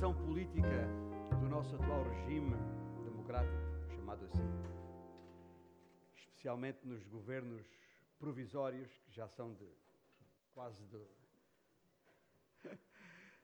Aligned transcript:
situação 0.00 0.14
política 0.14 0.88
do 1.38 1.46
nosso 1.46 1.76
atual 1.76 2.02
regime 2.04 2.56
democrático, 3.04 3.54
chamado 3.94 4.24
assim, 4.24 4.40
especialmente 6.16 6.86
nos 6.86 7.06
governos 7.06 7.66
provisórios, 8.18 8.90
que 9.04 9.12
já 9.12 9.28
são 9.28 9.52
de 9.52 9.68
quase 10.54 10.82
do. 10.86 11.06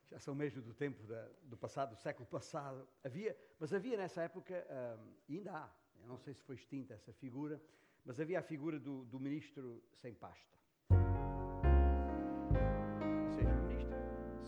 já 0.09 0.19
são 0.19 0.35
mesmo 0.35 0.63
do 0.63 0.73
tempo 0.73 1.07
da, 1.07 1.29
do 1.43 1.59
passado, 1.59 1.91
do 1.91 1.97
século 1.97 2.27
passado. 2.27 2.89
Havia, 3.05 3.37
mas 3.61 3.75
havia 3.75 3.99
nessa 3.99 4.23
época, 4.23 4.67
um, 4.99 5.13
e 5.29 5.37
ainda 5.37 5.53
há, 5.53 5.71
eu 6.01 6.07
não 6.07 6.17
sei 6.17 6.33
se 6.33 6.43
foi 6.43 6.55
extinta 6.55 6.95
essa 6.95 7.13
figura, 7.13 7.61
mas 8.03 8.19
havia 8.19 8.39
a 8.39 8.43
figura 8.43 8.81
do, 8.81 9.05
do 9.05 9.21
ministro 9.21 9.85
sem 9.93 10.15
pasta. 10.15 10.57
Ou 10.89 10.97
seja, 13.35 13.53
o 13.53 13.69
ministro 13.69 13.95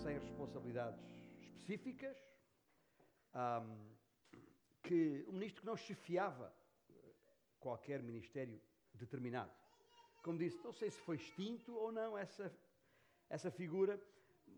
sem 0.03 0.19
responsabilidades 0.19 1.18
específicas, 1.69 2.17
um, 3.35 3.95
que 4.83 5.25
o 5.29 5.33
ministro 5.33 5.61
que 5.61 5.67
não 5.67 5.77
chefiava 5.77 6.51
qualquer 7.61 8.03
ministério 8.03 8.59
determinado. 8.95 9.53
Como 10.23 10.39
disse, 10.39 10.63
não 10.65 10.73
sei 10.73 10.91
se 10.91 10.99
foi 11.01 11.17
extinto 11.17 11.75
ou 11.75 11.93
não 11.93 12.17
essa, 12.17 12.51
essa 13.29 13.51
figura, 13.51 14.01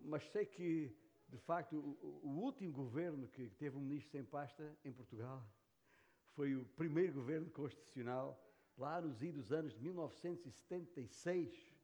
mas 0.05 0.23
sei 0.31 0.47
que, 0.47 0.97
de 1.29 1.39
facto, 1.39 1.77
o, 1.77 2.21
o 2.23 2.41
último 2.43 2.73
governo 2.73 3.27
que 3.27 3.51
teve 3.51 3.77
um 3.77 3.81
ministro 3.81 4.13
sem 4.13 4.25
pasta 4.25 4.79
em 4.85 4.93
Portugal 4.93 5.45
foi 6.37 6.55
o 6.55 6.65
primeiro 6.65 7.15
governo 7.15 7.51
constitucional, 7.51 8.41
lá 8.79 9.01
nos 9.01 9.21
idos 9.21 9.53
anos 9.53 9.75
de 9.75 9.81
1976, 9.81 11.75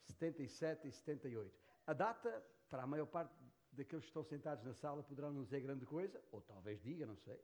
77 0.00 0.88
e 0.88 0.90
78. 0.90 1.54
A 1.86 1.92
data, 1.92 2.42
para 2.70 2.82
a 2.82 2.86
maior 2.86 3.06
parte 3.06 3.43
daqueles 3.74 4.04
que 4.04 4.10
estão 4.10 4.24
sentados 4.24 4.64
na 4.64 4.74
sala, 4.74 5.02
poderão 5.02 5.32
não 5.32 5.44
dizer 5.44 5.60
grande 5.60 5.84
coisa, 5.86 6.22
ou 6.32 6.40
talvez 6.40 6.80
diga, 6.82 7.06
não 7.06 7.16
sei. 7.16 7.40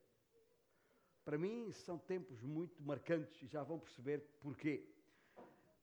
Para 1.25 1.37
mim, 1.37 1.71
são 1.73 1.99
tempos 1.99 2.41
muito 2.43 2.83
marcantes 2.83 3.43
e 3.43 3.47
já 3.47 3.63
vão 3.63 3.79
perceber 3.79 4.21
porquê. 4.41 4.89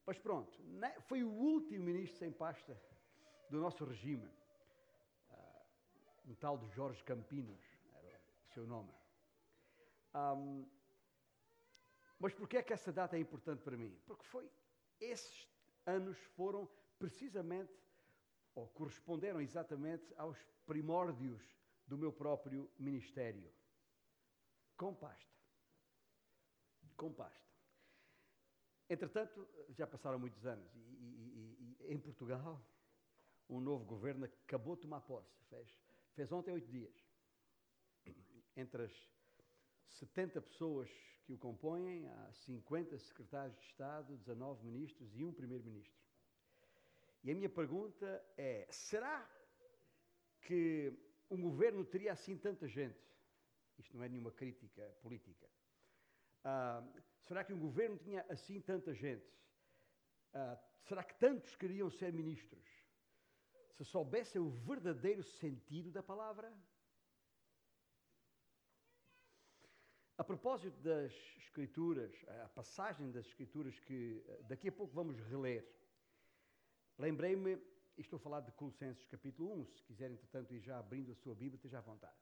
Mas 0.06 0.18
pronto, 0.18 0.62
né, 0.64 1.00
foi 1.02 1.23
o 1.23 1.30
último 1.30 1.86
ministro 1.86 2.18
sem 2.18 2.31
pasta 2.31 2.80
do 3.50 3.59
nosso 3.59 3.84
regime, 3.86 4.30
uh, 5.30 6.31
um 6.31 6.36
tal 6.36 6.58
de 6.58 6.68
Jorge 6.70 7.03
Campinos, 7.03 7.62
era 7.94 8.20
o 8.50 8.53
seu 8.53 8.66
nome. 8.66 8.92
Um, 10.16 10.66
mas 12.20 12.34
porquê 12.34 12.58
é 12.58 12.64
que 12.64 12.73
essa 12.73 12.92
data 12.92 13.16
é 13.16 13.20
importante 13.20 13.62
para 13.62 13.78
mim? 13.78 13.95
Porque 14.06 14.23
foi, 14.23 14.50
esses 15.00 15.48
anos 15.86 16.18
foram 16.36 16.68
precisamente, 16.98 17.73
ou 18.58 18.67
corresponderam 18.69 19.39
exatamente 19.39 20.11
aos 20.17 20.36
primórdios 20.66 21.44
do 21.86 21.95
meu 21.95 22.11
próprio 22.11 22.67
ministério. 22.80 23.53
Com 24.75 24.95
pasta. 24.95 25.31
Com 26.95 27.13
pasta. 27.13 27.47
Entretanto, 28.89 29.47
já 29.69 29.85
passaram 29.85 30.17
muitos 30.17 30.44
anos 30.44 30.73
e, 30.73 30.80
e, 30.80 31.78
e, 31.81 31.94
em 31.94 32.00
Portugal, 32.00 32.59
um 33.47 33.59
novo 33.59 33.85
governo 33.85 34.25
acabou 34.25 34.75
de 34.75 34.81
tomar 34.81 35.02
posse. 35.02 35.38
Fez, 35.50 35.69
fez 36.16 36.31
ontem 36.31 36.52
oito 36.52 36.67
dias. 36.67 36.95
Entre 38.55 38.85
as 38.85 39.11
70 40.00 40.41
pessoas 40.41 40.89
que 41.25 41.33
o 41.33 41.38
compõem, 41.38 42.08
há 42.08 42.33
50 42.33 42.97
secretários 42.97 43.55
de 43.59 43.66
Estado, 43.67 44.17
19 44.17 44.66
ministros 44.66 45.16
e 45.16 45.23
um 45.23 45.31
primeiro-ministro. 45.31 46.06
E 47.23 47.32
a 47.32 47.36
minha 47.36 47.50
pergunta 47.50 48.26
é: 48.38 48.68
será 48.70 49.28
que 50.42 50.94
um 51.30 51.41
governo 51.41 51.84
teria 51.84 52.12
assim 52.12 52.38
tanta 52.38 52.68
gente? 52.68 53.00
Isto 53.78 53.96
não 53.96 54.03
é 54.03 54.09
nenhuma 54.09 54.31
crítica 54.31 54.84
política. 55.02 55.47
Uh, 56.46 57.02
será 57.22 57.44
que 57.44 57.53
um 57.53 57.59
governo 57.59 57.97
tinha 57.97 58.25
assim 58.30 58.62
tanta 58.62 58.94
gente? 58.94 59.28
Uh, 60.34 60.58
será 60.84 61.03
que 61.03 61.16
tantos 61.16 61.56
queriam 61.56 61.90
ser 61.90 62.14
ministros? 62.14 62.66
Se 63.74 63.86
soubessem 63.86 64.41
o 64.41 64.50
verdadeiro 64.50 65.22
sentido 65.24 65.91
da 65.91 66.02
palavra? 66.02 66.52
A 70.18 70.24
propósito 70.24 70.75
das 70.81 71.14
Escrituras, 71.38 72.12
a 72.44 72.50
passagem 72.50 73.12
das 73.12 73.28
Escrituras 73.28 73.80
que 73.81 74.24
eh, 74.28 74.41
daqui 74.47 74.70
a 74.70 74.72
pouco 74.72 74.91
vamos 74.91 75.20
reler, 75.20 75.64
lembrei-me, 76.97 77.58
estou 77.97 78.18
a 78.18 78.19
falar 78.19 78.41
de 78.41 78.52
Colossenses 78.52 79.06
capítulo 79.06 79.53
1, 79.62 79.66
se 79.66 79.84
quiser, 79.84 80.12
entretanto, 80.12 80.53
ir 80.53 80.59
já 80.59 80.80
abrindo 80.80 81.12
a 81.12 81.16
sua 81.16 81.34
Bíblia, 81.35 81.56
esteja 81.56 81.80
à 81.80 81.81
vontade. 81.81 82.18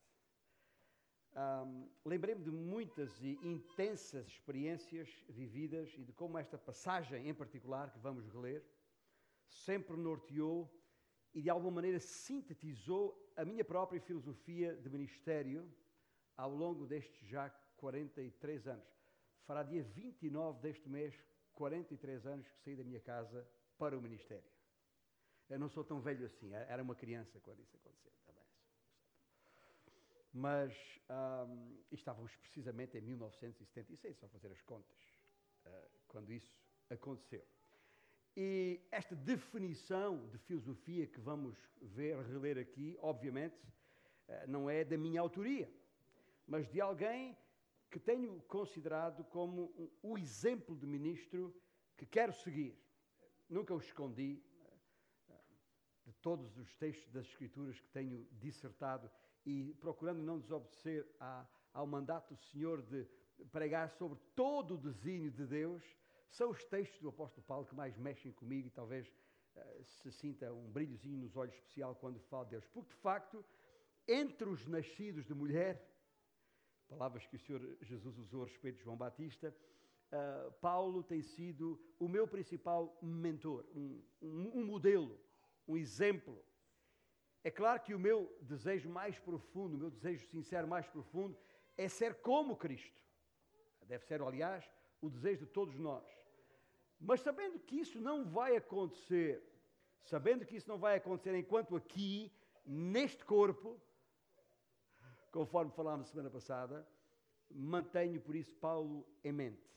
Um, 1.35 1.89
lembrei-me 2.05 2.41
de 2.41 2.51
muitas 2.51 3.11
e 3.21 3.37
intensas 3.43 4.25
experiências 4.27 5.09
vividas 5.27 5.93
e 5.97 6.03
de 6.03 6.13
como 6.13 6.37
esta 6.37 6.57
passagem 6.57 7.27
em 7.27 7.33
particular, 7.33 7.91
que 7.91 7.99
vamos 7.99 8.25
reler, 8.27 8.63
sempre 9.47 9.97
norteou 9.97 10.73
e 11.33 11.41
de 11.41 11.49
alguma 11.49 11.71
maneira 11.71 11.99
sintetizou 11.99 13.33
a 13.35 13.43
minha 13.43 13.65
própria 13.65 13.99
filosofia 13.99 14.75
de 14.75 14.89
ministério 14.89 15.69
ao 16.37 16.49
longo 16.49 16.85
destes 16.85 17.27
já 17.27 17.49
43 17.75 18.67
anos. 18.67 18.87
Fará 19.43 19.61
dia 19.61 19.83
29 19.83 20.61
deste 20.61 20.87
mês, 20.87 21.13
43 21.51 22.25
anos 22.25 22.47
que 22.47 22.59
saí 22.59 22.77
da 22.77 22.83
minha 22.83 23.01
casa 23.01 23.45
para 23.77 23.97
o 23.97 24.01
ministério. 24.01 24.54
Eu 25.49 25.59
não 25.59 25.69
sou 25.69 25.83
tão 25.83 26.01
velho 26.01 26.25
assim, 26.25 26.53
era 26.53 26.81
uma 26.81 26.95
criança 26.95 27.39
quando 27.39 27.61
isso 27.61 27.75
aconteceu 27.77 28.11
também. 28.25 28.43
Mas 30.33 30.73
um, 31.47 31.77
estávamos 31.91 32.35
precisamente 32.35 32.97
em 32.97 33.01
1976, 33.01 34.17
só 34.17 34.27
fazer 34.27 34.51
as 34.51 34.61
contas, 34.61 34.97
uh, 35.65 35.89
quando 36.07 36.33
isso 36.33 36.57
aconteceu. 36.89 37.45
E 38.35 38.81
esta 38.91 39.15
definição 39.15 40.27
de 40.27 40.37
filosofia 40.39 41.07
que 41.07 41.21
vamos 41.21 41.55
ver, 41.81 42.17
reler 42.25 42.57
aqui, 42.57 42.97
obviamente, 42.99 43.63
uh, 44.27 44.47
não 44.47 44.69
é 44.69 44.83
da 44.83 44.97
minha 44.97 45.21
autoria, 45.21 45.71
mas 46.47 46.67
de 46.67 46.81
alguém 46.81 47.37
que 47.89 47.99
tenho 47.99 48.41
considerado 48.47 49.23
como 49.25 49.71
o 50.01 50.17
exemplo 50.17 50.75
de 50.75 50.85
ministro 50.85 51.55
que 51.95 52.05
quero 52.05 52.33
seguir. 52.33 52.77
Nunca 53.49 53.73
o 53.73 53.77
escondi 53.77 54.43
eh, 54.49 54.54
de 56.05 56.13
todos 56.15 56.57
os 56.57 56.73
textos 56.75 57.11
das 57.11 57.25
Escrituras 57.25 57.79
que 57.79 57.89
tenho 57.89 58.27
dissertado 58.33 59.09
e 59.45 59.73
procurando 59.79 60.21
não 60.21 60.39
desobedecer 60.39 61.07
ao 61.73 61.85
mandato 61.85 62.33
do 62.33 62.39
Senhor 62.39 62.81
de 62.81 63.07
pregar 63.51 63.89
sobre 63.91 64.17
todo 64.35 64.75
o 64.75 64.77
desígnio 64.77 65.31
de 65.31 65.45
Deus, 65.45 65.83
são 66.29 66.49
os 66.49 66.63
textos 66.65 66.99
do 67.01 67.09
apóstolo 67.09 67.45
Paulo 67.45 67.65
que 67.65 67.75
mais 67.75 67.97
mexem 67.97 68.31
comigo 68.31 68.67
e 68.67 68.71
talvez 68.71 69.07
uh, 69.07 69.83
se 69.83 70.11
sinta 70.11 70.51
um 70.53 70.69
brilhozinho 70.69 71.17
nos 71.17 71.35
olhos 71.35 71.53
especial 71.55 71.95
quando 71.95 72.19
falo 72.19 72.45
de 72.45 72.51
Deus. 72.51 72.67
Porque, 72.67 72.89
de 72.89 72.99
facto, 72.99 73.45
entre 74.07 74.47
os 74.49 74.67
nascidos 74.67 75.25
de 75.25 75.33
mulher, 75.33 75.81
palavras 76.87 77.25
que 77.25 77.35
o 77.35 77.39
Senhor 77.39 77.77
Jesus 77.81 78.17
usou 78.17 78.43
a 78.43 78.45
respeito 78.45 78.77
de 78.77 78.83
João 78.83 78.97
Batista, 78.97 79.55
uh, 80.11 80.51
Paulo 80.61 81.03
tem 81.03 81.21
sido 81.21 81.79
o 81.99 82.07
meu 82.07 82.27
principal 82.27 82.97
mentor, 83.01 83.65
um, 83.73 84.01
um, 84.21 84.59
um, 84.59 84.65
modelo, 84.65 85.19
um 85.67 85.77
exemplo. 85.77 86.43
É 87.43 87.51
claro 87.51 87.81
que 87.81 87.93
o 87.93 87.99
meu 87.99 88.35
desejo 88.41 88.89
mais 88.89 89.19
profundo, 89.19 89.75
o 89.75 89.79
meu 89.79 89.91
desejo 89.91 90.25
sincero 90.27 90.67
mais 90.67 90.87
profundo, 90.87 91.37
é 91.77 91.87
ser 91.87 92.15
como 92.15 92.55
Cristo. 92.55 93.01
Deve 93.85 94.03
ser, 94.05 94.21
aliás, 94.21 94.69
o 95.01 95.09
desejo 95.09 95.45
de 95.45 95.51
todos 95.51 95.77
nós. 95.77 96.05
Mas 96.99 97.21
sabendo 97.21 97.59
que 97.59 97.79
isso 97.79 97.99
não 97.99 98.25
vai 98.25 98.55
acontecer, 98.55 99.43
sabendo 100.03 100.45
que 100.45 100.55
isso 100.55 100.67
não 100.67 100.79
vai 100.79 100.95
acontecer 100.95 101.35
enquanto 101.35 101.75
aqui, 101.75 102.31
neste 102.65 103.23
corpo, 103.23 103.79
conforme 105.31 105.71
falámos 105.71 106.07
semana 106.07 106.31
passada, 106.31 106.87
mantenho 107.51 108.19
por 108.21 108.35
isso 108.35 108.55
Paulo 108.55 109.05
em 109.23 109.31
mente 109.31 109.75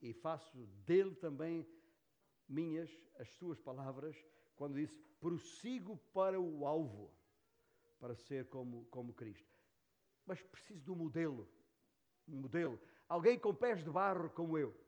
e 0.00 0.12
faço 0.12 0.66
dele 0.86 1.14
também 1.14 1.66
minhas, 2.48 2.90
as 3.18 3.28
suas 3.34 3.58
palavras, 3.60 4.16
quando 4.56 4.74
disse: 4.74 5.00
prossigo 5.24 5.96
para 6.12 6.38
o 6.38 6.66
alvo, 6.66 7.10
para 7.98 8.14
ser 8.14 8.46
como, 8.50 8.84
como 8.90 9.14
Cristo. 9.14 9.58
Mas 10.26 10.42
preciso 10.42 10.84
de 10.84 10.90
um 10.90 10.94
modelo, 10.94 11.48
um 12.28 12.36
modelo, 12.42 12.78
alguém 13.08 13.38
com 13.38 13.54
pés 13.54 13.82
de 13.82 13.88
barro 13.88 14.28
como 14.28 14.58
eu. 14.58 14.78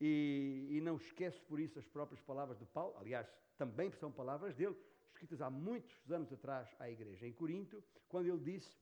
E, 0.00 0.66
e 0.70 0.80
não 0.80 0.96
esqueço 0.96 1.40
por 1.44 1.60
isso 1.60 1.78
as 1.78 1.86
próprias 1.86 2.20
palavras 2.20 2.58
de 2.58 2.66
Paulo, 2.66 2.96
aliás, 2.98 3.32
também 3.56 3.92
são 3.92 4.10
palavras 4.10 4.56
dele, 4.56 4.76
escritas 5.06 5.40
há 5.40 5.48
muitos 5.48 6.10
anos 6.10 6.32
atrás 6.32 6.68
à 6.80 6.90
igreja 6.90 7.28
em 7.28 7.32
Corinto, 7.32 7.80
quando 8.08 8.26
ele 8.26 8.42
disse: 8.42 8.76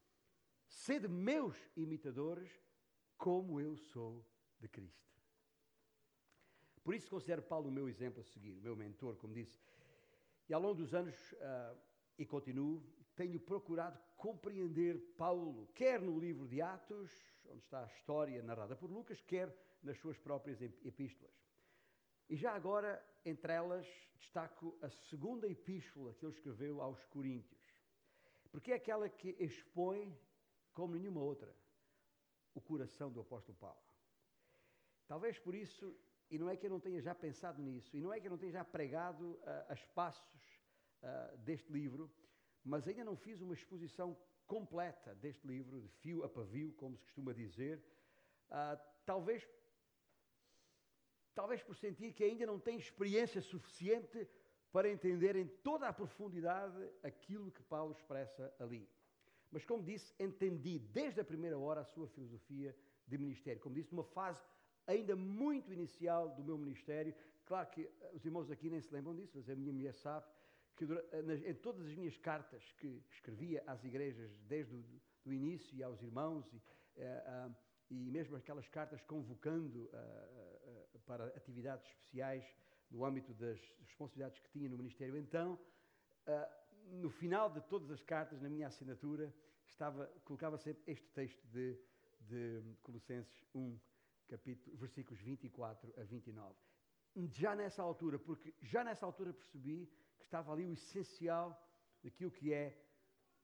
Sede 0.66 1.06
meus 1.06 1.54
imitadores, 1.76 2.50
como 3.18 3.60
eu 3.60 3.76
sou 3.76 4.26
de 4.58 4.68
Cristo. 4.68 5.15
Por 6.86 6.94
isso 6.94 7.10
considero 7.10 7.42
Paulo 7.42 7.68
o 7.68 7.72
meu 7.72 7.88
exemplo 7.88 8.20
a 8.20 8.22
seguir, 8.22 8.52
o 8.52 8.60
meu 8.60 8.76
mentor, 8.76 9.16
como 9.16 9.34
disse. 9.34 9.58
E 10.48 10.54
ao 10.54 10.60
longo 10.60 10.76
dos 10.76 10.94
anos, 10.94 11.16
uh, 11.32 11.76
e 12.16 12.24
continuo, 12.24 12.80
tenho 13.16 13.40
procurado 13.40 13.98
compreender 14.16 14.96
Paulo, 15.16 15.66
quer 15.74 16.00
no 16.00 16.16
livro 16.16 16.46
de 16.46 16.62
Atos, 16.62 17.10
onde 17.46 17.58
está 17.64 17.82
a 17.82 17.86
história 17.86 18.40
narrada 18.40 18.76
por 18.76 18.88
Lucas, 18.88 19.20
quer 19.20 19.52
nas 19.82 19.98
suas 19.98 20.16
próprias 20.16 20.62
epístolas. 20.62 21.34
E 22.30 22.36
já 22.36 22.52
agora, 22.52 23.04
entre 23.24 23.52
elas, 23.52 23.84
destaco 24.14 24.78
a 24.80 24.88
segunda 24.88 25.48
epístola 25.48 26.14
que 26.14 26.24
ele 26.24 26.34
escreveu 26.34 26.80
aos 26.80 27.04
Coríntios, 27.06 27.66
porque 28.52 28.70
é 28.70 28.76
aquela 28.76 29.08
que 29.08 29.30
expõe, 29.40 30.16
como 30.72 30.94
nenhuma 30.94 31.20
outra, 31.20 31.52
o 32.54 32.60
coração 32.60 33.10
do 33.10 33.18
apóstolo 33.18 33.58
Paulo. 33.58 33.82
Talvez 35.08 35.36
por 35.36 35.52
isso, 35.52 35.96
e 36.30 36.38
não 36.38 36.48
é 36.48 36.56
que 36.56 36.66
eu 36.66 36.70
não 36.70 36.80
tenha 36.80 37.00
já 37.00 37.14
pensado 37.14 37.62
nisso, 37.62 37.96
e 37.96 38.00
não 38.00 38.12
é 38.12 38.20
que 38.20 38.26
eu 38.26 38.30
não 38.30 38.38
tenha 38.38 38.52
já 38.52 38.64
pregado 38.64 39.32
uh, 39.32 39.40
a 39.68 39.74
espaços 39.74 40.60
uh, 41.02 41.36
deste 41.38 41.72
livro, 41.72 42.10
mas 42.64 42.86
ainda 42.88 43.04
não 43.04 43.16
fiz 43.16 43.40
uma 43.40 43.54
exposição 43.54 44.16
completa 44.46 45.14
deste 45.14 45.46
livro, 45.46 45.80
de 45.80 45.88
fio 45.88 46.24
a 46.24 46.28
pavio, 46.28 46.72
como 46.72 46.96
se 46.96 47.04
costuma 47.04 47.32
dizer. 47.32 47.82
Uh, 48.48 48.78
talvez, 49.04 49.48
talvez 51.34 51.62
por 51.62 51.76
sentir 51.76 52.12
que 52.12 52.24
ainda 52.24 52.46
não 52.46 52.58
tenho 52.58 52.78
experiência 52.78 53.40
suficiente 53.40 54.28
para 54.72 54.90
entender 54.90 55.36
em 55.36 55.46
toda 55.46 55.88
a 55.88 55.92
profundidade 55.92 56.90
aquilo 57.02 57.50
que 57.50 57.62
Paulo 57.62 57.92
expressa 57.92 58.52
ali. 58.58 58.88
Mas, 59.50 59.64
como 59.64 59.82
disse, 59.82 60.14
entendi 60.18 60.78
desde 60.78 61.20
a 61.20 61.24
primeira 61.24 61.58
hora 61.58 61.80
a 61.80 61.84
sua 61.84 62.08
filosofia 62.08 62.76
de 63.06 63.16
ministério. 63.16 63.60
Como 63.60 63.74
disse, 63.74 63.92
numa 63.92 64.04
fase 64.04 64.42
ainda 64.86 65.16
muito 65.16 65.72
inicial 65.72 66.28
do 66.30 66.44
meu 66.44 66.56
ministério. 66.56 67.14
Claro 67.44 67.68
que 67.70 67.82
eh, 67.82 68.10
os 68.14 68.24
irmãos 68.24 68.50
aqui 68.50 68.70
nem 68.70 68.80
se 68.80 68.92
lembram 68.92 69.14
disso, 69.14 69.32
mas 69.34 69.48
a 69.48 69.54
minha 69.54 69.72
mulher 69.72 69.94
sabe 69.94 70.26
que 70.76 70.84
eh, 70.84 71.50
em 71.50 71.54
todas 71.54 71.86
as 71.86 71.94
minhas 71.94 72.16
cartas 72.18 72.62
que 72.78 73.02
escrevia 73.10 73.62
às 73.66 73.82
igrejas 73.84 74.30
desde 74.48 74.74
o 75.24 75.32
início 75.32 75.76
e 75.76 75.82
aos 75.82 76.00
irmãos 76.02 76.46
e, 76.52 76.56
uh, 76.56 77.48
uh, 77.48 77.56
e 77.90 78.10
mesmo 78.10 78.36
aquelas 78.36 78.68
cartas 78.68 79.00
convocando 79.02 79.84
uh, 79.84 80.98
para 81.04 81.26
atividades 81.28 81.84
especiais 81.88 82.44
no 82.90 83.04
âmbito 83.04 83.34
das 83.34 83.58
responsabilidades 83.80 84.38
que 84.38 84.48
tinha 84.50 84.68
no 84.68 84.76
ministério, 84.76 85.16
então 85.16 85.58
no 87.00 87.10
final 87.10 87.50
de 87.50 87.60
todas 87.62 87.90
as 87.90 88.00
cartas 88.02 88.40
na 88.40 88.48
minha 88.48 88.68
assinatura 88.68 89.32
estava 89.66 90.06
colocava 90.24 90.56
sempre 90.56 90.82
este 90.86 91.08
texto 91.08 91.44
de, 91.48 91.76
de 92.20 92.62
Colossenses 92.82 93.44
1 93.54 93.78
capítulo 94.28 94.76
versículos 94.76 95.20
24 95.20 95.92
a 96.00 96.04
29 96.04 96.54
já 97.28 97.54
nessa 97.54 97.82
altura 97.82 98.18
porque 98.18 98.54
já 98.60 98.84
nessa 98.84 99.06
altura 99.06 99.32
percebi 99.32 99.90
estava 100.20 100.52
ali 100.52 100.66
o 100.66 100.72
essencial 100.72 101.48
daquilo 102.02 102.30
que 102.30 102.52
é 102.52 102.78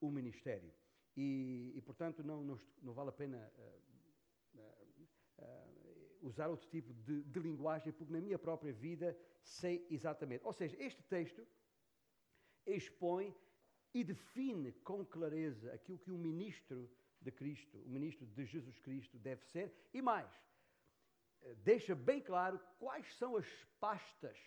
o 0.00 0.10
ministério. 0.10 0.72
E, 1.16 1.72
e 1.74 1.80
portanto, 1.80 2.22
não, 2.22 2.42
não, 2.42 2.58
não, 2.82 2.92
vale 2.92 3.10
a 3.10 3.12
pena 3.12 3.52
uh, 3.56 4.58
uh, 4.58 5.08
uh, 5.38 6.26
usar 6.26 6.48
outro 6.48 6.68
tipo 6.68 6.92
de, 6.94 7.22
de 7.22 7.40
linguagem, 7.40 7.92
porque 7.92 8.12
na 8.12 8.20
minha 8.20 8.38
própria 8.38 8.72
vida 8.72 9.16
sei 9.42 9.86
exatamente. 9.90 10.44
Ou 10.44 10.52
seja, 10.52 10.76
este 10.82 11.02
texto 11.02 11.46
expõe 12.66 13.34
e 13.94 14.02
define 14.02 14.72
com 14.72 15.04
clareza 15.04 15.72
aquilo 15.72 15.98
que 15.98 16.10
o 16.10 16.18
ministro 16.18 16.90
de 17.20 17.30
Cristo, 17.30 17.78
o 17.78 17.88
ministro 17.88 18.26
de 18.26 18.44
Jesus 18.44 18.78
Cristo 18.78 19.18
deve 19.18 19.44
ser, 19.44 19.72
e 19.92 20.00
mais, 20.00 20.32
deixa 21.64 21.94
bem 21.94 22.20
claro 22.20 22.60
quais 22.78 23.14
são 23.16 23.36
as 23.36 23.46
pastas 23.80 24.38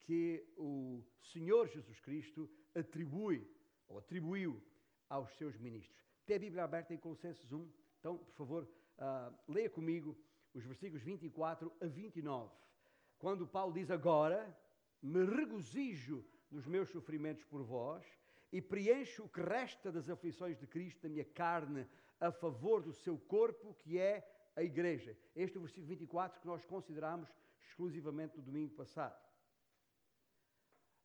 que 0.00 0.46
o 0.56 1.02
Senhor 1.20 1.66
Jesus 1.68 2.00
Cristo 2.00 2.48
atribui, 2.74 3.46
ou 3.88 3.98
atribuiu, 3.98 4.62
aos 5.08 5.30
seus 5.36 5.56
ministros. 5.58 5.96
Tem 6.24 6.36
a 6.36 6.40
Bíblia 6.40 6.64
aberta 6.64 6.92
em 6.92 6.98
Colossenses 6.98 7.52
1, 7.52 7.70
então, 7.98 8.18
por 8.18 8.34
favor, 8.34 8.68
uh, 8.98 9.34
leia 9.48 9.70
comigo 9.70 10.16
os 10.52 10.64
versículos 10.64 11.02
24 11.02 11.72
a 11.80 11.86
29. 11.86 12.52
Quando 13.18 13.46
Paulo 13.46 13.72
diz 13.72 13.90
agora, 13.90 14.56
me 15.02 15.24
regozijo 15.24 16.24
nos 16.50 16.66
meus 16.66 16.88
sofrimentos 16.90 17.44
por 17.44 17.62
vós 17.62 18.04
e 18.52 18.60
preencho 18.60 19.24
o 19.24 19.28
que 19.28 19.40
resta 19.40 19.90
das 19.90 20.08
aflições 20.08 20.58
de 20.58 20.66
Cristo 20.66 21.04
na 21.04 21.10
minha 21.10 21.24
carne 21.24 21.86
a 22.20 22.30
favor 22.30 22.82
do 22.82 22.92
seu 22.92 23.18
corpo, 23.18 23.74
que 23.74 23.98
é 23.98 24.26
a 24.56 24.62
igreja. 24.62 25.16
Este 25.34 25.56
é 25.56 25.60
o 25.60 25.62
versículo 25.62 25.86
24 25.86 26.40
que 26.40 26.46
nós 26.46 26.64
consideramos 26.64 27.28
exclusivamente 27.60 28.36
no 28.36 28.42
domingo 28.42 28.74
passado. 28.74 29.16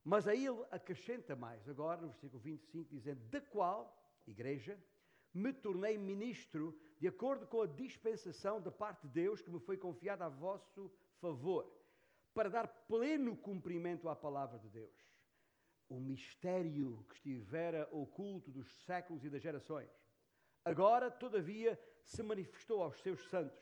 Mas 0.04 0.28
aí 0.28 0.48
ele 0.48 0.66
acrescenta 0.72 1.36
mais, 1.36 1.68
agora 1.70 2.02
no 2.02 2.08
versículo 2.08 2.42
25, 2.42 2.90
dizendo: 2.90 3.22
Da 3.30 3.42
qual, 3.42 3.96
igreja, 4.26 4.82
me 5.34 5.54
tornei 5.54 5.98
ministro 5.98 6.76
de 7.00 7.08
acordo 7.08 7.46
com 7.46 7.62
a 7.62 7.68
dispensação 7.68 8.62
da 8.62 8.72
parte 8.72 9.08
de 9.08 9.14
Deus 9.14 9.42
que 9.42 9.52
me 9.52 9.60
foi 9.60 9.78
confiada 9.78 10.26
a 10.26 10.30
vosso 10.30 10.92
favor, 11.20 11.72
para 12.34 12.50
dar 12.50 12.68
pleno 12.88 13.36
cumprimento 13.36 14.10
à 14.10 14.16
palavra 14.16 14.58
de 14.58 14.70
Deus. 14.70 14.96
O 15.90 16.00
mistério 16.00 17.06
que 17.10 17.16
estivera 17.16 17.88
oculto 17.92 18.50
dos 18.50 18.72
séculos 18.86 19.24
e 19.26 19.30
das 19.30 19.42
gerações, 19.42 19.90
agora, 20.64 21.10
todavia, 21.10 21.80
se 22.04 22.22
manifestou 22.24 22.82
aos 22.84 23.00
seus 23.02 23.22
santos, 23.30 23.62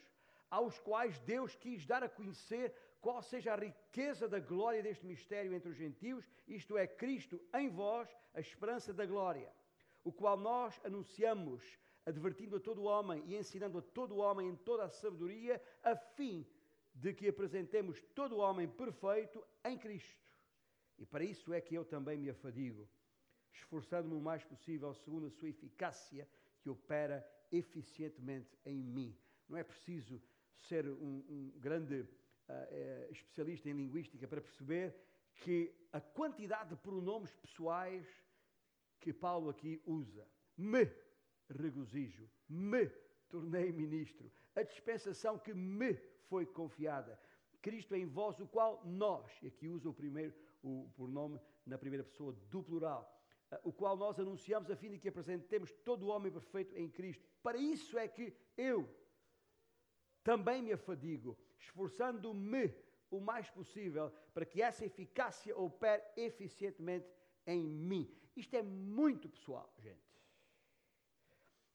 aos 0.50 0.80
quais 0.80 1.20
Deus 1.20 1.56
quis 1.56 1.86
dar 1.86 2.04
a 2.04 2.10
conhecer 2.10 2.74
qual 3.02 3.22
seja 3.22 3.54
a 3.54 3.58
riqueza 3.58 4.28
da 4.28 4.40
glória 4.40 4.84
deste 4.84 5.06
mistério 5.06 5.54
entre 5.54 5.70
os 5.70 5.78
gentios, 5.78 6.30
isto 6.48 6.78
é, 6.78 6.86
Cristo 6.86 7.42
em 7.54 7.70
vós, 7.70 8.10
a 8.34 8.40
esperança 8.40 8.94
da 8.94 9.06
glória, 9.06 9.50
o 10.04 10.12
qual 10.12 10.38
nós 10.38 10.80
anunciamos, 10.84 11.64
advertindo 12.06 12.58
a 12.58 12.60
todo 12.60 12.84
homem 12.84 13.24
e 13.26 13.36
ensinando 13.36 13.78
a 13.78 13.82
todo 13.82 14.18
homem 14.18 14.50
em 14.50 14.56
toda 14.56 14.84
a 14.84 14.90
sabedoria, 14.90 15.62
a 15.84 15.96
fim 15.96 16.46
de 16.94 17.14
que 17.14 17.28
apresentemos 17.28 18.02
todo 18.14 18.38
homem 18.38 18.68
perfeito 18.68 19.46
em 19.64 19.78
Cristo. 19.78 20.28
E 20.98 21.06
para 21.06 21.24
isso 21.24 21.54
é 21.54 21.62
que 21.62 21.76
eu 21.76 21.86
também 21.86 22.18
me 22.18 22.30
afadigo, 22.30 22.90
esforçando-me 23.54 24.16
o 24.16 24.22
mais 24.22 24.44
possível, 24.44 24.94
segundo 24.94 25.28
a 25.28 25.32
sua 25.32 25.48
eficácia, 25.48 26.28
que 26.62 26.70
opera 26.70 27.26
eficientemente 27.52 28.58
em 28.66 28.84
mim. 28.84 29.18
Não 29.48 29.58
é 29.58 29.64
preciso 29.64 30.22
ser 30.56 30.88
um, 30.88 31.24
um 31.30 31.54
grande 31.58 32.02
uh, 32.02 33.12
especialista 33.12 33.70
em 33.70 33.74
linguística 33.74 34.28
para 34.28 34.42
perceber 34.42 34.96
que 35.36 35.74
a 35.92 36.02
quantidade 36.02 36.70
de 36.70 36.76
pronomes 36.76 37.34
pessoais 37.36 38.06
que 39.00 39.14
Paulo 39.14 39.50
aqui 39.50 39.82
usa, 39.86 40.28
me 40.58 40.92
regozijo, 41.50 42.30
me 42.48 42.88
tornei 43.30 43.72
ministro, 43.72 44.32
a 44.56 44.64
dispensação 44.64 45.40
que 45.40 45.54
me 45.54 45.94
foi 46.28 46.46
confiada, 46.46 47.20
Cristo 47.62 47.96
em 47.96 48.06
vós, 48.06 48.40
o 48.40 48.48
qual 48.48 48.86
nós, 48.86 49.32
e 49.42 49.48
aqui 49.48 49.68
usa 49.68 49.90
o 49.90 49.94
primeiro 49.94 50.34
o 50.62 50.90
pronome 50.96 51.40
na 51.66 51.78
primeira 51.78 52.04
pessoa 52.04 52.34
do 52.50 52.64
plural, 52.64 53.19
o 53.64 53.72
qual 53.74 53.98
nós 53.98 54.20
anunciamos 54.20 54.70
a 54.70 54.76
fim 54.76 54.92
de 54.92 55.00
que 55.00 55.10
apresentemos 55.10 55.72
todo 55.84 56.04
o 56.04 56.10
homem 56.10 56.32
perfeito 56.32 56.76
em 56.76 56.90
Cristo. 56.90 57.26
Para 57.42 57.58
isso 57.58 57.98
é 57.98 58.08
que 58.08 58.36
eu 58.56 58.88
também 60.24 60.62
me 60.62 60.74
afadigo, 60.74 61.38
esforçando-me 61.58 62.74
o 63.10 63.20
mais 63.20 63.50
possível 63.50 64.12
para 64.34 64.46
que 64.46 64.62
essa 64.62 64.86
eficácia 64.86 65.58
opere 65.58 66.04
eficientemente 66.16 67.10
em 67.46 67.64
mim. 67.64 68.14
Isto 68.36 68.56
é 68.56 68.62
muito 68.62 69.28
pessoal, 69.28 69.74
gente. 69.80 70.08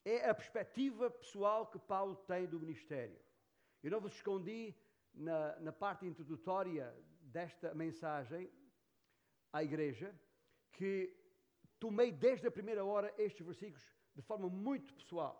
É 0.04 0.28
a 0.28 0.34
perspectiva 0.34 1.10
pessoal 1.10 1.66
que 1.66 1.78
Paulo 1.78 2.14
tem 2.14 2.46
do 2.46 2.60
ministério. 2.60 3.18
Eu 3.82 3.90
não 3.90 4.00
vos 4.00 4.14
escondi 4.14 4.74
na, 5.12 5.58
na 5.60 5.72
parte 5.72 6.06
introdutória 6.06 6.94
desta 7.22 7.74
mensagem 7.74 8.50
à 9.52 9.64
igreja 9.64 10.14
que 10.72 11.23
tomei 11.84 12.10
desde 12.10 12.46
a 12.46 12.50
primeira 12.50 12.82
hora 12.82 13.14
estes 13.18 13.44
versículos 13.44 13.84
de 14.16 14.22
forma 14.22 14.48
muito 14.48 14.94
pessoal. 14.94 15.34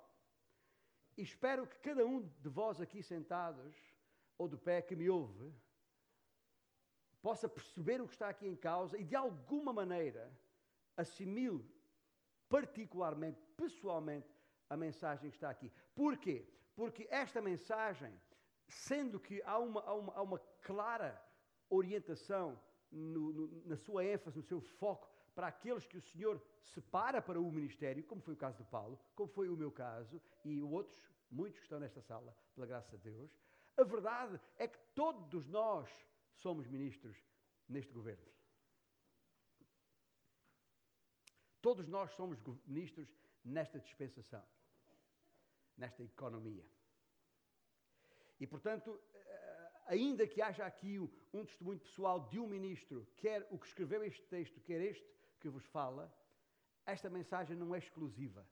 E 1.17 1.23
espero 1.23 1.67
que 1.67 1.79
cada 1.79 2.05
um 2.05 2.21
de 2.21 2.51
vós 2.51 2.83
aqui 2.83 3.03
sentados 3.03 3.75
ou 4.37 4.47
de 4.47 4.59
pé 4.59 4.83
que 4.83 4.95
me 4.95 5.09
ouve, 5.09 5.51
possa 7.23 7.49
perceber 7.49 8.03
o 8.03 8.07
que 8.07 8.13
está 8.13 8.29
aqui 8.29 8.47
em 8.47 8.55
causa 8.55 8.99
e 8.99 9.05
de 9.05 9.17
alguma 9.17 9.73
maneira 9.73 10.31
assimile 10.99 11.65
particularmente, 12.47 13.41
pessoalmente, 13.57 14.29
a 14.69 14.77
mensagem 14.77 15.31
que 15.31 15.37
está 15.37 15.49
aqui. 15.49 15.73
Porquê? 15.95 16.47
Porque 16.77 17.09
esta 17.11 17.41
mensagem, 17.41 18.13
sendo 18.69 19.19
que 19.19 19.41
há 19.45 19.59
uma, 19.59 19.81
há 19.81 19.95
uma, 19.95 20.13
há 20.13 20.23
uma 20.23 20.39
clara 20.61 21.19
orientação 21.71 22.61
no, 22.91 23.33
no, 23.33 23.63
na 23.65 23.77
sua 23.79 24.05
ênfase, 24.05 24.37
no 24.37 24.43
seu 24.43 24.61
foco, 24.61 25.14
para 25.35 25.49
aqueles 25.49 25.87
que 25.87 25.97
o 25.97 26.03
Senhor 26.03 26.41
separa 26.63 27.21
para 27.21 27.41
o 27.41 27.51
ministério, 27.51 28.05
como 28.05 28.23
foi 28.23 28.35
o 28.35 28.37
caso 28.37 28.59
de 28.59 28.65
Paulo, 28.71 28.99
como 29.15 29.29
foi 29.29 29.49
o 29.49 29.57
meu 29.57 29.71
caso, 29.71 30.21
e 30.45 30.63
outros, 30.63 31.03
muitos 31.31 31.59
que 31.59 31.65
estão 31.65 31.81
nesta 31.81 32.01
sala, 32.01 32.37
pela 32.55 32.67
graça 32.67 32.97
de 32.97 33.11
Deus, 33.11 33.31
a 33.77 33.83
verdade 33.83 34.41
é 34.57 34.69
que 34.69 34.79
todos 34.95 35.47
nós 35.49 35.91
somos 36.37 36.67
ministros 36.69 37.17
neste 37.69 37.93
governo. 37.93 38.33
Todos 41.61 41.89
nós 41.89 42.13
somos 42.13 42.39
ministros 42.67 43.09
nesta 43.45 43.81
dispensação, 43.81 44.45
nesta 45.77 46.03
economia. 46.03 46.65
E, 48.39 48.47
portanto, 48.47 49.01
eh, 49.15 49.73
ainda 49.87 50.27
que 50.27 50.43
haja 50.43 50.67
aqui 50.67 50.99
um 51.33 51.45
testemunho 51.45 51.81
pessoal 51.81 52.29
de 52.29 52.39
um 52.39 52.47
ministro, 52.47 53.07
quer 53.17 53.47
o 53.51 53.59
que 53.59 53.67
escreveu 53.67 54.05
este 54.05 54.23
texto, 54.27 54.61
quer 54.61 54.81
este 54.83 55.09
que 55.45 55.49
vos 55.51 55.67
fala, 55.67 56.11
esta 56.87 57.11
mensagem 57.11 57.55
não 57.55 57.75
é 57.75 57.79
exclusiva 57.79 58.49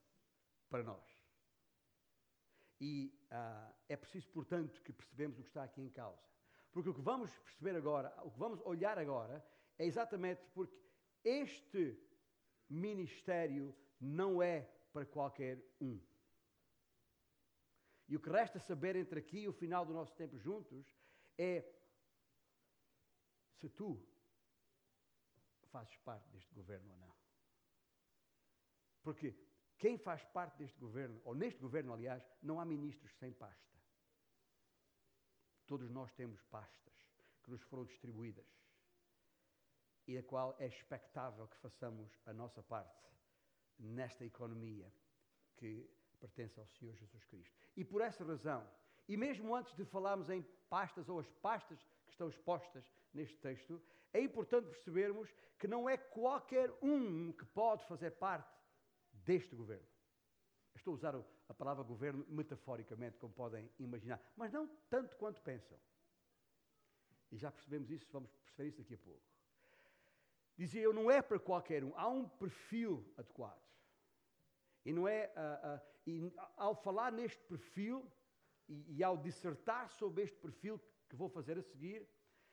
para 0.69 0.83
nós. 0.83 1.03
E 2.79 3.19
uh, 3.31 3.75
é 3.89 3.97
preciso, 3.97 4.29
portanto, 4.29 4.83
que 4.83 4.93
percebemos 4.93 5.39
o 5.39 5.43
que 5.43 5.49
está 5.49 5.65
aqui 5.65 5.81
em 5.81 5.89
causa. 5.89 6.23
Porque 6.71 6.91
o 6.91 6.95
que 6.95 7.01
vamos 7.01 7.31
perceber 7.39 7.77
agora, 7.77 8.15
o 8.23 8.31
que 8.31 8.39
vamos 8.39 8.61
olhar 8.67 8.99
agora, 8.99 9.43
é 9.79 9.87
exatamente 9.87 10.45
porque 10.53 10.77
este 11.25 11.99
ministério 12.69 13.75
não 13.99 14.43
é 14.43 14.61
para 14.93 15.07
qualquer 15.07 15.65
um. 15.81 15.99
E 18.07 18.17
o 18.17 18.21
que 18.21 18.29
resta 18.29 18.59
saber 18.59 18.97
entre 18.97 19.19
aqui 19.19 19.45
e 19.45 19.49
o 19.49 19.53
final 19.55 19.87
do 19.87 19.95
nosso 19.95 20.15
tempo 20.15 20.37
juntos 20.37 20.95
é 21.39 21.65
se 23.55 23.71
tu 23.71 23.99
fazes 25.73 25.97
parte 25.99 26.29
deste 26.31 26.55
governo 26.55 26.93
ou 26.93 26.99
não. 26.99 27.15
Porque 29.03 29.35
quem 29.79 29.99
faz 29.99 30.23
parte 30.27 30.57
deste 30.59 30.79
governo, 30.79 31.21
ou 31.25 31.35
neste 31.35 31.59
governo, 31.59 31.93
aliás, 31.93 32.23
não 32.41 32.61
há 32.61 32.65
ministros 32.65 33.13
sem 33.19 33.33
pasta. 33.33 33.77
Todos 35.67 35.91
nós 35.91 36.13
temos 36.13 36.41
pastas 36.45 36.95
que 37.43 37.51
nos 37.51 37.63
foram 37.63 37.85
distribuídas 37.85 38.47
e 40.07 40.19
a 40.19 40.23
qual 40.23 40.55
é 40.59 40.67
expectável 40.67 41.49
que 41.49 41.57
façamos 41.57 42.11
a 42.27 42.33
nossa 42.33 42.63
parte 42.63 43.09
nesta 43.79 44.25
economia 44.25 44.93
que 45.57 45.89
pertence 46.21 46.59
ao 46.61 46.67
Senhor 46.67 46.95
Jesus 46.95 47.25
Cristo. 47.25 47.57
E 47.77 47.85
por 47.85 48.01
essa 48.01 48.25
razão, 48.25 48.69
e 49.09 49.17
mesmo 49.17 49.55
antes 49.55 49.75
de 49.75 49.85
falarmos 49.85 50.31
em 50.31 50.43
pastas 50.69 51.09
ou 51.09 51.19
as 51.19 51.29
pastas 51.29 51.81
que 52.05 52.13
estão 52.13 52.29
expostas 52.29 52.85
neste 53.13 53.37
texto, 53.39 53.83
é 54.13 54.21
importante 54.21 54.69
percebermos 54.69 55.33
que 55.59 55.67
não 55.67 55.89
é 55.89 55.97
qualquer 55.97 56.71
um 56.83 57.33
que 57.33 57.45
pode 57.47 57.85
fazer 57.87 58.11
parte 58.13 58.53
deste 59.13 59.55
governo. 59.55 59.87
Estou 60.75 60.93
a 60.93 60.95
usar 60.95 61.15
a 61.49 61.55
palavra 61.55 61.85
governo 61.85 62.25
metaforicamente, 62.29 63.19
como 63.19 63.33
podem 63.33 63.71
imaginar, 63.79 64.21
mas 64.37 64.53
não 64.53 64.67
tanto 64.89 65.17
quanto 65.17 65.41
pensam. 65.43 65.79
E 67.31 67.37
já 67.37 67.51
percebemos 67.51 67.91
isso, 67.91 68.07
vamos 68.11 68.31
perceber 68.31 68.69
isso 68.69 68.79
daqui 68.79 68.95
a 68.95 68.99
pouco. 68.99 69.23
Dizia 70.57 70.83
eu, 70.83 70.93
não 70.93 71.11
é 71.11 71.23
para 71.23 71.39
qualquer 71.39 71.83
um, 71.83 71.93
há 71.97 72.09
um 72.09 72.29
perfil 72.29 73.11
adequado. 73.17 73.63
E 74.85 74.93
não 74.93 75.09
é, 75.09 75.33
uh, 75.37 75.77
uh, 75.77 75.81
e 76.07 76.33
ao 76.57 76.75
falar 76.75 77.13
neste 77.13 77.43
perfil 77.45 78.11
e, 78.69 78.99
e 78.99 79.05
ao 79.05 79.17
dissertar 79.17 79.89
sobre 79.91 80.25
este 80.25 80.37
perfil 80.37 80.81
que 81.09 81.17
vou 81.17 81.29
fazer 81.29 81.57
a 81.59 81.63
seguir, 81.63 82.07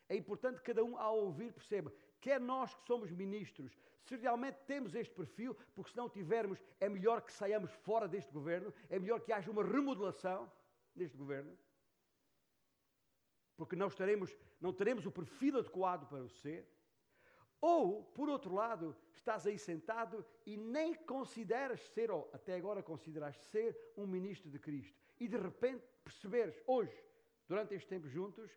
é 0.10 0.16
importante 0.16 0.58
que 0.58 0.66
cada 0.66 0.84
um, 0.84 0.98
ao 0.98 1.20
ouvir, 1.20 1.54
perceba, 1.54 1.94
quer 2.20 2.42
nós 2.42 2.74
que 2.74 2.84
somos 2.86 3.12
ministros, 3.12 3.78
se 4.04 4.16
realmente 4.16 4.58
temos 4.66 4.96
este 4.96 5.14
perfil, 5.14 5.56
porque 5.76 5.92
se 5.92 5.98
não 5.98 6.10
tivermos, 6.10 6.60
é 6.80 6.90
melhor 6.90 7.22
que 7.22 7.32
saiamos 7.32 7.72
fora 7.72 8.08
deste 8.08 8.34
governo, 8.34 8.74
é 8.90 8.98
melhor 8.98 9.22
que 9.22 9.32
haja 9.32 9.52
uma 9.52 9.64
remodelação 9.64 10.52
neste 10.96 11.16
governo, 11.16 11.56
porque 13.56 13.76
não, 13.76 13.88
estaremos, 13.88 14.36
não 14.60 14.74
teremos 14.74 15.06
o 15.06 15.12
perfil 15.12 15.60
adequado 15.60 16.08
para 16.08 16.24
o 16.24 16.30
ser. 16.30 16.68
Ou, 17.62 18.06
por 18.06 18.30
outro 18.30 18.54
lado, 18.56 18.96
estás 19.14 19.46
aí 19.46 19.60
sentado 19.60 20.26
e 20.46 20.56
nem 20.56 20.96
consideras 20.96 21.82
ser, 21.90 22.10
ou 22.10 22.32
até 22.34 22.56
agora 22.56 22.82
consideras 22.82 23.36
ser, 23.36 23.78
um 23.98 24.08
ministro 24.08 24.50
de 24.50 24.58
Cristo. 24.58 24.98
E 25.20 25.28
de 25.28 25.36
repente 25.36 25.86
perceberes, 26.06 26.64
hoje, 26.66 27.06
durante 27.50 27.76
este 27.76 27.90
tempo 27.90 28.08
juntos, 28.08 28.50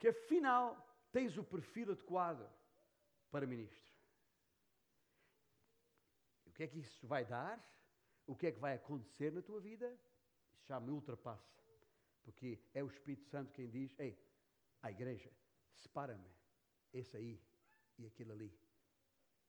que 0.00 0.08
afinal 0.08 0.89
tens 1.12 1.36
o 1.36 1.44
perfil 1.44 1.92
adequado 1.92 2.48
para 3.30 3.46
ministro. 3.46 3.92
O 6.46 6.52
que 6.52 6.64
é 6.64 6.66
que 6.66 6.78
isso 6.78 7.06
vai 7.06 7.24
dar? 7.24 7.58
O 8.26 8.34
que 8.36 8.46
é 8.46 8.52
que 8.52 8.58
vai 8.58 8.74
acontecer 8.74 9.32
na 9.32 9.42
tua 9.42 9.60
vida? 9.60 9.98
Isso 10.54 10.66
já 10.66 10.78
me 10.78 10.90
ultrapassa. 10.90 11.60
Porque 12.22 12.60
é 12.74 12.82
o 12.82 12.86
Espírito 12.86 13.24
Santo 13.26 13.52
quem 13.52 13.68
diz: 13.68 13.98
Ei, 13.98 14.18
a 14.82 14.90
igreja, 14.90 15.30
separa-me, 15.74 16.30
esse 16.92 17.16
aí 17.16 17.42
e 17.98 18.06
aquele 18.06 18.32
ali. 18.32 18.58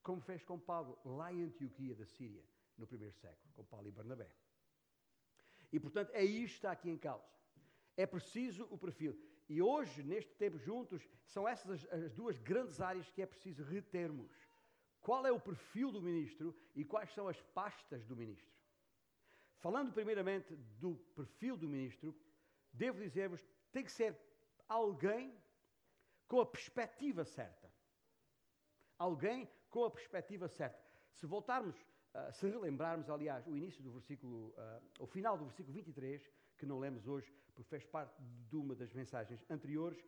Como 0.01 0.21
fez 0.21 0.43
com 0.43 0.59
Paulo 0.59 0.99
lá 1.05 1.31
em 1.31 1.43
Antioquia 1.43 1.95
da 1.95 2.05
Síria, 2.05 2.43
no 2.77 2.87
primeiro 2.87 3.13
século, 3.13 3.53
com 3.53 3.63
Paulo 3.63 3.87
e 3.87 3.91
Barnabé. 3.91 4.33
E 5.71 5.79
portanto, 5.79 6.11
é 6.13 6.23
isto 6.23 6.53
que 6.53 6.57
está 6.57 6.71
aqui 6.71 6.89
em 6.89 6.97
causa. 6.97 7.25
É 7.95 8.05
preciso 8.05 8.67
o 8.71 8.77
perfil. 8.77 9.17
E 9.49 9.61
hoje, 9.61 10.03
neste 10.03 10.33
tempo 10.35 10.57
juntos, 10.57 11.01
são 11.25 11.47
essas 11.47 11.85
as, 11.85 11.93
as 11.93 12.13
duas 12.13 12.37
grandes 12.39 12.79
áreas 12.79 13.09
que 13.09 13.21
é 13.21 13.25
preciso 13.25 13.63
retermos. 13.63 14.31
Qual 15.01 15.25
é 15.25 15.31
o 15.31 15.39
perfil 15.39 15.91
do 15.91 16.01
ministro 16.01 16.55
e 16.75 16.85
quais 16.85 17.11
são 17.13 17.27
as 17.27 17.41
pastas 17.41 18.05
do 18.05 18.15
ministro? 18.15 18.51
Falando 19.57 19.91
primeiramente 19.91 20.55
do 20.79 20.95
perfil 21.15 21.57
do 21.57 21.67
ministro, 21.67 22.15
devo 22.71 22.99
dizer-vos, 22.99 23.45
tem 23.71 23.83
que 23.83 23.91
ser 23.91 24.17
alguém 24.67 25.35
com 26.27 26.39
a 26.39 26.45
perspectiva 26.45 27.25
certa. 27.25 27.71
Alguém 28.97 29.49
com 29.69 29.83
a 29.83 29.91
perspectiva 29.91 30.47
certa. 30.47 30.81
Se 31.13 31.25
voltarmos, 31.25 31.75
uh, 31.79 32.31
se 32.31 32.47
relembrarmos, 32.47 33.09
aliás, 33.09 33.45
o 33.47 33.55
início 33.55 33.83
do 33.83 33.91
versículo, 33.91 34.49
uh, 34.49 34.81
o 34.99 35.05
final 35.05 35.37
do 35.37 35.45
versículo 35.45 35.73
23, 35.73 36.27
que 36.57 36.65
não 36.65 36.79
lemos 36.79 37.07
hoje, 37.07 37.33
porque 37.53 37.69
fez 37.69 37.85
parte 37.85 38.15
de 38.49 38.55
uma 38.55 38.75
das 38.75 38.93
mensagens 38.93 39.43
anteriores, 39.49 40.03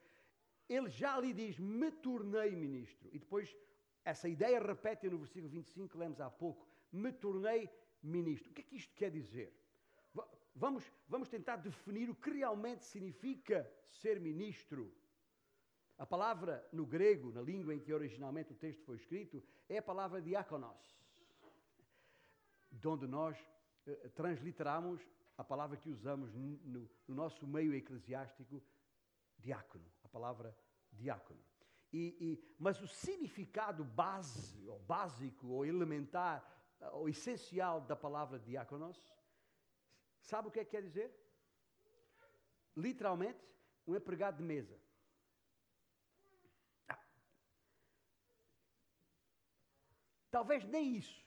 ele 0.68 0.90
já 0.90 1.20
lhe 1.20 1.34
diz: 1.34 1.60
Me 1.60 1.92
tornei 1.92 2.56
ministro. 2.56 3.10
E 3.12 3.20
depois, 3.20 3.56
essa 4.04 4.28
ideia 4.28 4.60
repete 4.60 5.10
no 5.10 5.18
versículo 5.18 5.50
25 5.50 5.90
que 5.90 5.98
lemos 5.98 6.20
há 6.20 6.30
pouco: 6.30 6.68
Me 6.92 7.12
tornei 7.12 7.70
ministro. 8.02 8.52
O 8.52 8.54
que 8.54 8.62
é 8.62 8.64
que 8.64 8.76
isto 8.76 8.94
quer 8.96 9.12
dizer? 9.12 9.54
Vamos, 10.56 10.92
vamos 11.08 11.30
tentar 11.30 11.58
definir 11.58 12.10
o 12.10 12.16
que 12.16 12.30
realmente 12.30 12.84
significa 12.84 13.70
ser 13.90 14.20
ministro. 14.20 14.94
A 15.98 16.06
palavra 16.06 16.68
no 16.72 16.86
grego, 16.86 17.32
na 17.32 17.42
língua 17.42 17.74
em 17.74 17.80
que 17.80 17.94
originalmente 17.94 18.52
o 18.52 18.56
texto 18.56 18.84
foi 18.84 18.98
escrito, 18.98 19.44
é 19.68 19.78
a 19.78 19.82
palavra 19.82 20.22
diáconos, 20.22 20.78
de 22.72 22.88
onde 22.88 23.08
nós 23.08 23.38
eh, 23.86 24.10
transliteramos 24.16 25.02
a 25.38 25.44
palavra 25.44 25.78
que 25.78 25.90
usamos 25.90 26.34
no, 26.34 26.58
no, 26.64 26.90
nosso 27.08 27.48
meio 27.48 27.74
eclesiástico, 27.74 28.64
diácono, 29.38 29.86
a 30.04 30.08
palavra 30.08 30.56
diácono. 30.92 31.40
E, 31.92 32.16
e, 32.20 32.56
mas 32.58 32.82
o 32.82 32.88
significado 32.88 33.84
base, 33.84 34.68
ou 34.68 34.80
básico, 34.80 35.48
ou 35.48 35.66
elementar, 35.66 36.44
ou 36.92 37.08
essencial 37.08 37.82
da 37.82 37.96
palavra 37.96 38.40
diáconos, 38.40 39.02
sabe 40.22 40.48
o 40.48 40.52
que 40.52 40.60
é 40.60 40.66
que 40.66 40.72
quer 40.72 40.82
dizer? 40.82 41.14
Literalmente, 42.76 43.40
um 43.86 43.96
empregado 43.96 44.38
de 44.38 44.44
mesa. 44.44 44.80
Ah. 46.88 47.00
Talvez 50.32 50.66
nem 50.66 50.96
isso. 50.96 51.24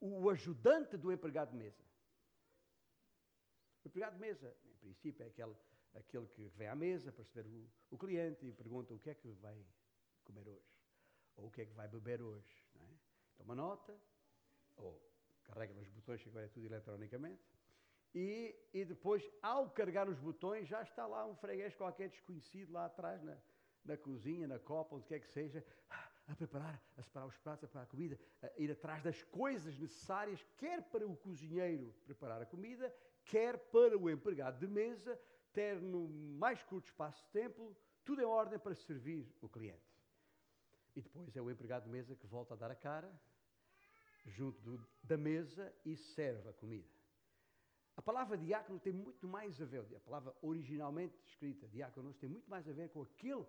O 0.00 0.30
ajudante 0.30 0.96
do 0.96 1.12
empregado 1.12 1.50
de 1.50 1.56
mesa. 1.56 1.87
Empregado 3.88 4.16
de 4.16 4.20
mesa, 4.20 4.54
em 4.66 4.76
princípio, 4.76 5.24
é 5.24 5.28
aquele, 5.28 5.56
aquele 5.94 6.26
que 6.26 6.46
vem 6.48 6.68
à 6.68 6.74
mesa 6.74 7.10
para 7.10 7.24
receber 7.24 7.48
o, 7.48 7.66
o, 7.90 7.96
cliente 7.96 8.44
e 8.44 8.52
pergunta 8.52 8.92
o 8.92 8.98
que 8.98 9.08
é 9.08 9.14
que 9.14 9.32
vai 9.32 9.56
comer 10.24 10.46
hoje, 10.46 10.70
ou 11.36 11.46
o 11.46 11.50
que 11.50 11.62
é 11.62 11.64
que 11.64 11.72
vai 11.72 11.88
beber 11.88 12.20
hoje. 12.20 12.66
Não 12.74 12.84
é? 12.84 12.90
Toma 13.38 13.54
nota, 13.54 13.98
ou 14.76 15.02
carrega 15.42 15.72
nos 15.72 15.88
botões, 15.88 16.22
que 16.22 16.28
agora 16.28 16.44
é 16.44 16.48
tudo 16.50 16.66
eletronicamente, 16.66 17.42
e, 18.14 18.54
e 18.74 18.84
depois, 18.84 19.26
ao 19.40 19.70
carregar 19.70 20.06
os 20.06 20.18
botões, 20.18 20.68
já 20.68 20.82
está 20.82 21.06
lá 21.06 21.24
um 21.24 21.34
freguês 21.34 21.74
qualquer 21.74 22.10
desconhecido 22.10 22.70
lá 22.72 22.84
atrás 22.84 23.22
na, 23.22 23.38
na 23.86 23.96
cozinha, 23.96 24.46
na 24.46 24.58
copa, 24.58 24.96
onde 24.96 25.06
quer 25.06 25.20
que 25.20 25.28
seja, 25.28 25.64
a 26.26 26.34
preparar, 26.36 26.82
a 26.98 27.02
separar 27.02 27.26
os 27.26 27.38
pratos, 27.38 27.64
a 27.64 27.66
preparar 27.66 27.86
a 27.86 27.90
comida, 27.90 28.20
a 28.42 28.50
ir 28.60 28.70
atrás 28.70 29.02
das 29.02 29.22
coisas 29.22 29.78
necessárias, 29.78 30.44
quer 30.58 30.82
para 30.90 31.06
o 31.06 31.16
cozinheiro 31.16 31.94
preparar 32.04 32.42
a 32.42 32.46
comida, 32.46 32.94
quer 33.28 33.58
para 33.70 33.96
o 33.96 34.10
empregado 34.10 34.58
de 34.58 34.66
mesa 34.66 35.20
ter 35.52 35.80
no 35.80 36.08
mais 36.08 36.62
curto 36.62 36.86
espaço 36.86 37.22
de 37.24 37.30
tempo 37.30 37.76
tudo 38.04 38.22
em 38.22 38.24
ordem 38.24 38.58
para 38.58 38.74
servir 38.74 39.30
o 39.40 39.48
cliente. 39.48 39.86
E 40.96 41.02
depois 41.02 41.36
é 41.36 41.42
o 41.42 41.50
empregado 41.50 41.84
de 41.84 41.90
mesa 41.90 42.16
que 42.16 42.26
volta 42.26 42.54
a 42.54 42.56
dar 42.56 42.70
a 42.70 42.74
cara 42.74 43.12
junto 44.24 44.60
do, 44.62 44.86
da 45.02 45.16
mesa 45.16 45.72
e 45.84 45.94
serve 45.96 46.48
a 46.48 46.52
comida. 46.52 46.88
A 47.96 48.02
palavra 48.02 48.38
diácono 48.38 48.80
tem 48.80 48.92
muito 48.92 49.26
mais 49.26 49.60
a 49.60 49.64
ver, 49.64 49.84
a 49.94 50.00
palavra 50.00 50.34
originalmente 50.40 51.18
escrita, 51.26 51.68
diáconos, 51.68 52.16
tem 52.16 52.28
muito 52.28 52.48
mais 52.48 52.66
a 52.68 52.72
ver 52.72 52.88
com 52.88 53.02
aquele 53.02 53.44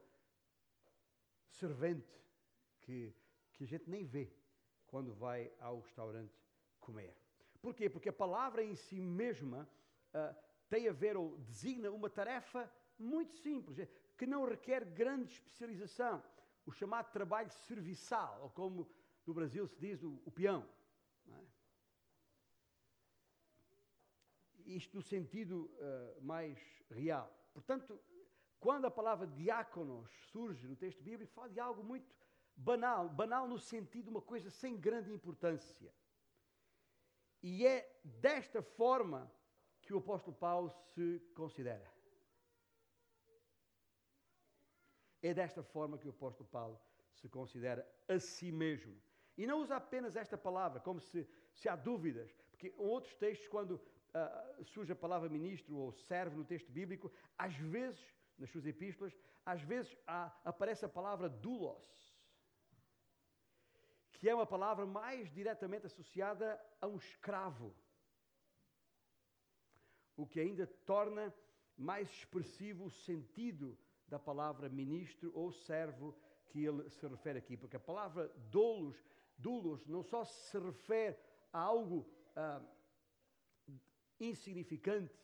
servente 1.47 2.21
que, 2.81 3.13
que 3.53 3.63
a 3.63 3.67
gente 3.67 3.89
nem 3.89 4.05
vê 4.05 4.31
quando 4.87 5.13
vai 5.13 5.51
ao 5.59 5.79
restaurante 5.79 6.33
comer. 6.79 7.15
Porquê? 7.61 7.89
Porque 7.89 8.09
a 8.09 8.13
palavra 8.13 8.63
em 8.63 8.75
si 8.75 8.99
mesma 8.99 9.69
uh, 10.13 10.35
tem 10.69 10.87
a 10.87 10.93
ver 10.93 11.17
ou 11.17 11.37
designa 11.39 11.91
uma 11.91 12.09
tarefa 12.09 12.71
muito 12.97 13.33
simples, 13.33 13.87
que 14.17 14.25
não 14.25 14.45
requer 14.45 14.85
grande 14.85 15.31
especialização. 15.33 16.23
O 16.65 16.71
chamado 16.71 17.11
trabalho 17.11 17.49
serviçal, 17.49 18.39
ou 18.43 18.49
como 18.49 18.89
no 19.25 19.33
Brasil 19.33 19.65
se 19.67 19.79
diz, 19.79 20.03
o, 20.03 20.21
o 20.25 20.31
peão. 20.31 20.67
É? 21.31 21.43
Isto 24.65 24.97
no 24.97 25.01
sentido 25.01 25.71
uh, 25.79 26.21
mais 26.21 26.59
real. 26.89 27.33
Portanto, 27.53 27.99
quando 28.59 28.85
a 28.85 28.91
palavra 28.91 29.25
diáconos 29.25 30.09
surge 30.31 30.67
no 30.67 30.75
texto 30.75 31.01
bíblico, 31.01 31.31
fala 31.33 31.49
de 31.49 31.59
algo 31.59 31.83
muito 31.83 32.13
banal, 32.55 33.09
banal 33.09 33.47
no 33.47 33.57
sentido 33.57 34.03
de 34.05 34.09
uma 34.09 34.21
coisa 34.21 34.49
sem 34.49 34.77
grande 34.77 35.11
importância. 35.11 35.93
E 37.41 37.65
é 37.65 38.01
desta 38.03 38.61
forma 38.61 39.31
que 39.81 39.93
o 39.93 39.97
apóstolo 39.97 40.35
Paulo 40.35 40.69
se 40.93 41.19
considera. 41.33 41.91
É 45.21 45.33
desta 45.33 45.63
forma 45.63 45.97
que 45.97 46.07
o 46.07 46.11
apóstolo 46.11 46.47
Paulo 46.49 46.79
se 47.13 47.27
considera 47.27 47.87
a 48.07 48.19
si 48.19 48.51
mesmo. 48.51 48.95
E 49.37 49.47
não 49.47 49.61
usa 49.61 49.75
apenas 49.77 50.15
esta 50.15 50.37
palavra, 50.37 50.79
como 50.79 50.99
se, 50.99 51.27
se 51.53 51.69
há 51.69 51.75
dúvidas, 51.75 52.31
porque 52.51 52.67
em 52.67 52.73
outros 52.77 53.15
textos, 53.15 53.47
quando 53.47 53.71
uh, 53.71 54.63
surge 54.65 54.91
a 54.91 54.95
palavra 54.95 55.29
ministro 55.29 55.77
ou 55.77 55.93
servo 55.93 56.37
no 56.37 56.45
texto 56.45 56.71
bíblico, 56.71 57.11
às 57.37 57.55
vezes, 57.55 57.99
nas 58.37 58.49
suas 58.49 58.65
epístolas, 58.65 59.17
às 59.45 59.61
vezes 59.61 59.95
há, 60.05 60.33
aparece 60.43 60.85
a 60.85 60.89
palavra 60.89 61.29
doulos, 61.29 61.89
que 64.19 64.27
é 64.27 64.35
uma 64.35 64.45
palavra 64.45 64.85
mais 64.85 65.31
diretamente 65.31 65.85
associada 65.85 66.61
a 66.81 66.87
um 66.87 66.97
escravo, 66.97 67.73
o 70.15 70.27
que 70.27 70.41
ainda 70.41 70.67
torna 70.85 71.33
mais 71.77 72.09
expressivo 72.09 72.85
o 72.85 72.91
sentido 72.91 73.77
da 74.05 74.19
palavra 74.19 74.67
ministro 74.67 75.31
ou 75.33 75.53
servo 75.53 76.13
que 76.49 76.65
ele 76.65 76.89
se 76.89 77.07
refere 77.07 77.39
aqui, 77.39 77.55
porque 77.55 77.77
a 77.77 77.79
palavra 77.79 78.27
doulos, 78.51 78.97
doulos 79.37 79.87
não 79.87 80.03
só 80.03 80.25
se 80.25 80.59
refere 80.59 81.15
a 81.53 81.59
algo 81.59 82.05
ah, 82.35 82.61
insignificante, 84.19 85.17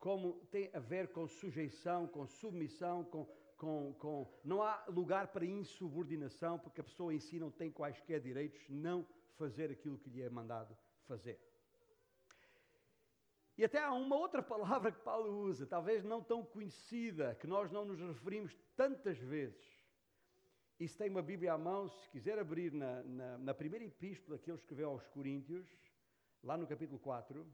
como 0.00 0.44
tem 0.46 0.68
a 0.74 0.80
ver 0.80 1.12
com 1.12 1.28
sujeição, 1.28 2.08
com 2.08 2.26
submissão, 2.26 3.04
com, 3.04 3.24
com, 3.62 3.94
com. 3.94 4.28
Não 4.42 4.60
há 4.60 4.84
lugar 4.88 5.28
para 5.28 5.46
insubordinação, 5.46 6.58
porque 6.58 6.80
a 6.80 6.84
pessoa 6.84 7.14
em 7.14 7.20
si 7.20 7.38
não 7.38 7.48
tem 7.48 7.70
quaisquer 7.70 8.20
direitos, 8.20 8.60
não 8.68 9.06
fazer 9.38 9.70
aquilo 9.70 9.96
que 9.96 10.10
lhe 10.10 10.20
é 10.20 10.28
mandado 10.28 10.76
fazer. 11.06 11.38
E 13.56 13.64
até 13.64 13.78
há 13.78 13.92
uma 13.92 14.16
outra 14.16 14.42
palavra 14.52 14.90
que 14.90 15.00
Paulo 15.02 15.42
usa, 15.42 15.64
talvez 15.64 16.02
não 16.02 16.20
tão 16.20 16.44
conhecida, 16.44 17.36
que 17.36 17.46
nós 17.46 17.70
não 17.70 17.84
nos 17.84 18.00
referimos 18.00 18.52
tantas 18.74 19.16
vezes. 19.16 19.64
E 20.80 20.88
se 20.88 20.98
tem 20.98 21.08
uma 21.08 21.22
Bíblia 21.22 21.52
à 21.52 21.58
mão, 21.58 21.88
se 21.88 22.10
quiser 22.10 22.40
abrir 22.40 22.72
na, 22.72 23.04
na, 23.04 23.38
na 23.38 23.54
primeira 23.54 23.84
epístola 23.84 24.38
que 24.38 24.50
ele 24.50 24.58
escreveu 24.58 24.90
aos 24.90 25.06
Coríntios, 25.06 25.68
lá 26.42 26.56
no 26.56 26.66
capítulo 26.66 26.98
4, 26.98 27.46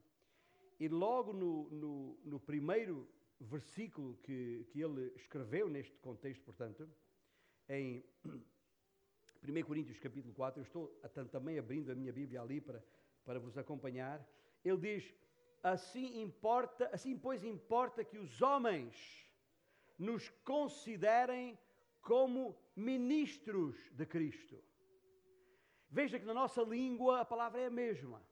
e 0.81 0.89
logo 0.89 1.35
no, 1.35 1.69
no, 1.69 2.19
no 2.25 2.41
primeiro 2.41 3.07
versículo 3.45 4.17
que, 4.23 4.67
que 4.71 4.81
ele 4.81 5.13
escreveu 5.17 5.69
neste 5.69 5.97
contexto, 5.99 6.43
portanto, 6.45 6.89
em 7.69 8.05
1 9.43 9.63
Coríntios 9.65 9.99
capítulo 9.99 10.35
4, 10.35 10.61
eu 10.61 10.65
estou 10.65 11.01
também 11.31 11.59
abrindo 11.59 11.91
a 11.91 11.95
minha 11.95 12.13
Bíblia 12.13 12.41
ali 12.43 12.61
para, 12.61 12.83
para 13.25 13.39
vos 13.39 13.57
acompanhar, 13.57 14.27
ele 14.65 14.79
diz, 14.79 15.15
assim 15.63 16.21
importa, 16.21 16.89
assim 16.93 17.17
pois 17.17 17.45
importa 17.45 18.05
que 18.05 18.19
os 18.19 18.43
homens 18.43 19.31
nos 19.99 20.29
considerem 20.45 21.59
como 22.01 22.57
ministros 22.75 23.77
de 23.93 24.07
Cristo. 24.07 24.63
Veja 25.91 26.19
que 26.19 26.25
na 26.25 26.35
nossa 26.35 26.63
língua 26.63 27.21
a 27.21 27.25
palavra 27.25 27.61
é 27.61 27.67
a 27.67 27.71
mesma 27.71 28.23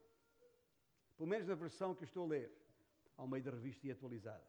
pelo 1.17 1.29
menos 1.29 1.47
na 1.47 1.55
versão 1.55 1.95
que 1.95 2.05
estou 2.05 2.25
a 2.25 2.29
ler, 2.29 2.53
ao 3.17 3.27
meio 3.27 3.43
da 3.43 3.51
revista 3.51 3.87
e 3.87 3.91
atualizada. 3.91 4.45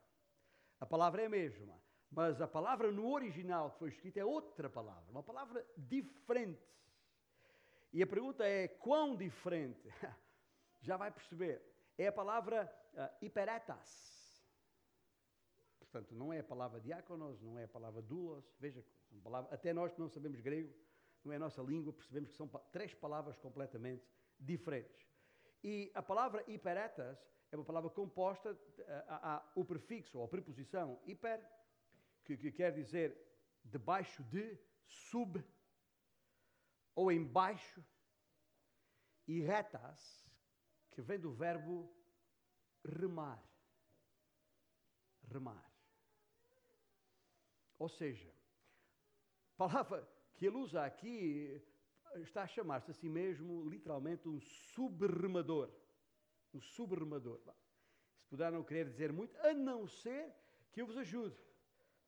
A 0.80 0.86
palavra 0.86 1.24
é 1.24 1.26
a 1.26 1.30
mesma, 1.30 1.82
mas 2.10 2.42
a 2.42 2.48
palavra 2.48 2.92
no 2.92 3.12
original 3.12 3.72
que 3.72 3.80
foi 3.80 3.90
escrita 3.90 4.20
é 4.20 4.26
outra 4.26 4.70
palavra, 4.70 5.10
uma 5.10 5.24
palavra 5.24 5.66
diferente. 5.76 6.78
E 7.92 8.04
a 8.04 8.08
pergunta 8.08 8.46
é: 8.46 8.68
quão 8.68 9.16
diferente? 9.16 9.90
Já 10.82 10.98
vai 10.98 11.12
perceber. 11.12 11.62
É 11.98 12.08
a 12.08 12.12
palavra 12.12 12.72
uh, 12.94 13.26
hiperetas. 13.26 14.08
Portanto, 15.80 16.14
não 16.14 16.32
é 16.32 16.40
a 16.40 16.44
palavra 16.44 16.80
diáconos, 16.80 17.42
não 17.42 17.58
é 17.58 17.64
a 17.64 17.68
palavra 17.68 18.02
doulos. 18.02 18.46
Veja, 18.60 18.86
palavras, 19.24 19.52
até 19.52 19.74
nós 19.74 19.92
que 19.94 20.00
não 20.00 20.10
sabemos 20.10 20.40
grego, 20.42 20.72
não 21.24 21.34
é 21.34 21.38
a 21.38 21.40
nossa 21.40 21.62
língua, 21.62 21.92
percebemos 21.92 22.30
que 22.30 22.36
são 22.36 22.48
três 22.72 22.94
palavras 22.94 23.38
completamente 23.38 24.06
diferentes. 24.40 25.08
E 25.64 25.92
a 25.96 26.04
palavra 26.04 26.44
hiperetas 26.48 27.18
é 27.52 27.56
uma 27.56 27.66
palavra 27.66 27.90
composta, 27.90 28.58
eh, 28.80 29.06
há 29.08 29.52
o 29.56 29.64
prefixo 29.64 30.18
ou 30.18 30.26
a 30.26 30.28
preposição 30.28 31.02
hiper, 31.06 31.40
que, 32.24 32.36
que 32.36 32.52
quer 32.52 32.74
dizer 32.74 33.18
debaixo 33.64 34.24
de, 34.24 34.58
sub, 34.88 35.44
ou 36.96 37.12
embaixo, 37.12 37.84
e 39.28 39.42
retas, 39.42 40.26
que 40.92 41.02
vem 41.02 41.20
do 41.20 41.32
verbo 41.32 41.94
remar. 42.84 43.44
Remar. 45.30 45.72
Ou 47.78 47.90
seja, 47.90 48.34
a 49.54 49.58
palavra 49.58 50.08
que 50.36 50.46
ele 50.46 50.58
usa 50.58 50.86
aqui 50.86 51.62
está 52.16 52.44
a 52.44 52.48
chamar-se 52.48 52.92
a 52.92 52.94
si 52.94 53.10
mesmo 53.10 53.68
literalmente 53.70 54.28
um 54.28 54.40
subremador. 54.40 55.72
Um 56.54 56.62
subremador. 56.62 57.40
Se 58.20 58.28
puder 58.30 58.52
não 58.52 58.64
querer 58.64 58.90
dizer 58.90 59.12
muito, 59.12 59.38
a 59.40 59.54
não 59.54 59.88
ser 59.88 60.34
que 60.72 60.82
eu 60.82 60.88
vos 60.88 60.98
ajude, 60.98 61.36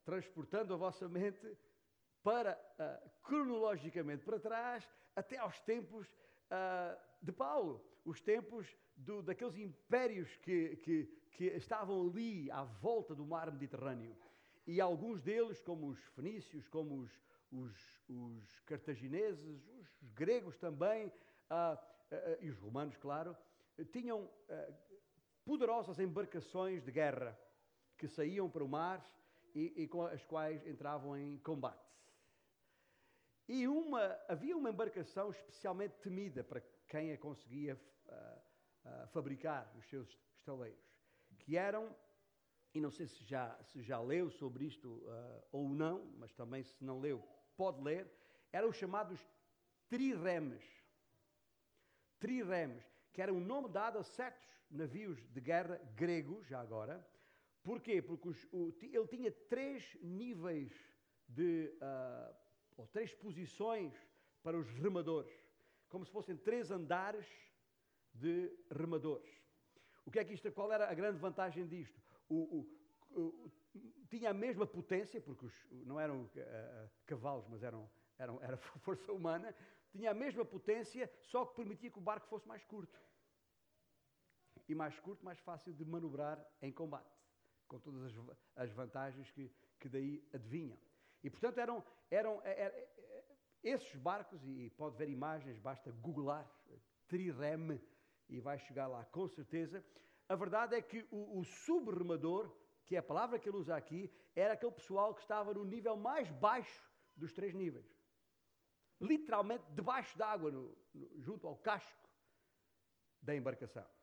transportando 0.03 0.73
a 0.73 0.77
vossa 0.77 1.07
mente 1.07 1.57
para, 2.23 2.53
uh, 2.79 3.09
cronologicamente 3.21 4.23
para 4.23 4.39
trás, 4.39 4.89
até 5.15 5.37
aos 5.37 5.59
tempos 5.61 6.07
uh, 6.07 6.99
de 7.21 7.31
Paulo, 7.31 7.83
os 8.05 8.21
tempos 8.21 8.75
do, 8.95 9.21
daqueles 9.21 9.57
impérios 9.57 10.35
que, 10.37 10.75
que, 10.77 11.05
que 11.31 11.45
estavam 11.45 12.07
ali 12.07 12.49
à 12.51 12.63
volta 12.63 13.15
do 13.15 13.25
mar 13.25 13.51
Mediterrâneo. 13.51 14.15
E 14.67 14.79
alguns 14.79 15.21
deles, 15.21 15.61
como 15.61 15.87
os 15.87 15.99
fenícios, 16.09 16.67
como 16.67 16.99
os, 16.99 17.11
os, 17.51 18.03
os 18.07 18.59
cartagineses, 18.61 19.67
os 19.79 19.87
gregos 20.13 20.57
também, 20.57 21.11
ah, 21.49 21.81
ah, 22.11 22.37
e 22.39 22.49
os 22.49 22.57
romanos, 22.59 22.95
claro, 22.97 23.35
tinham 23.85 24.29
ah, 24.49 24.73
poderosas 25.45 25.99
embarcações 25.99 26.83
de 26.83 26.91
guerra 26.91 27.39
que 27.97 28.07
saíam 28.07 28.49
para 28.49 28.63
o 28.63 28.67
mar 28.67 29.05
e, 29.53 29.83
e, 29.83 29.87
com 29.87 30.03
as 30.05 30.23
quais 30.23 30.65
entravam 30.65 31.17
em 31.17 31.37
combate. 31.39 31.87
E 33.47 33.67
uma, 33.67 34.17
havia 34.27 34.55
uma 34.55 34.69
embarcação 34.69 35.31
especialmente 35.31 35.97
temida 35.99 36.43
para 36.43 36.61
quem 36.87 37.11
a 37.11 37.17
conseguia 37.17 37.79
fabricar 39.11 39.71
nos 39.75 39.87
seus 39.89 40.07
estaleiros, 40.35 40.79
que 41.39 41.57
eram 41.57 41.95
e 42.73 42.79
não 42.79 42.91
sei 42.91 43.07
se 43.07 43.23
já, 43.23 43.57
se 43.63 43.81
já 43.81 43.99
leu 43.99 44.29
sobre 44.29 44.65
isto 44.65 44.87
uh, 44.87 45.43
ou 45.51 45.69
não, 45.69 46.05
mas 46.17 46.33
também 46.33 46.63
se 46.63 46.83
não 46.83 46.99
leu, 46.99 47.27
pode 47.57 47.81
ler, 47.81 48.09
eram 48.51 48.69
os 48.69 48.75
chamados 48.75 49.19
triremes. 49.87 50.63
Triremes, 52.19 52.85
que 53.19 53.23
era 53.23 53.33
um 53.33 53.41
nome 53.41 53.67
dado 53.67 53.99
a 53.99 54.03
certos 54.03 54.47
navios 54.71 55.21
de 55.33 55.41
guerra 55.41 55.77
gregos, 55.93 56.47
já 56.47 56.61
agora. 56.61 57.05
Porquê? 57.61 58.01
Porque 58.01 58.29
os, 58.29 58.47
o, 58.49 58.73
ele 58.81 59.07
tinha 59.07 59.29
três 59.29 59.97
níveis 60.01 60.71
de, 61.27 61.69
uh, 61.81 62.33
ou 62.77 62.87
três 62.87 63.13
posições 63.13 63.93
para 64.41 64.57
os 64.57 64.69
remadores, 64.69 65.33
como 65.89 66.05
se 66.05 66.11
fossem 66.13 66.37
três 66.37 66.71
andares 66.71 67.27
de 68.13 68.57
remadores. 68.71 69.29
O 70.05 70.11
que 70.11 70.19
é 70.19 70.23
que 70.23 70.33
isto, 70.33 70.49
qual 70.53 70.71
era 70.71 70.89
a 70.89 70.93
grande 70.93 71.19
vantagem 71.19 71.67
disto? 71.67 72.01
O, 72.29 72.65
o, 73.11 73.51
tinha 74.09 74.29
a 74.29 74.33
mesma 74.33 74.65
potência, 74.65 75.19
porque 75.19 75.45
os, 75.45 75.67
não 75.85 75.99
eram 75.99 76.21
uh, 76.21 76.89
cavalos, 77.05 77.45
mas 77.49 77.63
eram, 77.63 77.91
eram, 78.17 78.41
era 78.41 78.55
força 78.79 79.11
humana, 79.11 79.53
tinha 79.91 80.11
a 80.11 80.13
mesma 80.13 80.45
potência, 80.45 81.11
só 81.21 81.45
que 81.45 81.57
permitia 81.57 81.91
que 81.91 81.97
o 81.97 82.01
barco 82.01 82.25
fosse 82.27 82.47
mais 82.47 82.63
curto. 82.63 83.08
E 84.69 84.75
mais 84.75 84.99
curto, 84.99 85.25
mais 85.25 85.39
fácil 85.39 85.73
de 85.73 85.83
manobrar 85.83 86.39
em 86.61 86.71
combate, 86.71 87.11
com 87.67 87.79
todas 87.79 88.03
as, 88.03 88.13
as 88.55 88.71
vantagens 88.71 89.31
que, 89.31 89.51
que 89.79 89.89
daí 89.89 90.23
adivinham. 90.31 90.77
E, 91.23 91.29
portanto, 91.29 91.57
eram, 91.57 91.83
eram, 92.09 92.39
era, 92.43 92.73
Esses 93.63 93.95
barcos, 93.95 94.39
e 94.45 94.69
pode 94.69 94.95
ver 94.95 95.09
imagens, 95.09 95.57
basta 95.57 95.91
googlar 95.91 96.47
trireme 97.07 97.81
e 98.29 98.39
vai 98.39 98.59
chegar 98.59 98.85
lá 98.87 99.03
com 99.05 99.27
certeza. 99.27 99.83
A 100.29 100.35
verdade 100.35 100.75
é 100.75 100.81
que 100.81 101.03
o, 101.09 101.39
o 101.39 101.43
subremador, 101.43 102.55
que 102.85 102.95
é 102.95 102.99
a 102.99 103.03
palavra 103.03 103.39
que 103.39 103.49
ele 103.49 103.57
usa 103.57 103.75
aqui, 103.75 104.13
era 104.35 104.53
aquele 104.53 104.71
pessoal 104.71 105.15
que 105.15 105.21
estava 105.21 105.51
no 105.51 105.65
nível 105.65 105.97
mais 105.97 106.29
baixo 106.29 106.87
dos 107.15 107.33
três 107.33 107.55
níveis. 107.55 107.91
Literalmente 109.01 109.63
debaixo 109.71 110.15
d'água, 110.15 110.51
junto 111.17 111.47
ao 111.47 111.57
casco 111.57 112.07
da 113.19 113.35
embarcação. 113.35 113.98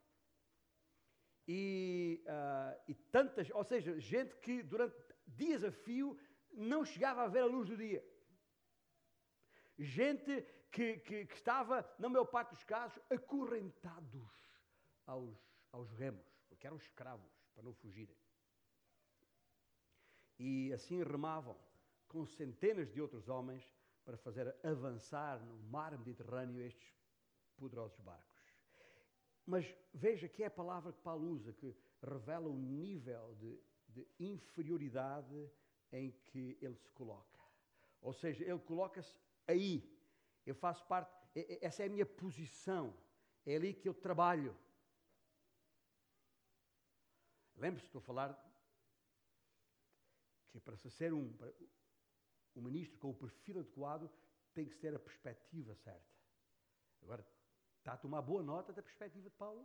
E, 1.48 2.24
uh, 2.26 2.82
e 2.88 2.94
tantas, 2.94 3.48
ou 3.50 3.62
seja, 3.62 3.98
gente 4.00 4.34
que 4.36 4.62
durante 4.62 4.96
dias 5.26 5.62
a 5.62 5.70
fio 5.70 6.18
não 6.52 6.84
chegava 6.84 7.22
a 7.22 7.28
ver 7.28 7.40
a 7.40 7.46
luz 7.46 7.68
do 7.68 7.76
dia. 7.76 8.04
Gente 9.78 10.42
que, 10.72 10.98
que, 10.98 11.26
que 11.26 11.34
estava, 11.34 11.88
na 11.98 12.08
maior 12.08 12.24
parte 12.24 12.50
dos 12.50 12.64
casos, 12.64 12.98
acorrentados 13.10 14.28
aos, 15.06 15.38
aos 15.70 15.90
remos, 15.92 16.26
porque 16.48 16.66
eram 16.66 16.76
escravos, 16.76 17.30
para 17.54 17.62
não 17.62 17.74
fugirem. 17.74 18.16
E 20.38 20.72
assim 20.72 21.02
remavam 21.02 21.56
com 22.08 22.24
centenas 22.26 22.90
de 22.90 23.00
outros 23.00 23.28
homens 23.28 23.70
para 24.04 24.16
fazer 24.16 24.54
avançar 24.62 25.40
no 25.40 25.58
mar 25.58 25.96
Mediterrâneo 25.98 26.60
estes 26.60 26.94
poderosos 27.56 27.98
barcos. 28.00 28.35
Mas 29.46 29.64
veja 29.94 30.28
que 30.28 30.42
é 30.42 30.46
a 30.46 30.50
palavra 30.50 30.92
que 30.92 31.00
Paulo 31.00 31.30
usa, 31.30 31.52
que 31.52 31.74
revela 32.02 32.48
o 32.48 32.58
nível 32.58 33.34
de, 33.36 33.58
de 33.88 34.08
inferioridade 34.18 35.50
em 35.92 36.10
que 36.10 36.58
ele 36.60 36.76
se 36.76 36.90
coloca. 36.90 37.40
Ou 38.02 38.12
seja, 38.12 38.44
ele 38.44 38.58
coloca-se 38.58 39.16
aí. 39.46 39.96
Eu 40.44 40.54
faço 40.54 40.84
parte, 40.86 41.10
essa 41.60 41.84
é 41.84 41.86
a 41.86 41.88
minha 41.90 42.06
posição. 42.06 42.92
É 43.44 43.54
ali 43.54 43.72
que 43.72 43.88
eu 43.88 43.94
trabalho. 43.94 44.56
Lembre-se, 47.56 47.86
estou 47.86 48.00
a 48.00 48.02
falar 48.02 48.46
que 50.48 50.60
para 50.60 50.76
se 50.76 50.90
ser 50.90 51.12
um, 51.12 51.32
um 52.54 52.60
ministro 52.60 52.98
com 52.98 53.10
o 53.10 53.14
perfil 53.14 53.60
adequado 53.60 54.10
tem 54.52 54.68
que 54.68 54.76
ter 54.76 54.94
a 54.94 54.98
perspectiva 54.98 55.74
certa. 55.74 56.16
Agora, 57.02 57.26
Está 57.86 57.94
a 57.94 57.98
tomar 57.98 58.20
boa 58.20 58.42
nota 58.42 58.72
da 58.72 58.82
perspectiva 58.82 59.22
de 59.22 59.30
Paulo? 59.36 59.64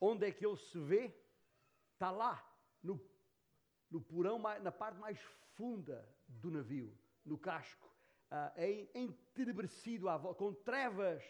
Onde 0.00 0.26
é 0.26 0.32
que 0.32 0.44
ele 0.44 0.56
se 0.56 0.80
vê? 0.80 1.14
Está 1.92 2.10
lá, 2.10 2.44
no, 2.82 3.00
no 3.88 4.00
porão, 4.00 4.36
na 4.36 4.72
parte 4.72 4.98
mais 4.98 5.20
funda 5.54 6.04
do 6.26 6.50
navio, 6.50 6.92
no 7.24 7.38
casco, 7.38 7.88
uh, 8.32 8.98
entenebrecido, 8.98 10.08
com 10.36 10.52
trevas 10.52 11.22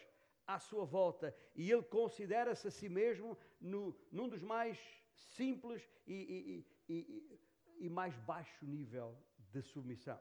à 0.47 0.57
sua 0.57 0.85
volta. 0.85 1.37
E 1.53 1.69
ele 1.71 1.83
considera-se 1.83 2.67
a 2.67 2.71
si 2.71 2.89
mesmo 2.89 3.37
no, 3.59 3.95
num 4.11 4.27
dos 4.27 4.41
mais 4.41 4.79
simples 5.13 5.87
e, 6.07 6.65
e, 6.89 6.95
e, 6.95 7.39
e 7.85 7.89
mais 7.91 8.17
baixo 8.17 8.65
nível 8.65 9.15
de 9.37 9.61
submissão. 9.61 10.19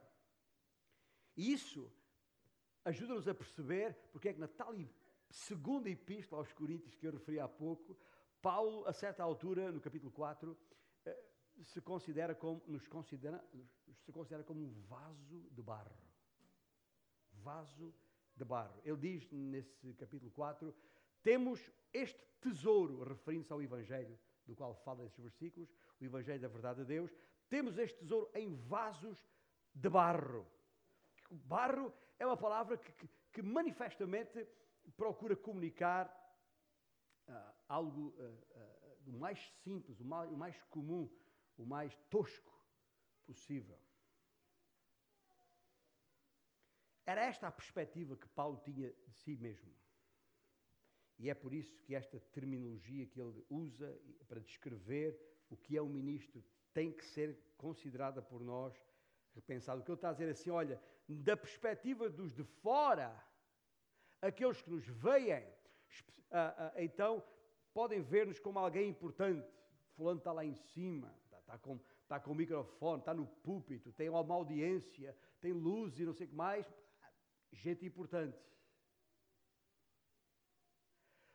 E 1.34 1.54
isso 1.54 1.90
ajuda-nos 2.84 3.28
a 3.28 3.34
perceber 3.34 3.94
porque 4.12 4.28
é 4.28 4.32
que 4.32 4.40
na 4.40 4.48
tal 4.48 4.74
segunda 5.30 5.88
epístola 5.88 6.40
aos 6.40 6.52
Coríntios 6.52 6.94
que 6.94 7.06
eu 7.06 7.12
referi 7.12 7.38
há 7.38 7.48
pouco, 7.48 7.96
Paulo, 8.42 8.86
a 8.86 8.92
certa 8.92 9.22
altura, 9.22 9.70
no 9.70 9.80
capítulo 9.80 10.10
4, 10.10 10.56
eh, 11.04 11.24
se 11.62 11.80
considera 11.80 12.34
como, 12.34 12.62
nos 12.66 12.88
considera, 12.88 13.44
se 14.04 14.10
considera 14.12 14.42
como 14.42 14.60
um 14.60 14.72
vaso 14.88 15.46
de 15.50 15.62
barro. 15.62 15.96
Vaso 17.32 17.94
de 18.34 18.44
barro. 18.44 18.80
Ele 18.84 18.96
diz 18.96 19.30
nesse 19.30 19.94
capítulo 19.94 20.30
4: 20.30 20.74
temos 21.22 21.70
este 21.92 22.24
tesouro, 22.40 23.04
referindo-se 23.04 23.52
ao 23.52 23.62
Evangelho, 23.62 24.18
do 24.46 24.54
qual 24.54 24.74
fala 24.74 25.04
esses 25.04 25.20
versículos, 25.20 25.68
o 26.00 26.04
Evangelho 26.04 26.40
da 26.40 26.48
verdade 26.48 26.80
de 26.80 26.86
Deus, 26.86 27.14
temos 27.48 27.76
este 27.78 27.98
tesouro 27.98 28.30
em 28.34 28.54
vasos 28.54 29.18
de 29.74 29.88
barro. 29.88 30.46
Barro 31.30 31.92
é 32.18 32.26
uma 32.26 32.36
palavra 32.36 32.76
que, 32.76 32.92
que, 32.92 33.08
que 33.32 33.42
manifestamente 33.42 34.46
procura 34.96 35.36
comunicar 35.36 36.06
uh, 37.28 37.32
algo 37.68 38.08
uh, 38.08 38.22
uh, 38.22 38.96
do 39.02 39.12
mais 39.12 39.38
simples, 39.62 40.00
o 40.00 40.04
mais, 40.04 40.30
o 40.30 40.36
mais 40.36 40.62
comum, 40.64 41.08
o 41.56 41.64
mais 41.64 41.96
tosco 42.10 42.52
possível. 43.24 43.78
Era 47.06 47.24
esta 47.24 47.48
a 47.48 47.52
perspectiva 47.52 48.16
que 48.16 48.28
Paulo 48.28 48.60
tinha 48.64 48.92
de 48.92 49.14
si 49.14 49.36
mesmo. 49.36 49.74
E 51.18 51.28
é 51.28 51.34
por 51.34 51.52
isso 51.52 51.82
que 51.82 51.94
esta 51.94 52.18
terminologia 52.32 53.06
que 53.06 53.20
ele 53.20 53.44
usa 53.50 54.00
para 54.26 54.40
descrever 54.40 55.18
o 55.50 55.56
que 55.56 55.76
é 55.76 55.82
um 55.82 55.88
ministro 55.88 56.42
tem 56.72 56.92
que 56.92 57.04
ser 57.04 57.38
considerada 57.56 58.22
por 58.22 58.40
nós 58.42 58.74
repensada. 59.34 59.80
O 59.80 59.84
que 59.84 59.90
ele 59.90 59.98
está 59.98 60.10
a 60.10 60.12
dizer 60.12 60.28
é 60.28 60.30
assim: 60.30 60.50
olha, 60.50 60.80
da 61.10 61.36
perspectiva 61.36 62.08
dos 62.08 62.32
de 62.32 62.44
fora, 62.44 63.12
aqueles 64.22 64.62
que 64.62 64.70
nos 64.70 64.86
veem, 64.86 65.44
então 66.76 67.22
podem 67.74 68.00
ver-nos 68.00 68.38
como 68.38 68.58
alguém 68.58 68.88
importante. 68.88 69.52
Fulano 69.96 70.18
está 70.18 70.32
lá 70.32 70.44
em 70.44 70.54
cima, 70.54 71.12
está, 71.24 71.38
está, 71.38 71.58
com, 71.58 71.80
está 72.02 72.20
com 72.20 72.30
o 72.30 72.34
microfone, 72.34 73.00
está 73.00 73.12
no 73.12 73.26
púlpito, 73.26 73.92
tem 73.92 74.08
uma 74.08 74.34
audiência, 74.34 75.16
tem 75.40 75.52
luz 75.52 75.98
e 75.98 76.04
não 76.04 76.12
sei 76.12 76.26
o 76.26 76.30
que 76.30 76.36
mais. 76.36 76.72
Gente 77.52 77.84
importante. 77.84 78.38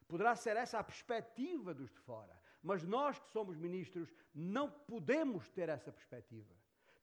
Poderá 0.08 0.36
ser 0.36 0.56
essa 0.56 0.80
a 0.80 0.84
perspectiva 0.84 1.74
dos 1.74 1.92
de 1.92 2.00
fora, 2.00 2.42
mas 2.64 2.84
nós 2.84 3.20
que 3.20 3.30
somos 3.30 3.58
ministros 3.58 4.14
não 4.34 4.72
podemos 4.72 5.50
ter 5.50 5.68
essa 5.68 5.92
perspectiva. 5.92 6.56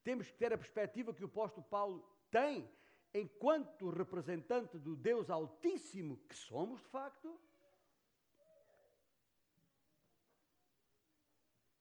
Temos 0.02 0.30
que 0.30 0.38
ter 0.38 0.52
a 0.52 0.58
perspectiva 0.58 1.12
que 1.12 1.22
o 1.22 1.26
apóstolo 1.26 1.66
Paulo 1.66 2.08
tem 2.32 2.68
enquanto 3.12 3.90
representante 3.90 4.78
do 4.78 4.96
Deus 4.96 5.28
Altíssimo 5.28 6.16
que 6.26 6.34
somos 6.34 6.80
de 6.80 6.88
facto? 6.88 7.38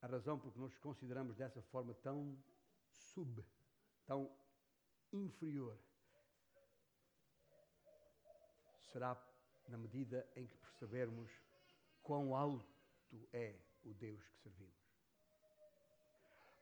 A 0.02 0.06
razão 0.06 0.38
por 0.38 0.52
que 0.52 0.58
nos 0.58 0.76
consideramos 0.78 1.36
dessa 1.36 1.62
forma 1.62 1.94
tão 1.94 2.36
sub, 2.90 3.42
tão 4.04 4.30
inferior, 5.12 5.78
será 8.92 9.16
na 9.68 9.78
medida 9.78 10.28
em 10.36 10.46
que 10.46 10.56
percebermos 10.56 11.30
quão 12.02 12.34
alto 12.36 12.68
é 13.32 13.56
o 13.84 13.94
Deus 13.94 14.22
que 14.28 14.38
servimos. 14.40 14.81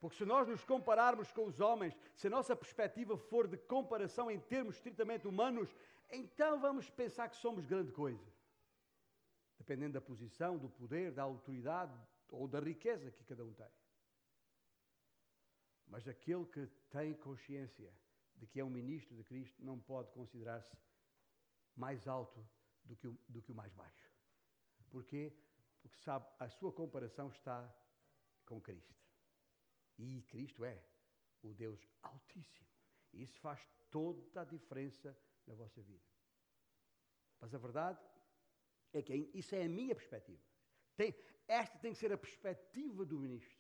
Porque 0.00 0.16
se 0.16 0.24
nós 0.24 0.48
nos 0.48 0.64
compararmos 0.64 1.30
com 1.30 1.44
os 1.44 1.60
homens, 1.60 1.94
se 2.14 2.26
a 2.26 2.30
nossa 2.30 2.56
perspectiva 2.56 3.18
for 3.18 3.46
de 3.46 3.58
comparação 3.58 4.30
em 4.30 4.40
termos 4.40 4.76
estritamente 4.76 5.28
humanos, 5.28 5.74
então 6.10 6.58
vamos 6.58 6.88
pensar 6.88 7.28
que 7.28 7.36
somos 7.36 7.66
grande 7.66 7.92
coisa. 7.92 8.26
Dependendo 9.58 9.92
da 9.92 10.00
posição, 10.00 10.56
do 10.56 10.70
poder, 10.70 11.12
da 11.12 11.22
autoridade 11.22 11.94
ou 12.30 12.48
da 12.48 12.58
riqueza 12.60 13.10
que 13.10 13.22
cada 13.24 13.44
um 13.44 13.52
tem. 13.52 13.70
Mas 15.86 16.08
aquele 16.08 16.46
que 16.46 16.66
tem 16.88 17.12
consciência 17.12 17.92
de 18.36 18.46
que 18.46 18.58
é 18.58 18.64
um 18.64 18.70
ministro 18.70 19.14
de 19.14 19.22
Cristo 19.22 19.62
não 19.62 19.78
pode 19.78 20.10
considerar-se 20.12 20.74
mais 21.76 22.08
alto 22.08 22.42
do 22.84 22.96
que, 22.96 23.06
o, 23.06 23.18
do 23.28 23.42
que 23.42 23.52
o 23.52 23.54
mais 23.54 23.72
baixo. 23.74 24.10
Porquê? 24.88 25.32
Porque 25.82 25.98
sabe, 25.98 26.26
a 26.38 26.48
sua 26.48 26.72
comparação 26.72 27.28
está 27.28 27.70
com 28.46 28.60
Cristo. 28.60 29.09
E 30.00 30.22
Cristo 30.22 30.64
é 30.64 30.82
o 31.42 31.52
Deus 31.52 31.86
Altíssimo. 32.02 32.66
Isso 33.12 33.38
faz 33.40 33.60
toda 33.90 34.40
a 34.40 34.44
diferença 34.44 35.14
na 35.46 35.54
vossa 35.54 35.82
vida. 35.82 36.04
Mas 37.38 37.54
a 37.54 37.58
verdade 37.58 38.00
é 38.94 39.02
que 39.02 39.14
isso 39.34 39.54
é 39.54 39.64
a 39.64 39.68
minha 39.68 39.94
perspectiva. 39.94 40.42
Tem, 40.96 41.14
esta 41.46 41.78
tem 41.78 41.92
que 41.92 41.98
ser 41.98 42.12
a 42.12 42.18
perspectiva 42.18 43.04
do 43.04 43.18
ministro, 43.18 43.58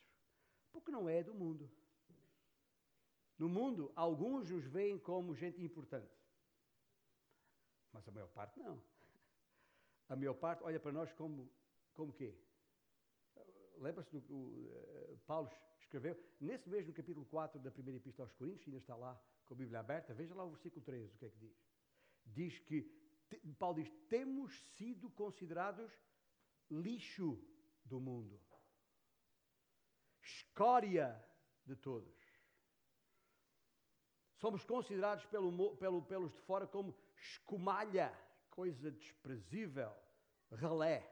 porque 0.70 0.90
não 0.90 1.08
é 1.08 1.22
do 1.22 1.34
mundo. 1.34 1.70
No 3.38 3.48
mundo, 3.48 3.92
alguns 3.94 4.50
nos 4.50 4.64
veem 4.64 4.98
como 4.98 5.34
gente 5.34 5.62
importante, 5.62 6.14
mas 7.92 8.06
a 8.08 8.12
maior 8.12 8.28
parte 8.28 8.58
não. 8.60 8.82
A 10.08 10.16
maior 10.16 10.34
parte 10.34 10.62
olha 10.62 10.80
para 10.80 10.92
nós 10.92 11.12
como, 11.12 11.50
como 11.94 12.12
quê? 12.12 12.34
Lembra-se 13.76 14.20
do 14.20 14.36
uh, 14.36 15.18
Paulo 15.26 15.50
escreveu, 15.90 16.16
nesse 16.40 16.68
mesmo 16.68 16.92
capítulo 16.92 17.26
4 17.26 17.58
da 17.58 17.70
primeira 17.70 17.98
epístola 17.98 18.28
aos 18.28 18.32
Coríntios, 18.34 18.68
ainda 18.68 18.78
está 18.78 18.94
lá 18.94 19.20
com 19.44 19.54
a 19.54 19.56
Bíblia 19.56 19.80
aberta, 19.80 20.14
veja 20.14 20.32
lá 20.36 20.44
o 20.44 20.50
versículo 20.50 20.84
13, 20.84 21.16
o 21.16 21.18
que 21.18 21.26
é 21.26 21.30
que 21.30 21.38
diz. 21.38 21.58
Diz 22.24 22.58
que, 22.60 22.82
Paulo 23.58 23.82
diz, 23.82 23.92
temos 24.08 24.56
sido 24.76 25.10
considerados 25.10 25.92
lixo 26.70 27.44
do 27.84 27.98
mundo, 27.98 28.40
escória 30.22 31.20
de 31.66 31.74
todos. 31.74 32.16
Somos 34.36 34.64
considerados 34.64 35.26
pelo, 35.26 35.76
pelo, 35.76 36.02
pelos 36.02 36.32
de 36.32 36.40
fora 36.42 36.68
como 36.68 36.96
escumalha, 37.16 38.16
coisa 38.48 38.92
desprezível, 38.92 39.92
relé. 40.52 41.04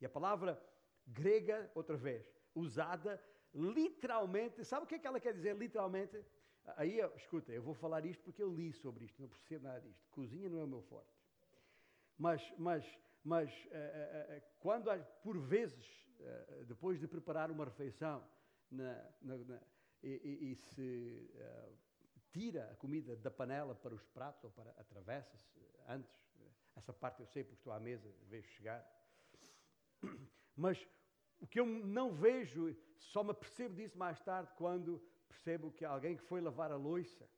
E 0.00 0.06
a 0.06 0.08
palavra 0.08 0.62
grega, 1.04 1.70
outra 1.74 1.96
vez, 1.96 2.24
usada 2.54 3.20
literalmente, 3.54 4.64
sabe 4.64 4.84
o 4.84 4.86
que 4.86 4.96
é 4.96 4.98
que 4.98 5.06
ela 5.06 5.20
quer 5.20 5.32
dizer 5.32 5.56
literalmente? 5.56 6.24
Aí, 6.76 6.98
escuta, 7.16 7.52
eu 7.52 7.62
vou 7.62 7.74
falar 7.74 8.04
isto 8.04 8.22
porque 8.24 8.42
eu 8.42 8.52
li 8.52 8.72
sobre 8.72 9.04
isto, 9.04 9.20
não 9.20 9.28
percebo 9.28 9.64
nada 9.64 9.80
disto. 9.80 10.08
Cozinha 10.10 10.48
não 10.48 10.58
é 10.58 10.64
o 10.64 10.68
meu 10.68 10.82
forte. 10.82 11.12
Mas, 12.18 12.42
mas, 12.58 12.84
mas 13.22 13.50
uh, 13.50 14.36
uh, 14.36 14.42
quando, 14.58 14.90
por 15.22 15.38
vezes, 15.38 15.86
uh, 16.20 16.64
depois 16.64 16.98
de 16.98 17.06
preparar 17.06 17.50
uma 17.50 17.64
refeição 17.64 18.24
na, 18.70 18.94
na, 19.20 19.36
na, 19.36 19.60
e, 20.02 20.50
e, 20.50 20.54
se 20.54 21.30
tira 22.30 22.70
a 22.70 22.76
comida 22.76 23.16
da 23.16 23.30
panela 23.30 23.74
para 23.74 23.94
os 23.94 24.04
pratos 24.06 24.44
ou 24.44 24.50
para 24.50 24.70
atravessa-se 24.72 25.60
antes, 25.86 26.12
essa 26.76 26.92
parte 26.92 27.20
eu 27.20 27.26
sei 27.26 27.44
porque 27.44 27.60
estou 27.60 27.72
à 27.72 27.80
mesa, 27.80 28.12
vejo 28.24 28.48
chegar. 28.48 28.84
Mas 30.56 30.86
o 31.44 31.46
que 31.46 31.60
eu 31.60 31.66
não 31.66 32.10
vejo, 32.10 32.74
só 32.96 33.22
me 33.22 33.34
percebo 33.34 33.74
disso 33.74 33.98
mais 33.98 34.18
tarde 34.22 34.50
quando 34.56 34.98
percebo 35.28 35.70
que 35.70 35.84
alguém 35.84 36.16
que 36.16 36.22
foi 36.22 36.40
lavar 36.40 36.72
a 36.72 36.76
louça 36.76 37.28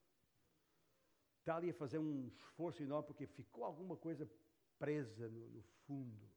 está 1.40 1.56
ali 1.56 1.70
a 1.70 1.74
fazer 1.74 1.98
um 1.98 2.28
esforço 2.28 2.84
enorme 2.84 3.08
porque 3.08 3.26
ficou 3.26 3.64
alguma 3.64 3.96
coisa 3.96 4.30
presa 4.78 5.28
no, 5.28 5.48
no 5.50 5.62
fundo 5.84 6.30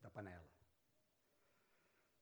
da 0.00 0.08
panela. 0.10 0.48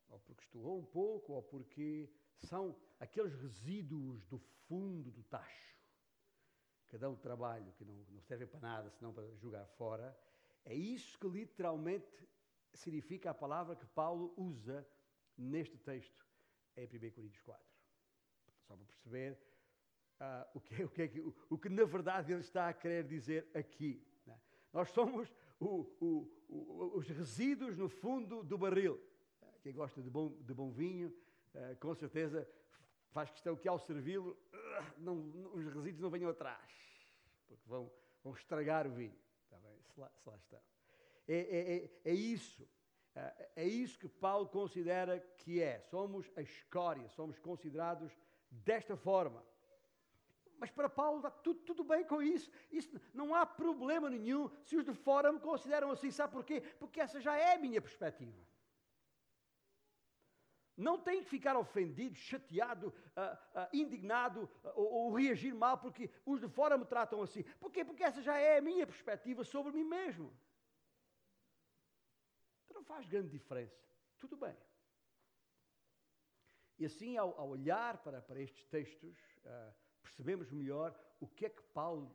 Ou 0.09 0.19
porque 0.21 0.45
estourou 0.45 0.79
um 0.79 0.87
pouco, 0.87 1.35
ou 1.35 1.43
porque 1.43 2.11
são 2.39 2.75
aqueles 2.99 3.35
resíduos 3.35 4.25
do 4.25 4.39
fundo 4.67 5.11
do 5.11 5.23
tacho 5.25 5.77
que 6.89 6.97
dão 6.97 7.15
trabalho, 7.15 7.71
que 7.75 7.85
não, 7.85 7.97
não 8.09 8.23
servem 8.23 8.49
para 8.49 8.61
nada 8.61 8.91
senão 8.91 9.13
para 9.13 9.29
jogar 9.37 9.67
fora. 9.77 10.19
É 10.65 10.75
isso 10.75 11.19
que 11.19 11.29
literalmente 11.29 12.27
significa 12.75 13.31
a 13.31 13.35
palavra 13.35 13.77
que 13.77 13.87
Paulo 13.87 14.33
usa 14.37 14.87
neste 15.37 15.79
texto 15.79 16.27
em 16.77 16.87
1 16.87 17.11
Coríntios 17.11 17.43
4. 17.43 17.65
Só 18.67 18.77
para 18.77 18.87
perceber 18.87 19.39
uh, 20.21 20.47
o, 20.55 20.61
que, 20.61 20.85
o, 20.85 20.89
que, 20.89 21.21
o, 21.21 21.35
o, 21.51 21.59
que 21.59 21.69
na 21.69 21.85
verdade 21.85 22.33
ele 22.33 22.41
está 22.41 22.69
a 22.69 22.73
querer 22.73 23.05
dizer 23.05 23.49
aqui. 23.55 24.07
Né? 24.27 24.39
Nós 24.73 24.91
somos 24.91 25.35
o, 25.59 26.29
os 26.95 27.09
resíduos 27.09 27.77
no 27.77 27.89
fundo 27.89 28.43
do 28.43 28.57
barril. 28.57 29.01
Quem 29.63 29.75
gosta 29.75 30.01
de 30.01 30.09
bom, 30.09 30.31
de 30.41 30.55
bom 30.55 30.71
vinho, 30.71 31.15
uh, 31.55 31.77
com 31.79 31.95
certeza 31.95 32.49
faz 33.11 33.31
questão 33.31 33.57
que 33.57 33.69
ao 33.69 33.79
servi-lo, 33.79 34.39
uh, 34.99 35.51
os 35.55 35.65
resíduos 35.67 36.01
não 36.01 36.11
venham 36.11 36.31
atrás, 36.31 36.73
porque 37.47 37.63
vão, 37.67 37.91
vão 38.23 38.33
estragar 38.33 38.87
o 38.87 38.91
vinho. 38.91 39.19
Está 39.45 39.59
bem? 39.59 39.83
Se 39.93 40.01
lá, 40.01 40.11
se 40.17 40.29
lá 40.29 40.37
estão. 40.37 40.61
É, 41.31 41.39
é, 41.39 41.77
é, 41.77 42.11
é 42.11 42.13
isso. 42.13 42.69
É, 43.15 43.51
é 43.57 43.65
isso 43.65 43.97
que 43.97 44.09
Paulo 44.09 44.49
considera 44.49 45.21
que 45.39 45.63
é. 45.63 45.79
Somos 45.79 46.29
a 46.37 46.43
escória, 46.43 47.09
somos 47.11 47.39
considerados 47.39 48.13
desta 48.51 48.97
forma. 48.97 49.41
Mas 50.59 50.73
para 50.73 50.89
Paulo 50.89 51.19
está 51.19 51.31
tudo, 51.31 51.61
tudo 51.61 51.85
bem 51.85 52.05
com 52.05 52.21
isso. 52.21 52.51
isso. 52.71 53.01
Não 53.15 53.33
há 53.33 53.47
problema 53.47 54.11
nenhum 54.11 54.51
se 54.65 54.77
os 54.77 54.85
de 54.85 54.93
fora 54.93 55.33
me 55.33 55.39
consideram 55.39 55.93
assim. 55.93 56.11
Sabe 56.11 56.33
porquê? 56.33 56.61
Porque 56.81 57.01
essa 57.01 57.21
já 57.21 57.37
é 57.37 57.55
a 57.55 57.59
minha 57.59 57.81
perspectiva. 57.81 58.37
Não 60.77 60.99
tem 60.99 61.23
que 61.23 61.29
ficar 61.29 61.57
ofendido, 61.57 62.17
chateado, 62.17 62.89
uh, 62.89 63.61
uh, 63.61 63.69
indignado 63.73 64.51
uh, 64.65 64.73
ou, 64.75 64.93
ou, 64.93 65.15
reagir 65.15 65.55
mal 65.55 65.77
porque 65.79 66.11
os 66.25 66.41
de 66.41 66.49
fora 66.49 66.77
me 66.77 66.87
tratam 66.87 67.23
assim. 67.23 67.43
Porquê? 67.61 67.85
Porque 67.85 68.03
essa 68.03 68.21
já 68.21 68.37
é 68.37 68.59
a 68.59 68.63
minha 68.63 68.87
perspectiva 68.87 69.45
sobre 69.45 69.73
mim 69.73 69.85
mesmo. 69.85 70.33
Não 72.81 72.85
faz 72.87 73.07
grande 73.07 73.29
diferença. 73.29 73.79
Tudo 74.19 74.39
bem. 74.39 74.57
E 76.79 76.87
assim, 76.87 77.19
ao, 77.19 77.39
ao 77.39 77.51
olhar 77.51 78.03
para, 78.03 78.23
para 78.23 78.41
estes 78.41 78.65
textos, 78.69 79.19
uh, 79.45 79.75
percebemos 80.03 80.51
melhor 80.51 80.99
o 81.21 81.29
que 81.29 81.45
é 81.45 81.51
que 81.51 81.63
Paulo 81.75 82.11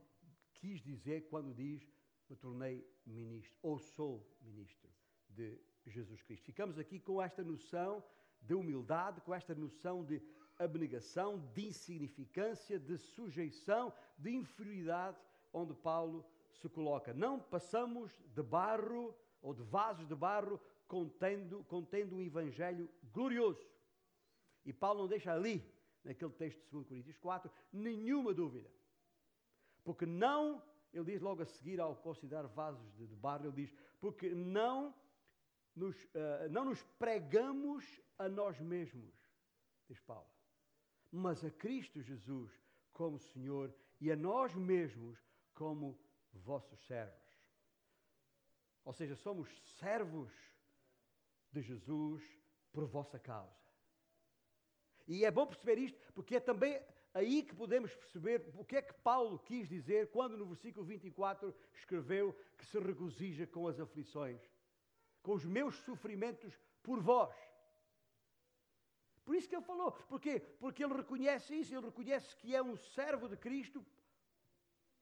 quis 0.56 0.82
dizer 0.82 1.28
quando 1.30 1.54
diz: 1.54 1.88
Me 2.28 2.36
tornei 2.36 2.84
ministro, 3.06 3.56
ou 3.62 3.78
sou 3.78 4.28
ministro 4.42 4.90
de 5.30 5.62
Jesus 5.86 6.24
Cristo. 6.24 6.44
Ficamos 6.46 6.80
aqui 6.80 7.00
com 7.00 7.22
esta 7.22 7.44
noção 7.44 8.04
de 8.42 8.56
humildade, 8.56 9.22
com 9.22 9.36
esta 9.36 9.54
noção 9.54 10.04
de 10.04 10.20
abnegação, 10.58 11.38
de 11.54 11.68
insignificância, 11.68 12.80
de 12.80 12.98
sujeição, 12.98 13.94
de 14.18 14.32
inferioridade, 14.32 15.20
onde 15.54 15.76
Paulo 15.76 16.26
se 16.56 16.68
coloca. 16.68 17.14
Não 17.14 17.40
passamos 17.40 18.12
de 18.34 18.42
barro 18.42 19.16
ou 19.46 19.54
de 19.54 19.62
vasos 19.62 20.08
de 20.08 20.16
barro 20.16 20.60
contendo, 20.88 21.64
contendo 21.66 22.16
um 22.16 22.22
evangelho 22.22 22.90
glorioso. 23.14 23.64
E 24.66 24.74
Paulo 24.74 25.02
não 25.02 25.08
deixa 25.08 25.32
ali, 25.32 25.64
naquele 26.04 26.32
texto 26.32 26.60
de 26.64 26.72
2 26.72 26.88
Coríntios 26.88 27.18
4, 27.20 27.52
nenhuma 27.72 28.34
dúvida. 28.34 28.68
Porque 29.84 30.04
não, 30.04 30.64
ele 30.92 31.06
diz 31.06 31.22
logo 31.22 31.44
a 31.44 31.46
seguir, 31.46 31.80
ao 31.80 31.96
considerar 31.96 32.48
vasos 32.48 32.92
de, 32.96 33.06
de 33.06 33.16
barro, 33.16 33.46
ele 33.46 33.68
diz: 33.68 33.74
porque 34.02 34.30
não 34.34 34.96
nos, 35.76 35.96
uh, 36.06 36.50
não 36.50 36.66
nos 36.66 36.82
pregamos 36.98 38.02
a 38.18 38.28
nós 38.28 38.60
mesmos, 38.60 39.14
diz 39.88 40.00
Paulo, 40.00 40.28
mas 41.12 41.46
a 41.46 41.52
Cristo 41.52 42.02
Jesus 42.02 42.52
como 42.92 43.20
Senhor 43.20 43.72
e 44.02 44.12
a 44.12 44.16
nós 44.16 44.56
mesmos 44.56 45.20
como 45.54 46.00
vossos 46.34 46.84
servos. 46.88 47.25
Ou 48.86 48.94
seja, 48.94 49.16
somos 49.16 49.50
servos 49.80 50.32
de 51.52 51.62
Jesus 51.62 52.24
por 52.72 52.86
vossa 52.86 53.20
causa. 53.20 53.66
E 55.08 55.26
é 55.26 55.32
bom 55.32 55.46
perceber 55.48 55.78
isto, 55.80 56.00
porque 56.14 56.36
é 56.36 56.40
também 56.40 56.80
aí 57.14 57.44
que 57.44 57.56
podemos 57.56 57.96
perceber 57.96 58.52
o 58.56 58.64
que 58.64 58.76
é 58.76 58.82
que 58.82 58.94
Paulo 58.94 59.40
quis 59.40 59.68
dizer 59.68 60.12
quando 60.12 60.38
no 60.38 60.46
versículo 60.46 60.86
24 60.86 61.54
escreveu 61.74 62.38
que 62.58 62.66
se 62.66 62.80
regozija 62.80 63.48
com 63.48 63.68
as 63.68 63.80
aflições, 63.80 64.42
com 65.24 65.34
os 65.34 65.46
meus 65.46 65.76
sofrimentos 65.78 66.60
por 66.84 67.02
vós. 67.02 67.36
Por 69.24 69.36
isso 69.36 69.50
que 69.50 69.56
ele 69.56 69.64
falou, 69.66 69.92
porque 70.08 70.40
porque 70.60 70.84
ele 70.84 70.94
reconhece 70.94 71.56
isso, 71.56 71.74
ele 71.74 71.88
reconhece 71.88 72.36
que 72.38 72.56
é 72.56 72.62
um 72.62 72.76
servo 72.78 73.28
de 73.28 73.38
Cristo 73.38 73.84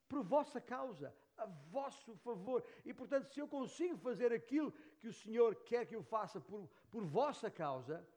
por 0.07 0.23
vossa 0.23 0.61
causa, 0.61 1.13
a 1.37 1.45
vosso 1.45 2.15
favor. 2.17 2.63
E 2.85 2.93
portanto, 2.93 3.27
se 3.31 3.39
eu 3.39 3.47
consigo 3.47 3.97
fazer 3.97 4.31
aquilo 4.31 4.71
que 4.99 5.07
o 5.07 5.13
Senhor 5.13 5.55
quer 5.63 5.85
que 5.85 5.95
eu 5.95 6.03
faça 6.03 6.39
por, 6.39 6.69
por 6.89 7.03
vossa 7.05 7.49
causa, 7.49 8.07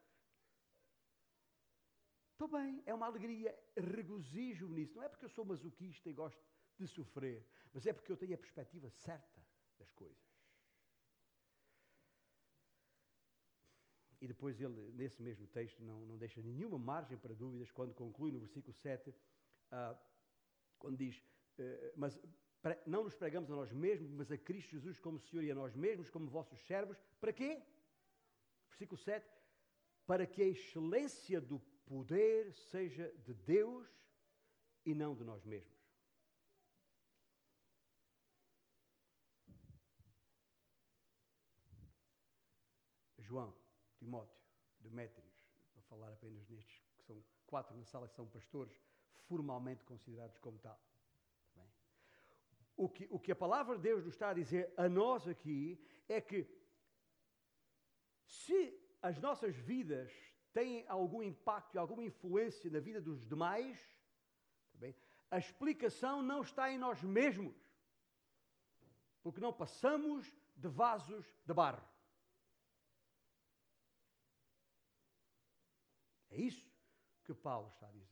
Estou 2.37 2.49
bem, 2.49 2.83
é 2.85 2.93
uma 2.93 3.07
alegria, 3.07 3.59
regozijo 3.75 4.69
nisso. 4.69 4.95
Não 4.95 5.03
é 5.03 5.09
porque 5.09 5.25
eu 5.25 5.29
sou 5.31 5.43
masoquista 5.43 6.11
e 6.11 6.13
gosto 6.13 6.39
de 6.79 6.87
sofrer, 6.87 7.43
mas 7.73 7.87
é 7.87 7.95
porque 7.95 8.13
eu 8.13 8.17
tenho 8.17 8.35
a 8.35 8.39
perspectiva 8.39 8.91
certa 8.91 9.43
das 9.79 9.91
coisas. 9.93 10.23
E 14.21 14.29
depois 14.29 14.61
ele, 14.61 14.93
nesse 14.93 15.23
mesmo 15.23 15.47
texto, 15.47 15.83
não, 15.83 16.05
não 16.05 16.19
deixa 16.19 16.43
nenhuma 16.43 16.79
margem 16.79 17.17
para 17.17 17.35
dúvidas 17.35 17.71
quando 17.71 17.95
conclui 17.95 18.31
no 18.31 18.39
versículo 18.39 18.75
7, 18.75 19.09
uh, 19.09 19.15
ah, 19.71 19.99
quando 20.79 20.99
diz, 20.99 21.17
uh, 21.59 21.93
mas 21.97 22.21
não 22.87 23.05
nos 23.05 23.15
pregamos 23.15 23.51
a 23.51 23.55
nós 23.55 23.73
mesmos, 23.73 24.11
mas 24.11 24.31
a 24.33 24.39
Cristo 24.39 24.71
Jesus 24.71 24.99
como 24.99 25.21
Senhor 25.21 25.45
e 25.45 25.51
a 25.51 25.55
nós 25.55 25.75
mesmos 25.75 26.11
como 26.11 26.29
vossos 26.29 26.59
servos. 26.67 26.99
Para 27.21 27.33
quê? 27.33 27.63
Versículo 28.69 28.99
7, 28.99 29.27
para 30.07 30.27
que 30.27 30.43
a 30.43 30.47
excelência 30.47 31.41
do 31.41 31.59
poder 31.87 32.53
seja 32.53 33.13
de 33.25 33.35
Deus 33.35 33.87
e 34.85 34.95
não 34.95 35.15
de 35.15 35.25
nós 35.25 35.45
mesmos. 35.45 35.77
João, 43.19 43.53
Timóteo, 43.99 44.41
Demétrios, 44.81 45.33
para 45.73 45.83
falar 45.83 46.13
apenas 46.13 46.49
nestes, 46.49 46.81
que 46.97 47.03
são 47.05 47.23
quatro 47.47 47.77
na 47.77 47.85
sala, 47.85 48.09
que 48.09 48.15
são 48.15 48.27
pastores, 48.27 48.81
formalmente 49.29 49.85
considerados 49.85 50.39
como 50.39 50.59
tal. 50.59 50.81
O 52.77 52.89
que, 52.89 53.09
o 53.11 53.19
que 53.19 53.33
a 53.33 53.37
palavra 53.37 53.77
de 53.77 53.83
Deus 53.83 54.05
nos 54.05 54.15
está 54.15 54.31
a 54.31 54.35
dizer 54.35 54.73
a 54.77 54.89
nós 54.89 55.27
aqui 55.27 55.81
é 56.09 56.21
que 56.21 56.47
se 58.27 58.79
as 59.01 59.19
nossas 59.19 59.57
vidas 59.57 60.13
têm 60.53 60.85
algum 60.89 61.23
impacto 61.23 61.75
e 61.75 61.79
alguma 61.79 62.05
influência 62.05 62.71
na 62.71 62.81
vida 62.81 63.01
dos 63.01 63.27
demais, 63.27 63.79
tá 64.79 64.87
a 65.31 65.39
explicação 65.39 66.23
não 66.23 66.43
está 66.43 66.71
em 66.71 66.79
nós 66.79 67.03
mesmos, 67.03 67.57
porque 69.23 69.41
não 69.41 69.53
passamos 69.53 70.33
de 70.57 70.69
vasos 70.69 71.27
de 71.45 71.53
barro. 71.53 71.83
É 76.31 76.37
isso 76.37 76.71
que 77.25 77.35
Paulo 77.35 77.69
está 77.69 77.89
a 77.89 77.91
dizer. 77.91 78.06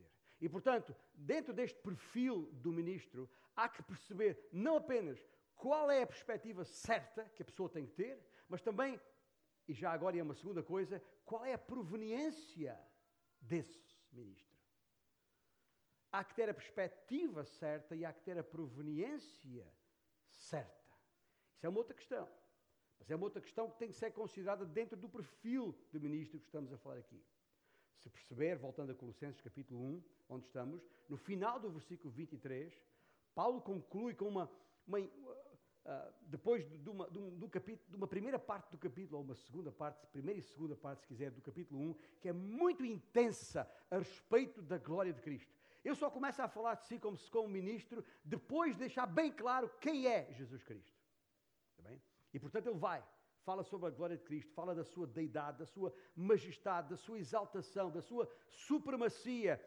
E, 0.45 0.49
portanto, 0.49 0.95
dentro 1.15 1.55
deste 1.55 1.79
perfil 1.81 2.53
do 2.53 2.71
ministro, 2.71 3.31
há 3.57 3.67
que 3.67 3.83
perceber 3.83 4.39
não 4.53 4.77
apenas 4.77 5.19
qual 5.57 5.91
é 5.91 6.03
a 6.03 6.07
perspectiva 6.07 6.67
certa 6.67 7.25
que 7.31 7.41
a 7.41 7.47
pessoa 7.47 7.71
tem 7.71 7.87
que 7.87 7.95
ter, 7.95 8.23
mas 8.47 8.61
também, 8.61 9.01
e 9.67 9.73
já 9.73 9.91
agora 9.91 10.19
é 10.19 10.23
uma 10.23 10.35
segunda 10.35 10.63
coisa, 10.63 11.03
qual 11.25 11.47
é 11.47 11.55
a 11.55 11.59
proveniência 11.73 12.79
desse 13.41 13.97
ministro. 14.13 14.61
Há 16.13 16.23
que 16.23 16.35
ter 16.35 16.51
a 16.51 16.55
perspectiva 16.55 17.43
certa 17.47 17.97
e 17.97 18.05
há 18.05 18.13
que 18.13 18.21
ter 18.21 18.37
a 18.37 18.45
proveniência 18.45 19.67
certa. 20.29 20.95
Isso 21.57 21.65
é 21.65 21.71
uma 21.71 21.79
outra 21.79 21.95
questão. 21.95 22.29
Mas 22.99 23.11
é 23.11 23.17
uma 23.17 23.25
outra 23.25 23.41
questão 23.41 23.71
que 23.71 23.79
tem 23.79 23.89
que 23.89 23.97
ser 23.97 24.11
considerada 24.11 24.67
dentro 24.67 24.95
do 24.95 25.09
perfil 25.09 25.75
do 25.91 25.99
ministro 25.99 26.39
que 26.39 26.45
estamos 26.45 26.71
a 26.71 26.77
falar 26.77 26.99
aqui. 26.99 27.25
Se 27.97 28.09
perceber, 28.11 28.57
voltando 28.57 28.93
a 28.93 28.95
Colossenses 28.95 29.41
capítulo 29.41 29.81
1, 29.81 30.03
onde 30.29 30.47
estamos, 30.47 30.87
no 31.09 31.17
final 31.17 31.59
do 31.59 31.71
versículo 31.71 32.13
23, 32.13 32.73
Paulo 33.35 33.61
conclui 33.61 34.15
com 34.15 34.29
uma, 34.29 34.51
uma 34.87 34.99
uh, 34.99 36.15
depois 36.23 36.65
de 36.69 36.89
uma, 36.89 37.11
de, 37.11 37.19
um, 37.19 37.45
um 37.45 37.49
capítulo, 37.49 37.91
de 37.91 37.97
uma 37.97 38.07
primeira 38.07 38.39
parte 38.39 38.71
do 38.71 38.79
capítulo, 38.79 39.19
ou 39.19 39.25
uma 39.25 39.35
segunda 39.35 39.73
parte, 39.73 40.07
primeira 40.09 40.39
e 40.39 40.43
segunda 40.43 40.77
parte, 40.77 41.03
se 41.03 41.07
quiser, 41.07 41.31
do 41.31 41.41
capítulo 41.41 41.81
1, 41.81 41.95
que 42.21 42.29
é 42.29 42.33
muito 42.33 42.85
intensa 42.85 43.71
a 43.91 43.99
respeito 43.99 44.63
da 44.63 44.79
glória 44.79 45.13
de 45.13 45.21
Cristo. 45.21 45.53
Eu 45.85 45.95
só 45.95 46.11
começo 46.11 46.41
a 46.41 46.49
falar 46.49 46.77
de 46.77 46.87
si 46.87 46.99
como 46.99 47.17
se 47.17 47.31
como 47.31 47.49
ministro 47.49 48.05
depois 48.25 48.75
de 48.75 48.81
deixar 48.81 49.07
bem 49.07 49.31
claro 49.31 49.69
quem 49.81 50.07
é 50.07 50.33
Jesus 50.33 50.63
Cristo. 50.63 50.99
Está 51.71 51.89
bem? 51.89 52.01
E 52.33 52.39
portanto 52.39 52.69
ele 52.69 52.79
vai, 52.79 53.05
fala 53.45 53.63
sobre 53.63 53.89
a 53.89 53.91
glória 53.91 54.17
de 54.17 54.25
Cristo, 54.25 54.53
fala 54.53 54.75
da 54.75 54.85
sua 54.85 55.07
deidade, 55.07 55.59
da 55.59 55.67
sua 55.67 55.95
majestade, 56.17 56.89
da 56.89 56.97
sua 56.97 57.19
exaltação, 57.19 57.91
da 57.91 58.01
sua 58.01 58.29
supremacia. 58.51 59.61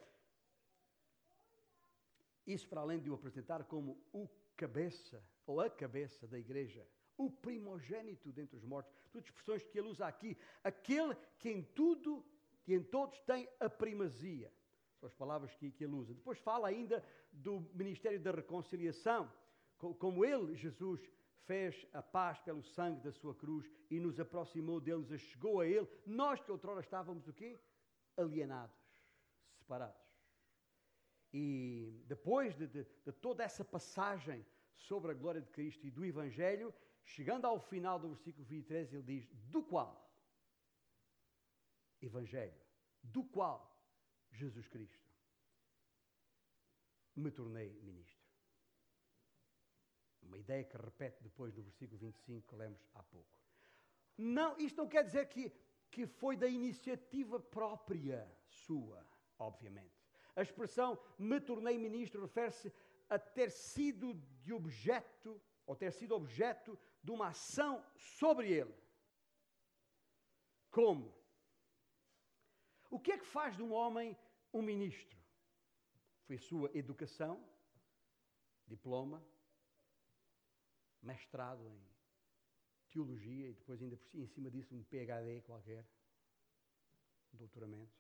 Isso 2.46 2.68
para 2.68 2.82
além 2.82 3.00
de 3.00 3.10
o 3.10 3.14
apresentar 3.14 3.64
como 3.66 4.02
o 4.12 4.28
cabeça, 4.56 5.24
ou 5.46 5.62
a 5.62 5.70
cabeça 5.70 6.28
da 6.28 6.40
igreja, 6.40 6.88
o 7.18 7.30
primogênito 7.30 8.32
dentre 8.32 8.58
os 8.58 8.64
mortos. 8.64 8.94
Tudo 9.12 9.26
expressões 9.26 9.64
que 9.64 9.78
ele 9.78 9.90
usa 9.90 10.08
aqui. 10.08 10.38
Aquele 10.64 11.16
que 11.40 11.50
em 11.50 11.64
tudo 11.64 12.26
e 12.68 12.74
em 12.74 12.84
todos 12.84 13.20
tem 13.22 13.50
a 13.60 13.70
primazia. 13.70 14.52
São 15.00 15.08
as 15.08 15.14
palavras 15.14 15.54
que, 15.56 15.72
que 15.72 15.84
ele 15.84 15.94
usa. 15.94 16.14
Depois 16.14 16.40
fala 16.40 16.68
ainda 16.68 17.04
do 17.32 17.62
ministério 17.74 18.20
da 18.20 18.32
reconciliação, 18.32 19.32
como 19.78 20.26
ele, 20.26 20.56
Jesus, 20.56 21.00
fez 21.46 21.86
a 21.94 22.02
paz 22.02 22.40
pelo 22.40 22.62
sangue 22.64 23.02
da 23.02 23.12
sua 23.12 23.34
cruz 23.36 23.70
e 23.90 24.00
nos 24.00 24.20
aproximou 24.20 24.80
dele, 24.80 25.06
nos 25.10 25.22
chegou 25.22 25.62
a 25.62 25.68
ele, 25.68 25.88
nós 26.06 26.42
que 26.42 26.52
outrora 26.52 26.82
estávamos 26.82 27.28
o 27.28 27.34
quê? 27.34 27.60
Alienados, 28.18 28.78
separados. 29.58 30.08
E 31.34 32.04
depois 32.08 32.56
de, 32.56 32.68
de, 32.68 32.84
de 32.84 33.12
toda 33.12 33.44
essa 33.44 33.64
passagem 33.64 34.46
sobre 34.76 35.12
a 35.12 35.14
glória 35.14 35.42
de 35.42 35.50
Cristo 35.50 35.86
e 35.86 35.92
do 35.92 36.06
Evangelho, 36.06 36.74
chegando 37.04 37.46
ao 37.46 37.60
final 37.60 38.00
do 38.00 38.10
versículo 38.10 38.46
23, 38.46 38.94
ele 38.94 39.04
diz: 39.04 39.30
Do 39.50 39.64
qual? 39.64 40.10
Evangelho. 42.02 42.60
Do 43.04 43.24
qual? 43.24 43.74
Jesus 44.32 44.68
Cristo. 44.68 45.08
Me 47.16 47.32
tornei 47.32 47.74
ministro. 47.82 48.17
Uma 50.28 50.38
ideia 50.38 50.64
que 50.64 50.78
repete 50.78 51.24
depois 51.24 51.56
no 51.56 51.64
versículo 51.64 51.98
25 51.98 52.48
que 52.48 52.56
lemos 52.56 52.86
há 52.94 53.02
pouco. 53.04 53.40
Não, 54.18 54.58
isto 54.58 54.78
não 54.78 54.88
quer 54.88 55.04
dizer 55.04 55.28
que, 55.28 55.52
que 55.90 56.06
foi 56.06 56.36
da 56.36 56.48
iniciativa 56.48 57.40
própria 57.40 58.30
sua, 58.48 59.06
obviamente. 59.40 59.96
A 60.36 60.42
expressão 60.42 61.00
me 61.18 61.40
tornei 61.40 61.78
ministro 61.78 62.22
refere-se 62.22 62.72
a 63.10 63.18
ter 63.18 63.50
sido 63.50 64.14
de 64.44 64.52
objeto, 64.54 65.42
ou 65.66 65.76
ter 65.76 65.92
sido 65.94 66.14
objeto 66.14 66.78
de 67.02 67.12
uma 67.12 67.30
ação 67.30 67.84
sobre 67.96 68.52
ele. 68.52 68.76
Como? 70.70 71.16
O 72.90 73.00
que 73.00 73.14
é 73.14 73.18
que 73.18 73.26
faz 73.26 73.56
de 73.56 73.64
um 73.64 73.72
homem 73.74 74.18
um 74.54 74.62
ministro? 74.62 75.18
Foi 76.26 76.36
a 76.36 76.40
sua 76.40 76.70
educação, 76.74 77.44
diploma, 78.68 79.26
mestrado 81.02 81.66
em 81.68 81.80
teologia 82.90 83.50
e 83.50 83.54
depois 83.54 83.82
ainda 83.82 83.98
por 83.98 84.16
em 84.16 84.28
cima 84.28 84.50
disso 84.50 84.76
um 84.76 84.84
PhD 84.84 85.42
qualquer, 85.42 85.86
um 87.34 87.38
doutoramento. 87.38 87.96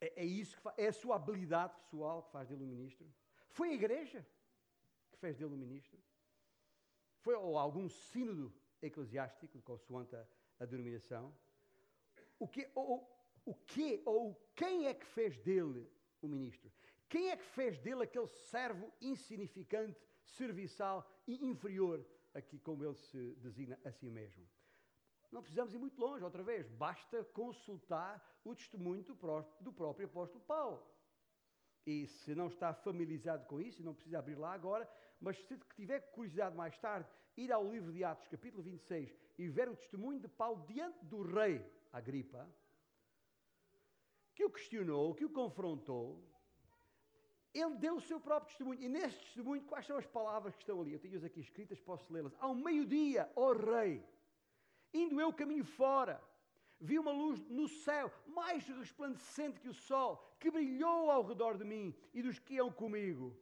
É, 0.00 0.22
é 0.22 0.24
isso 0.24 0.56
que 0.60 0.68
é 0.80 0.88
a 0.88 0.92
sua 0.92 1.16
habilidade 1.16 1.74
pessoal 1.74 2.22
que 2.22 2.32
faz 2.32 2.48
dele 2.48 2.64
um 2.64 2.66
ministro. 2.66 3.06
Foi 3.50 3.70
a 3.70 3.74
igreja 3.74 4.26
que 5.10 5.18
fez 5.18 5.36
dele 5.36 5.54
um 5.54 5.58
ministro. 5.58 5.98
Foi 7.20 7.34
ou 7.34 7.58
algum 7.58 7.88
sínodo 7.88 8.52
eclesiástico, 8.80 9.60
consoante 9.62 10.16
a, 10.16 10.26
a 10.58 10.64
denominação. 10.64 11.34
O 12.38 12.48
que, 12.48 12.70
ou, 12.74 13.06
o 13.44 13.54
que 13.54 14.02
ou 14.06 14.34
quem 14.54 14.86
é 14.86 14.94
que 14.94 15.04
fez 15.04 15.36
dele 15.38 15.86
o 16.22 16.28
ministro? 16.28 16.72
Quem 17.08 17.30
é 17.30 17.36
que 17.36 17.44
fez 17.44 17.78
dele 17.78 18.04
aquele 18.04 18.28
servo 18.28 18.90
insignificante, 19.00 20.00
serviçal 20.30 21.08
e 21.26 21.44
inferior, 21.44 22.04
aqui 22.34 22.58
como 22.58 22.84
ele 22.84 22.94
se 22.94 23.34
designa 23.36 23.78
a 23.84 23.90
si 23.90 24.08
mesmo? 24.08 24.46
Não 25.30 25.42
precisamos 25.42 25.72
ir 25.72 25.78
muito 25.78 26.00
longe, 26.00 26.24
outra 26.24 26.42
vez, 26.42 26.68
basta 26.70 27.24
consultar 27.24 28.40
o 28.44 28.54
testemunho 28.54 29.04
do 29.04 29.72
próprio 29.72 30.06
apóstolo 30.06 30.42
Paulo. 30.44 30.84
E 31.86 32.06
se 32.06 32.34
não 32.34 32.48
está 32.48 32.74
familiarizado 32.74 33.46
com 33.46 33.60
isso, 33.60 33.82
não 33.82 33.94
precisa 33.94 34.18
abrir 34.18 34.36
lá 34.36 34.52
agora, 34.52 34.90
mas 35.20 35.38
se 35.46 35.56
tiver 35.76 36.00
curiosidade 36.12 36.56
mais 36.56 36.76
tarde, 36.78 37.08
ir 37.36 37.52
ao 37.52 37.70
livro 37.70 37.92
de 37.92 38.02
Atos, 38.04 38.26
capítulo 38.28 38.62
26, 38.62 39.16
e 39.38 39.48
ver 39.48 39.68
o 39.68 39.76
testemunho 39.76 40.20
de 40.20 40.28
Paulo 40.28 40.64
diante 40.66 41.04
do 41.04 41.22
rei 41.22 41.64
Agripa, 41.92 42.48
que 44.34 44.44
o 44.44 44.50
questionou, 44.50 45.14
que 45.14 45.24
o 45.24 45.30
confrontou, 45.30 46.29
ele 47.52 47.74
deu 47.76 47.96
o 47.96 48.00
seu 48.00 48.20
próprio 48.20 48.48
testemunho. 48.48 48.80
E 48.80 48.88
nesse 48.88 49.18
testemunho, 49.18 49.62
quais 49.62 49.86
são 49.86 49.96
as 49.96 50.06
palavras 50.06 50.54
que 50.54 50.62
estão 50.62 50.80
ali? 50.80 50.92
Eu 50.92 51.00
tenho-as 51.00 51.24
aqui 51.24 51.40
escritas, 51.40 51.80
posso 51.80 52.12
lê-las. 52.12 52.34
Ao 52.38 52.54
meio-dia, 52.54 53.30
ó 53.34 53.52
rei, 53.52 54.04
indo 54.94 55.20
eu 55.20 55.32
caminho 55.32 55.64
fora, 55.64 56.22
vi 56.80 56.98
uma 56.98 57.10
luz 57.10 57.40
no 57.48 57.68
céu, 57.68 58.12
mais 58.26 58.66
resplandecente 58.68 59.60
que 59.60 59.68
o 59.68 59.74
sol, 59.74 60.36
que 60.38 60.50
brilhou 60.50 61.10
ao 61.10 61.26
redor 61.26 61.58
de 61.58 61.64
mim 61.64 61.94
e 62.14 62.22
dos 62.22 62.38
que 62.38 62.54
iam 62.54 62.70
comigo. 62.70 63.36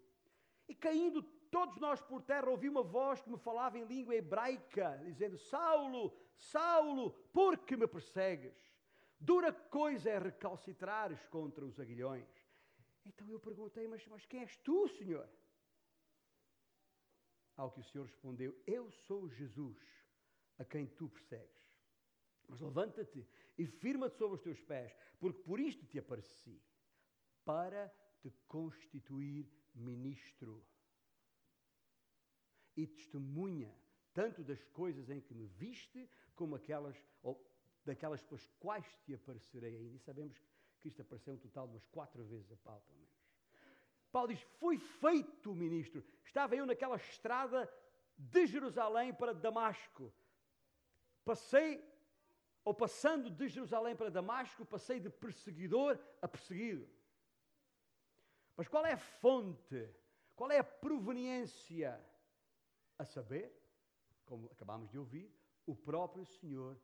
E 0.66 0.74
caindo 0.74 1.22
todos 1.50 1.78
nós 1.78 2.00
por 2.00 2.22
terra, 2.22 2.50
ouvi 2.50 2.68
uma 2.68 2.82
voz 2.82 3.20
que 3.20 3.30
me 3.30 3.38
falava 3.38 3.78
em 3.78 3.84
língua 3.84 4.14
hebraica, 4.14 5.00
dizendo: 5.04 5.38
Saulo, 5.38 6.14
Saulo, 6.36 7.12
por 7.32 7.58
que 7.58 7.76
me 7.76 7.86
persegues? 7.86 8.56
Dura 9.20 9.52
coisa 9.52 10.10
é 10.10 10.18
recalcitrares 10.18 11.26
contra 11.26 11.64
os 11.64 11.80
aguilhões. 11.80 12.28
Então 13.08 13.30
eu 13.30 13.40
perguntei: 13.40 13.88
Mas, 13.88 14.06
mas 14.06 14.24
quem 14.26 14.40
és 14.40 14.56
tu, 14.58 14.88
Senhor? 14.88 15.28
Ao 17.56 17.70
que 17.72 17.80
o 17.80 17.84
Senhor 17.84 18.04
respondeu: 18.04 18.54
Eu 18.66 18.90
sou 19.06 19.28
Jesus, 19.28 19.78
a 20.58 20.64
quem 20.64 20.86
tu 20.86 21.08
persegues. 21.08 21.66
Mas 22.46 22.60
levanta-te 22.60 23.26
e 23.56 23.66
firma-te 23.66 24.16
sobre 24.16 24.36
os 24.36 24.42
teus 24.42 24.60
pés, 24.60 24.94
porque 25.18 25.42
por 25.42 25.58
isto 25.60 25.84
te 25.86 25.98
apareci, 25.98 26.62
para 27.44 27.88
te 28.20 28.30
constituir 28.46 29.50
ministro 29.74 30.64
e 32.76 32.86
testemunha 32.86 33.74
tanto 34.14 34.42
das 34.42 34.62
coisas 34.64 35.10
em 35.10 35.20
que 35.20 35.34
me 35.34 35.46
viste, 35.46 36.08
como 36.34 36.56
aquelas, 36.56 36.96
ou 37.22 37.40
daquelas 37.84 38.22
pelas 38.22 38.46
quais 38.58 38.86
te 39.04 39.14
aparecerei 39.14 39.76
ainda. 39.76 39.96
E 39.96 40.00
sabemos 40.00 40.38
que 40.38 40.48
isto 40.84 41.02
apareceu 41.02 41.34
um 41.34 41.38
total 41.38 41.66
de 41.66 41.74
umas 41.74 41.86
quatro 41.86 42.24
vezes 42.24 42.50
a 42.52 42.56
Paulo, 42.56 42.80
pelo 42.82 42.98
menos. 42.98 43.18
Paulo 44.12 44.28
diz: 44.28 44.40
Fui 44.58 44.78
feito 44.78 45.54
ministro. 45.54 46.04
Estava 46.24 46.54
eu 46.54 46.66
naquela 46.66 46.96
estrada 46.96 47.70
de 48.16 48.46
Jerusalém 48.46 49.12
para 49.14 49.34
Damasco. 49.34 50.12
Passei 51.24 51.84
ou 52.64 52.74
passando 52.74 53.30
de 53.30 53.48
Jerusalém 53.48 53.96
para 53.96 54.10
Damasco, 54.10 54.64
passei 54.64 55.00
de 55.00 55.08
perseguidor 55.08 55.98
a 56.20 56.28
perseguido. 56.28 56.86
Mas 58.56 58.68
qual 58.68 58.84
é 58.84 58.92
a 58.92 58.98
fonte? 58.98 59.88
Qual 60.36 60.50
é 60.50 60.58
a 60.58 60.64
proveniência? 60.64 61.98
A 62.98 63.04
saber, 63.04 63.56
como 64.26 64.50
acabamos 64.50 64.90
de 64.90 64.98
ouvir, 64.98 65.32
o 65.64 65.74
próprio 65.74 66.26
Senhor, 66.26 66.78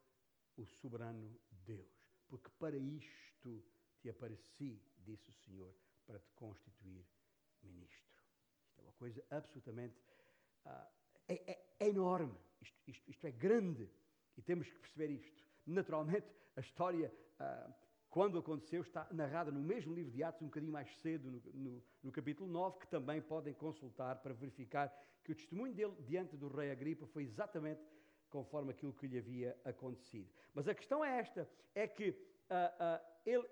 o 0.56 0.64
soberano 0.64 1.38
Deus. 1.50 1.92
Porque 2.28 2.48
para 2.58 2.76
isto 2.76 3.62
te 4.04 4.10
apareci, 4.10 4.78
disse 4.98 5.30
o 5.30 5.32
Senhor, 5.32 5.74
para 6.06 6.18
te 6.18 6.30
constituir 6.34 7.06
ministro. 7.62 8.22
Isto 8.68 8.80
é 8.80 8.82
uma 8.82 8.92
coisa 8.92 9.24
absolutamente 9.30 9.98
uh, 10.66 10.86
é, 11.26 11.34
é, 11.50 11.74
é, 11.80 11.88
enorme. 11.88 12.38
Isto, 12.60 12.78
isto, 12.86 13.10
isto 13.10 13.26
é 13.26 13.30
grande 13.30 13.90
e 14.36 14.42
temos 14.42 14.68
que 14.68 14.78
perceber 14.78 15.10
isto 15.10 15.42
naturalmente, 15.66 16.26
a 16.54 16.60
história 16.60 17.10
uh, 17.40 17.72
quando 18.10 18.38
aconteceu, 18.38 18.82
está 18.82 19.08
narrada 19.10 19.50
no 19.50 19.58
mesmo 19.60 19.94
livro 19.94 20.12
de 20.12 20.22
Atos, 20.22 20.42
um 20.42 20.46
bocadinho 20.46 20.72
mais 20.72 20.94
cedo, 20.98 21.30
no, 21.30 21.42
no, 21.54 21.82
no, 22.02 22.12
capítulo 22.12 22.48
9, 22.50 22.80
que 22.80 22.86
também 22.88 23.22
podem 23.22 23.54
consultar 23.54 24.16
para 24.16 24.34
verificar 24.34 24.94
que 25.24 25.32
o 25.32 25.34
testemunho 25.34 25.72
dele 25.72 25.96
diante 26.02 26.36
do 26.36 26.48
rei 26.48 26.70
Agripa 26.70 27.06
foi 27.06 27.24
exatamente 27.24 27.80
conforme 28.28 28.70
aquilo 28.70 28.92
que 28.92 29.06
lhe 29.06 29.16
havia 29.16 29.58
acontecido. 29.64 30.30
Mas 30.52 30.68
a 30.68 30.74
questão 30.74 31.02
é 31.02 31.18
esta: 31.20 31.48
é 31.74 31.88
que 31.88 32.10
uh, 32.10 33.00
ele 33.24 33.48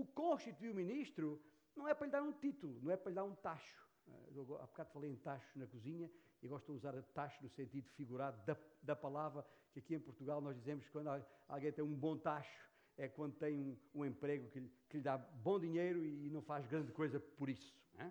o 0.00 0.04
constituiu 0.06 0.74
ministro 0.74 1.42
não 1.74 1.88
é 1.88 1.94
para 1.94 2.06
lhe 2.06 2.12
dar 2.12 2.22
um 2.22 2.32
título, 2.32 2.78
não 2.82 2.90
é 2.90 2.96
para 2.96 3.10
lhe 3.10 3.14
dar 3.14 3.24
um 3.24 3.34
tacho. 3.34 3.86
Uh, 4.06 4.54
há 4.56 4.66
bocado 4.66 4.90
falei 4.92 5.10
em 5.10 5.16
tacho 5.16 5.58
na 5.58 5.66
cozinha 5.66 6.10
e 6.42 6.48
gosto 6.48 6.66
de 6.66 6.72
usar 6.72 7.02
tacho 7.14 7.42
no 7.42 7.48
sentido 7.48 7.88
figurado 7.90 8.44
da, 8.44 8.56
da 8.82 8.94
palavra, 8.94 9.44
que 9.72 9.80
aqui 9.80 9.94
em 9.94 10.00
Portugal 10.00 10.40
nós 10.40 10.56
dizemos 10.56 10.84
que 10.84 10.92
quando 10.92 11.08
alguém 11.48 11.72
tem 11.72 11.84
um 11.84 11.94
bom 11.94 12.16
tacho 12.16 12.66
é 12.96 13.08
quando 13.08 13.34
tem 13.36 13.58
um, 13.58 13.76
um 13.94 14.04
emprego 14.04 14.48
que, 14.50 14.60
que, 14.88 14.96
lhe 14.98 15.02
dá 15.02 15.18
bom 15.18 15.58
dinheiro 15.58 16.04
e, 16.04 16.30
não 16.30 16.40
faz 16.40 16.66
grande 16.66 16.92
coisa 16.92 17.20
por 17.20 17.48
isso. 17.48 17.76
É? 17.98 18.10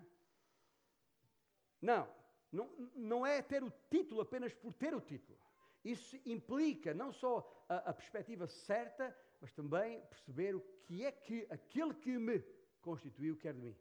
Não, 1.80 2.08
não, 2.52 2.70
não 2.94 3.26
é 3.26 3.42
ter 3.42 3.64
o 3.64 3.72
título 3.90 4.20
apenas 4.20 4.54
por 4.54 4.72
ter 4.72 4.94
o 4.94 5.00
título. 5.00 5.38
Isso 5.84 6.18
implica 6.24 6.94
não 6.94 7.12
só 7.12 7.64
a, 7.68 7.76
a 7.90 7.92
perspectiva 7.92 8.46
certa, 8.46 9.16
mas 9.40 9.52
também 9.52 10.04
perceber 10.06 10.54
o 10.54 10.60
que 10.84 11.04
é 11.04 11.12
que 11.12 11.46
aquele 11.50 11.94
que 11.94 12.18
me 12.18 12.40
constituiu 12.80 13.36
quer 13.36 13.54
de 13.54 13.60
mim. 13.60 13.76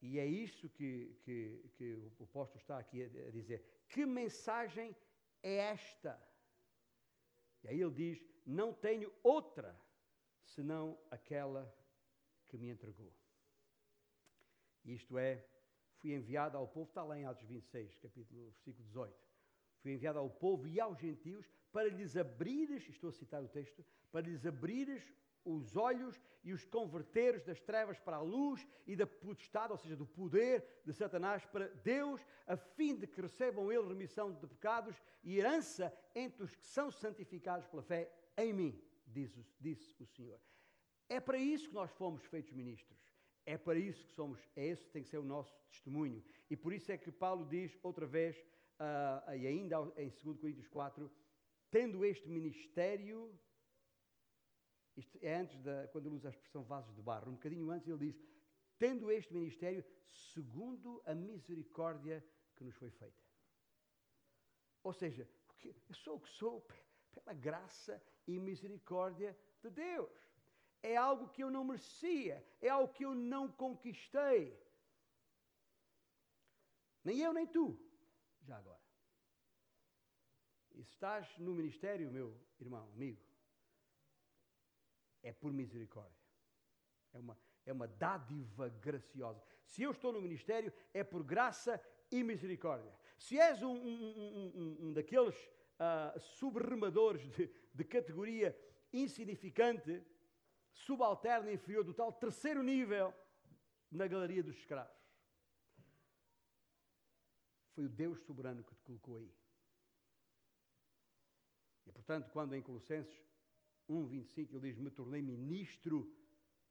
E 0.00 0.18
é 0.18 0.26
isso 0.26 0.68
que, 0.68 1.18
que, 1.22 1.70
que 1.76 1.94
o 2.18 2.24
apóstolo 2.24 2.60
está 2.60 2.78
aqui 2.78 3.02
a, 3.02 3.30
dizer. 3.30 3.64
Que 3.88 4.04
mensagem 4.04 4.94
é 5.42 5.56
esta? 5.56 6.20
E 7.62 7.68
aí 7.68 7.80
ele 7.80 7.94
diz: 7.94 8.22
Não 8.44 8.72
tenho 8.72 9.12
outra 9.22 9.80
senão 10.44 10.98
aquela 11.10 11.74
que 12.46 12.58
me 12.58 12.68
entregou. 12.68 13.12
Isto 14.84 15.16
é, 15.16 15.42
fui 15.96 16.12
enviado 16.12 16.58
ao 16.58 16.68
povo, 16.68 16.88
está 16.88 17.02
lá 17.02 17.18
em 17.18 17.24
Atos 17.24 17.46
26, 17.46 17.98
capítulo, 17.98 18.50
versículo 18.50 18.84
18. 18.84 19.33
Fui 19.84 19.92
enviado 19.92 20.18
ao 20.18 20.30
povo 20.30 20.66
e 20.66 20.80
aos 20.80 20.98
gentios 20.98 21.46
para 21.70 21.90
lhes 21.90 22.16
abrires, 22.16 22.88
estou 22.88 23.10
a 23.10 23.12
citar 23.12 23.42
o 23.44 23.48
texto, 23.48 23.84
para 24.10 24.22
lhes 24.22 24.46
abrires 24.46 25.02
os 25.44 25.76
olhos 25.76 26.18
e 26.42 26.54
os 26.54 26.64
converteres 26.64 27.44
das 27.44 27.60
trevas 27.60 27.98
para 27.98 28.16
a 28.16 28.22
luz 28.22 28.66
e 28.86 28.96
da 28.96 29.06
potestade, 29.06 29.72
ou 29.72 29.76
seja, 29.76 29.94
do 29.94 30.06
poder 30.06 30.64
de 30.86 30.92
Satanás 30.94 31.44
para 31.44 31.68
Deus, 31.68 32.24
a 32.46 32.56
fim 32.56 32.96
de 32.96 33.06
que 33.06 33.20
recebam 33.20 33.70
eles 33.70 33.86
remissão 33.86 34.32
de 34.32 34.46
pecados 34.46 34.96
e 35.22 35.36
herança 35.36 35.94
entre 36.14 36.44
os 36.44 36.56
que 36.56 36.66
são 36.66 36.90
santificados 36.90 37.66
pela 37.66 37.82
fé 37.82 38.10
em 38.38 38.54
mim, 38.54 38.82
diz, 39.06 39.38
disse 39.60 40.02
o 40.02 40.06
Senhor. 40.06 40.40
É 41.10 41.20
para 41.20 41.36
isso 41.36 41.68
que 41.68 41.74
nós 41.74 41.90
fomos 41.90 42.24
feitos 42.24 42.54
ministros. 42.54 42.98
É 43.44 43.58
para 43.58 43.78
isso 43.78 44.06
que 44.06 44.12
somos, 44.14 44.40
é 44.56 44.64
esse 44.64 44.86
que 44.86 44.92
tem 44.92 45.02
que 45.02 45.10
ser 45.10 45.18
o 45.18 45.22
nosso 45.22 45.54
testemunho. 45.68 46.24
E 46.48 46.56
por 46.56 46.72
isso 46.72 46.90
é 46.90 46.96
que 46.96 47.12
Paulo 47.12 47.46
diz 47.46 47.78
outra 47.82 48.06
vez, 48.06 48.42
uh, 48.80 49.34
e 49.34 49.46
ainda 49.46 49.76
em 49.96 50.08
2 50.08 50.38
Coríntios 50.38 50.68
4, 50.68 51.10
tendo 51.70 52.04
este 52.04 52.28
ministério 52.28 53.38
isto 54.96 55.18
é 55.20 55.34
antes 55.34 55.60
da, 55.60 55.88
quando 55.88 56.06
ele 56.06 56.14
usa 56.14 56.28
a 56.28 56.30
expressão 56.30 56.62
vasos 56.62 56.94
de 56.94 57.02
barro. 57.02 57.30
Um 57.30 57.34
bocadinho 57.34 57.70
antes 57.70 57.88
ele 57.88 58.12
diz: 58.12 58.22
tendo 58.78 59.10
este 59.10 59.32
ministério 59.32 59.84
segundo 60.32 61.02
a 61.04 61.14
misericórdia 61.14 62.24
que 62.54 62.64
nos 62.64 62.76
foi 62.76 62.90
feita. 62.90 63.24
Ou 64.82 64.92
seja, 64.92 65.28
eu 65.64 65.94
sou 65.94 66.16
o 66.16 66.20
que 66.20 66.30
sou 66.30 66.66
pela 67.10 67.32
graça 67.32 68.02
e 68.26 68.38
misericórdia 68.38 69.36
de 69.62 69.70
Deus. 69.70 70.10
É 70.82 70.96
algo 70.96 71.28
que 71.28 71.42
eu 71.42 71.50
não 71.50 71.64
merecia, 71.64 72.44
é 72.60 72.68
algo 72.68 72.92
que 72.92 73.04
eu 73.04 73.14
não 73.14 73.50
conquistei. 73.50 74.62
Nem 77.02 77.20
eu, 77.20 77.32
nem 77.32 77.46
tu, 77.46 77.78
já 78.44 78.56
agora. 78.56 78.80
E 80.72 80.82
se 80.82 80.90
estás 80.90 81.38
no 81.38 81.54
ministério, 81.54 82.10
meu 82.10 82.36
irmão, 82.58 82.90
amigo, 82.92 83.22
é 85.22 85.32
por 85.32 85.52
misericórdia. 85.52 86.22
É 87.12 87.18
uma, 87.18 87.38
é 87.64 87.72
uma 87.72 87.86
dádiva 87.86 88.68
graciosa. 88.68 89.42
Se 89.64 89.82
eu 89.82 89.92
estou 89.92 90.12
no 90.12 90.20
ministério, 90.20 90.72
é 90.92 91.04
por 91.04 91.22
graça 91.22 91.80
e 92.10 92.22
misericórdia. 92.22 92.92
Se 93.16 93.38
és 93.38 93.62
um, 93.62 93.72
um, 93.72 94.52
um, 94.54 94.76
um 94.86 94.92
daqueles 94.92 95.36
uh, 95.78 96.18
subremadores 96.20 97.22
de, 97.30 97.50
de 97.72 97.84
categoria 97.84 98.56
insignificante, 98.92 100.04
subalterno, 100.72 101.50
inferior, 101.50 101.84
do 101.84 101.94
tal 101.94 102.12
terceiro 102.12 102.62
nível 102.62 103.14
na 103.90 104.06
galeria 104.06 104.42
dos 104.42 104.56
escravos. 104.56 105.03
Foi 107.74 107.84
o 107.84 107.88
Deus 107.88 108.20
soberano 108.20 108.62
que 108.62 108.74
te 108.74 108.82
colocou 108.82 109.16
aí. 109.16 109.32
E 111.86 111.92
portanto, 111.92 112.30
quando 112.30 112.54
em 112.54 112.62
Colossenses 112.62 113.14
1,25, 113.88 114.54
ele 114.54 114.60
diz: 114.60 114.78
Me 114.78 114.90
tornei 114.90 115.20
ministro 115.20 116.10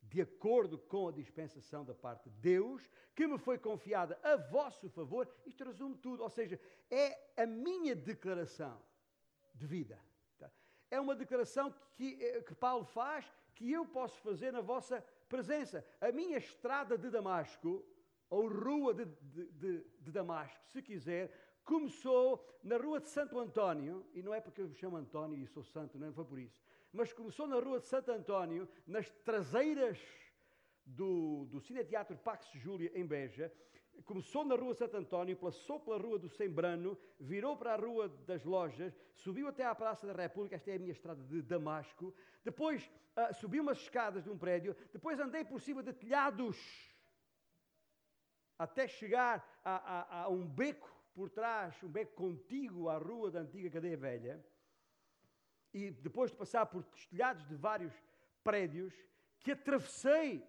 de 0.01 0.21
acordo 0.21 0.77
com 0.77 1.07
a 1.07 1.11
dispensação 1.11 1.85
da 1.85 1.93
parte 1.93 2.29
de 2.29 2.35
Deus, 2.37 2.89
que 3.15 3.25
me 3.27 3.37
foi 3.37 3.57
confiada 3.57 4.19
a 4.23 4.35
vosso 4.35 4.89
favor. 4.89 5.29
Isto 5.45 5.63
resume 5.63 5.97
tudo, 5.97 6.23
ou 6.23 6.29
seja, 6.29 6.59
é 6.89 7.41
a 7.41 7.45
minha 7.45 7.95
declaração 7.95 8.81
de 9.53 9.65
vida. 9.65 9.99
Tá? 10.37 10.51
É 10.91 10.99
uma 10.99 11.15
declaração 11.15 11.73
que, 11.95 12.17
eh, 12.21 12.41
que 12.41 12.55
Paulo 12.55 12.85
faz 12.85 13.31
que 13.55 13.71
eu 13.71 13.85
posso 13.85 14.19
fazer 14.21 14.51
na 14.51 14.61
vossa 14.61 15.01
presença. 15.29 15.85
A 16.01 16.11
minha 16.11 16.37
estrada 16.37 16.97
de 16.97 17.09
Damasco, 17.09 17.85
ou 18.33 18.47
rua 18.47 18.93
de, 18.93 19.05
de, 19.05 19.83
de, 19.99 20.11
Damasco, 20.11 20.59
se 20.67 20.81
quiser, 20.81 21.23
começou 21.63 22.45
na 22.63 22.77
rua 22.77 22.99
de 22.99 23.07
Santo 23.07 23.39
António, 23.39 24.05
e 24.13 24.21
não 24.21 24.33
é 24.33 24.41
porque 24.41 24.61
eu 24.61 24.67
me 24.67 24.75
chamo 24.75 24.97
António 24.97 25.37
e 25.37 25.47
sou 25.47 25.63
santo, 25.63 25.97
não 25.97 26.11
foi 26.13 26.25
por 26.25 26.39
isso 26.39 26.63
mas 26.93 27.11
começou 27.11 27.47
na 27.47 27.59
rua 27.59 27.79
de 27.79 27.87
Santo 27.87 28.11
António, 28.11 28.69
nas 28.85 29.09
traseiras 29.25 29.99
do, 30.85 31.45
do 31.45 31.59
Cineteatro 31.59 32.15
Pax 32.15 32.47
Júlia, 32.53 32.91
em 32.93 33.03
Beja, 33.03 33.51
começou 34.05 34.45
na 34.45 34.55
rua 34.55 34.75
Santo 34.75 34.95
António, 34.97 35.35
passou 35.35 35.79
pela 35.79 35.97
rua 35.97 36.19
do 36.19 36.29
Sembrano, 36.29 36.95
virou 37.19 37.57
para 37.57 37.73
a 37.73 37.77
rua 37.77 38.09
das 38.27 38.45
lojas, 38.45 38.95
subiu 39.15 39.47
até 39.47 39.65
à 39.65 39.73
Praça 39.73 40.05
da 40.05 40.13
República, 40.13 40.55
esta 40.55 40.69
é 40.69 40.75
a 40.75 40.79
minha 40.79 40.91
estrada 40.91 41.23
de 41.23 41.41
Damasco, 41.41 42.13
depois 42.43 42.87
uh, 43.17 43.33
subi 43.33 43.59
umas 43.59 43.79
escadas 43.79 44.23
de 44.23 44.29
um 44.29 44.37
prédio, 44.37 44.75
depois 44.91 45.19
andei 45.19 45.43
por 45.43 45.59
cima 45.59 45.81
de 45.81 45.93
telhados, 45.93 46.92
até 48.57 48.87
chegar 48.87 49.61
a, 49.63 49.75
a, 49.75 50.23
a 50.23 50.29
um 50.29 50.47
beco 50.47 50.91
por 51.13 51.29
trás, 51.29 51.81
um 51.83 51.89
beco 51.89 52.13
contíguo 52.13 52.89
à 52.89 52.97
rua 52.97 53.29
da 53.31 53.39
antiga 53.39 53.69
cadeia 53.69 53.97
velha, 53.97 54.45
e 55.73 55.91
depois 55.91 56.31
de 56.31 56.37
passar 56.37 56.65
por 56.65 56.83
telhados 57.09 57.47
de 57.47 57.55
vários 57.55 57.93
prédios, 58.43 58.93
que 59.39 59.51
atravessei 59.51 60.47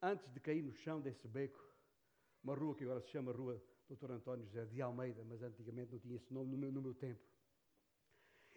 antes 0.00 0.28
de 0.30 0.40
cair 0.40 0.62
no 0.62 0.72
chão 0.72 1.00
desse 1.00 1.28
beco, 1.28 1.62
uma 2.42 2.54
rua 2.54 2.74
que 2.74 2.84
agora 2.84 3.00
se 3.00 3.08
chama 3.08 3.32
Rua 3.32 3.62
Dr. 3.88 4.10
António 4.12 4.44
José 4.46 4.64
de 4.64 4.80
Almeida, 4.82 5.24
mas 5.24 5.42
antigamente 5.42 5.92
não 5.92 5.98
tinha 5.98 6.16
esse 6.16 6.32
nome 6.32 6.50
no 6.50 6.58
meu, 6.58 6.72
no 6.72 6.82
meu 6.82 6.94
tempo. 6.94 7.20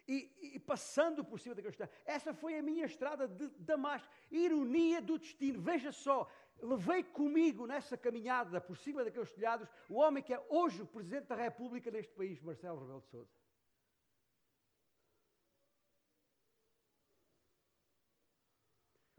E, 0.08 0.54
e, 0.54 0.58
passando 0.58 1.24
por 1.24 1.38
cima 1.38 1.54
daquela 1.54 1.70
estrada, 1.70 1.92
essa 2.04 2.34
foi 2.34 2.58
a 2.58 2.62
minha 2.62 2.84
estrada 2.84 3.28
de 3.28 3.48
Damasco. 3.58 4.08
Ironia 4.30 5.00
do 5.00 5.18
destino. 5.18 5.60
Veja 5.60 5.92
só, 5.92 6.28
levei 6.62 7.04
comigo 7.04 7.66
nessa 7.66 7.96
caminhada 7.96 8.60
por 8.60 8.76
cima 8.76 9.04
daqueles 9.04 9.32
telhados 9.32 9.68
o 9.88 9.94
homem 9.94 10.22
que 10.22 10.34
é 10.34 10.46
hoje 10.48 10.82
o 10.82 10.86
Presidente 10.86 11.26
da 11.26 11.34
República 11.34 11.90
deste 11.90 12.12
país, 12.14 12.40
Marcelo 12.40 12.80
Rebelo 12.80 13.00
de 13.00 13.08
Sousa. 13.08 13.30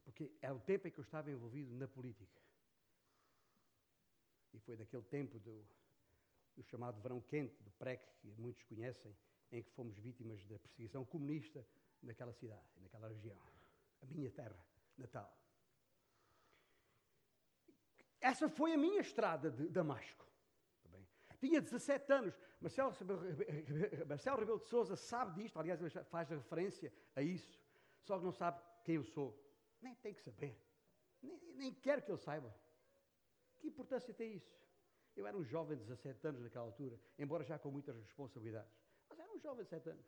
Porque 0.04 0.32
é 0.42 0.52
o 0.52 0.60
tempo 0.60 0.88
em 0.88 0.92
que 0.92 1.00
eu 1.00 1.04
estava 1.04 1.32
envolvido 1.32 1.74
na 1.74 1.88
política. 1.88 2.42
E 4.54 4.60
foi 4.60 4.76
naquele 4.76 5.04
tempo 5.04 5.40
do, 5.40 5.66
do 6.56 6.64
chamado 6.64 7.02
verão 7.02 7.22
quente, 7.22 7.62
do 7.64 7.72
PREC, 7.72 8.06
que 8.20 8.28
muitos 8.38 8.64
conhecem, 8.64 9.16
em 9.52 9.64
que 9.64 9.72
fomos 9.72 9.98
vítimas 9.98 10.46
da 10.46 10.60
perseguição 10.60 11.06
comunista 11.06 11.66
naquela 12.02 12.34
cidade, 12.34 12.68
naquela 12.82 13.08
região. 13.08 13.38
A 14.02 14.06
minha 14.08 14.30
terra 14.32 14.66
natal. 14.98 15.41
Essa 18.22 18.48
foi 18.48 18.74
a 18.74 18.78
minha 18.78 19.02
estrada 19.02 19.50
de 19.50 19.68
Damasco. 19.68 20.26
Tinha 21.40 21.60
17 21.60 22.14
anos. 22.14 22.40
Marcelo, 22.62 22.94
Marcelo 24.08 24.40
Rebelo 24.40 24.60
de 24.60 24.68
Souza 24.68 24.96
sabe 24.96 25.42
disto, 25.42 25.60
aliás, 25.60 25.82
ele 25.82 25.90
faz 26.06 26.30
referência 26.30 26.94
a 27.16 27.22
isso, 27.24 27.60
só 28.04 28.20
que 28.20 28.24
não 28.24 28.32
sabe 28.32 28.62
quem 28.84 28.96
eu 28.96 29.04
sou. 29.04 29.36
Nem 29.82 29.96
tem 29.96 30.14
que 30.14 30.22
saber. 30.22 30.56
Nem, 31.20 31.40
nem 31.56 31.74
quero 31.74 32.04
que 32.04 32.12
ele 32.12 32.20
saiba. 32.20 32.56
Que 33.58 33.68
importância 33.68 34.14
tem 34.14 34.36
isso? 34.36 34.56
Eu 35.16 35.26
era 35.26 35.36
um 35.36 35.44
jovem 35.44 35.76
de 35.76 35.84
17 35.84 36.28
anos 36.28 36.42
naquela 36.42 36.66
altura, 36.66 37.00
embora 37.18 37.44
já 37.44 37.58
com 37.58 37.72
muitas 37.72 37.96
responsabilidades. 37.98 38.72
Mas 39.10 39.20
era 39.20 39.32
um 39.32 39.40
jovem 39.40 39.64
de 39.64 39.70
17 39.72 39.90
anos. 39.90 40.06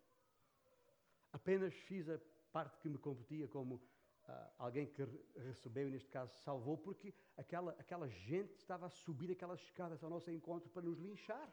Apenas 1.32 1.74
fiz 1.74 2.08
a 2.08 2.20
parte 2.52 2.78
que 2.78 2.88
me 2.88 3.00
competia 3.00 3.48
como 3.48 3.82
uh, 4.28 4.52
alguém 4.58 4.88
que 4.88 5.04
recebeu, 5.36 5.90
neste 5.90 6.10
caso 6.10 6.34
salvou, 6.44 6.78
porque 6.78 7.14
aquela, 7.38 7.72
aquela 7.80 8.08
gente 8.08 8.56
estava 8.56 8.86
a 8.86 8.90
subir 8.90 9.32
aquelas 9.32 9.62
escadas 9.62 10.04
ao 10.04 10.10
nosso 10.10 10.32
encontro 10.32 10.70
para 10.70 10.82
nos 10.82 10.98
linchar. 11.00 11.50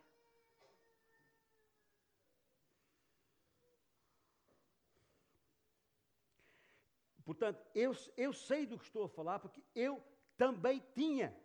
Portanto, 7.25 7.65
eu, 7.75 7.93
eu 8.17 8.33
sei 8.33 8.67
do 8.67 8.77
que 8.77 8.85
estou 8.85 9.05
a 9.05 9.09
falar, 9.09 9.39
porque 9.39 9.63
eu 9.75 10.03
também 10.37 10.83
tinha 10.95 11.37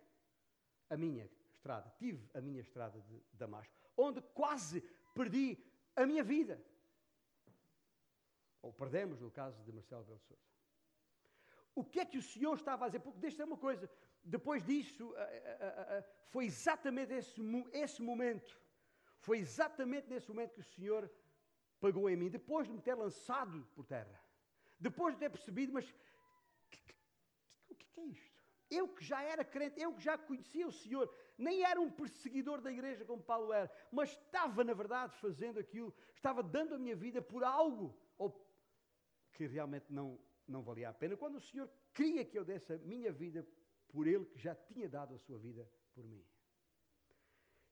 a 0.90 0.96
minha 0.96 1.30
estrada, 1.48 1.92
tive 1.98 2.28
a 2.34 2.40
minha 2.40 2.60
estrada 2.60 3.00
de 3.02 3.22
Damasco, 3.32 3.72
onde 3.96 4.20
quase 4.34 4.80
perdi 5.14 5.56
a 5.94 6.04
minha 6.04 6.24
vida. 6.24 6.60
Ou 8.62 8.72
perdemos, 8.72 9.20
no 9.20 9.30
caso 9.30 9.62
de 9.62 9.72
Marcelo 9.72 10.02
Belo 10.02 10.18
Souza. 10.18 10.55
O 11.80 11.84
que 11.84 12.00
é 12.00 12.06
que 12.06 12.16
o 12.16 12.22
Senhor 12.22 12.54
estava 12.56 12.86
a 12.86 12.88
dizer? 12.88 13.00
Porque 13.00 13.20
deixa 13.20 13.44
uma 13.44 13.58
coisa, 13.58 13.88
depois 14.24 14.64
disso, 14.64 15.14
foi 16.30 16.46
exatamente 16.46 17.12
esse, 17.12 17.38
esse 17.84 18.00
momento, 18.02 18.58
foi 19.18 19.38
exatamente 19.38 20.08
nesse 20.08 20.28
momento 20.30 20.54
que 20.54 20.60
o 20.60 20.70
Senhor 20.74 21.02
pagou 21.78 22.08
em 22.08 22.16
mim, 22.16 22.30
depois 22.30 22.66
de 22.66 22.72
me 22.72 22.80
ter 22.80 22.94
lançado 22.94 23.62
por 23.74 23.84
terra. 23.84 24.18
Depois 24.80 25.14
de 25.14 25.20
ter 25.20 25.30
percebido, 25.30 25.70
mas 25.74 25.86
o 27.68 27.74
que, 27.74 27.84
que 27.92 28.00
é 28.00 28.04
isto? 28.04 28.42
Eu 28.70 28.88
que 28.88 29.04
já 29.04 29.22
era 29.22 29.44
crente, 29.44 29.78
eu 29.78 29.92
que 29.92 30.02
já 30.02 30.16
conhecia 30.16 30.66
o 30.66 30.72
Senhor, 30.72 31.12
nem 31.36 31.62
era 31.62 31.78
um 31.78 31.90
perseguidor 31.90 32.62
da 32.62 32.72
igreja 32.72 33.04
como 33.04 33.22
Paulo 33.22 33.52
era, 33.52 33.70
mas 33.92 34.10
estava, 34.10 34.64
na 34.64 34.72
verdade, 34.72 35.14
fazendo 35.18 35.60
aquilo, 35.60 35.94
estava 36.14 36.42
dando 36.42 36.74
a 36.74 36.78
minha 36.78 36.96
vida 36.96 37.20
por 37.20 37.44
algo 37.44 37.94
ou 38.16 38.28
que 39.34 39.46
realmente 39.46 39.92
não, 39.92 40.18
não 40.46 40.62
valia 40.62 40.88
a 40.88 40.94
pena. 40.94 41.16
Quando 41.16 41.36
o 41.36 41.40
Senhor 41.40 41.70
queria 41.92 42.24
que 42.24 42.38
eu 42.38 42.44
desse 42.44 42.72
a 42.72 42.78
minha 42.78 43.12
vida 43.12 43.46
por 43.88 44.06
Ele 44.06 44.24
que 44.26 44.38
já 44.38 44.54
tinha 44.54 44.88
dado 44.88 45.14
a 45.14 45.18
sua 45.18 45.38
vida 45.38 45.68
por 45.94 46.04
mim. 46.04 46.24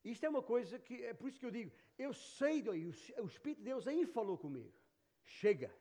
Isto 0.04 0.26
é 0.26 0.28
uma 0.28 0.42
coisa 0.42 0.78
que, 0.78 1.02
é 1.02 1.14
por 1.14 1.28
isso 1.28 1.40
que 1.40 1.46
eu 1.46 1.50
digo, 1.50 1.72
eu 1.98 2.12
sei, 2.12 2.62
o 2.68 3.26
Espírito 3.26 3.58
de 3.58 3.64
Deus 3.64 3.86
aí 3.86 4.06
falou 4.06 4.36
comigo. 4.36 4.72
Chega 5.22 5.74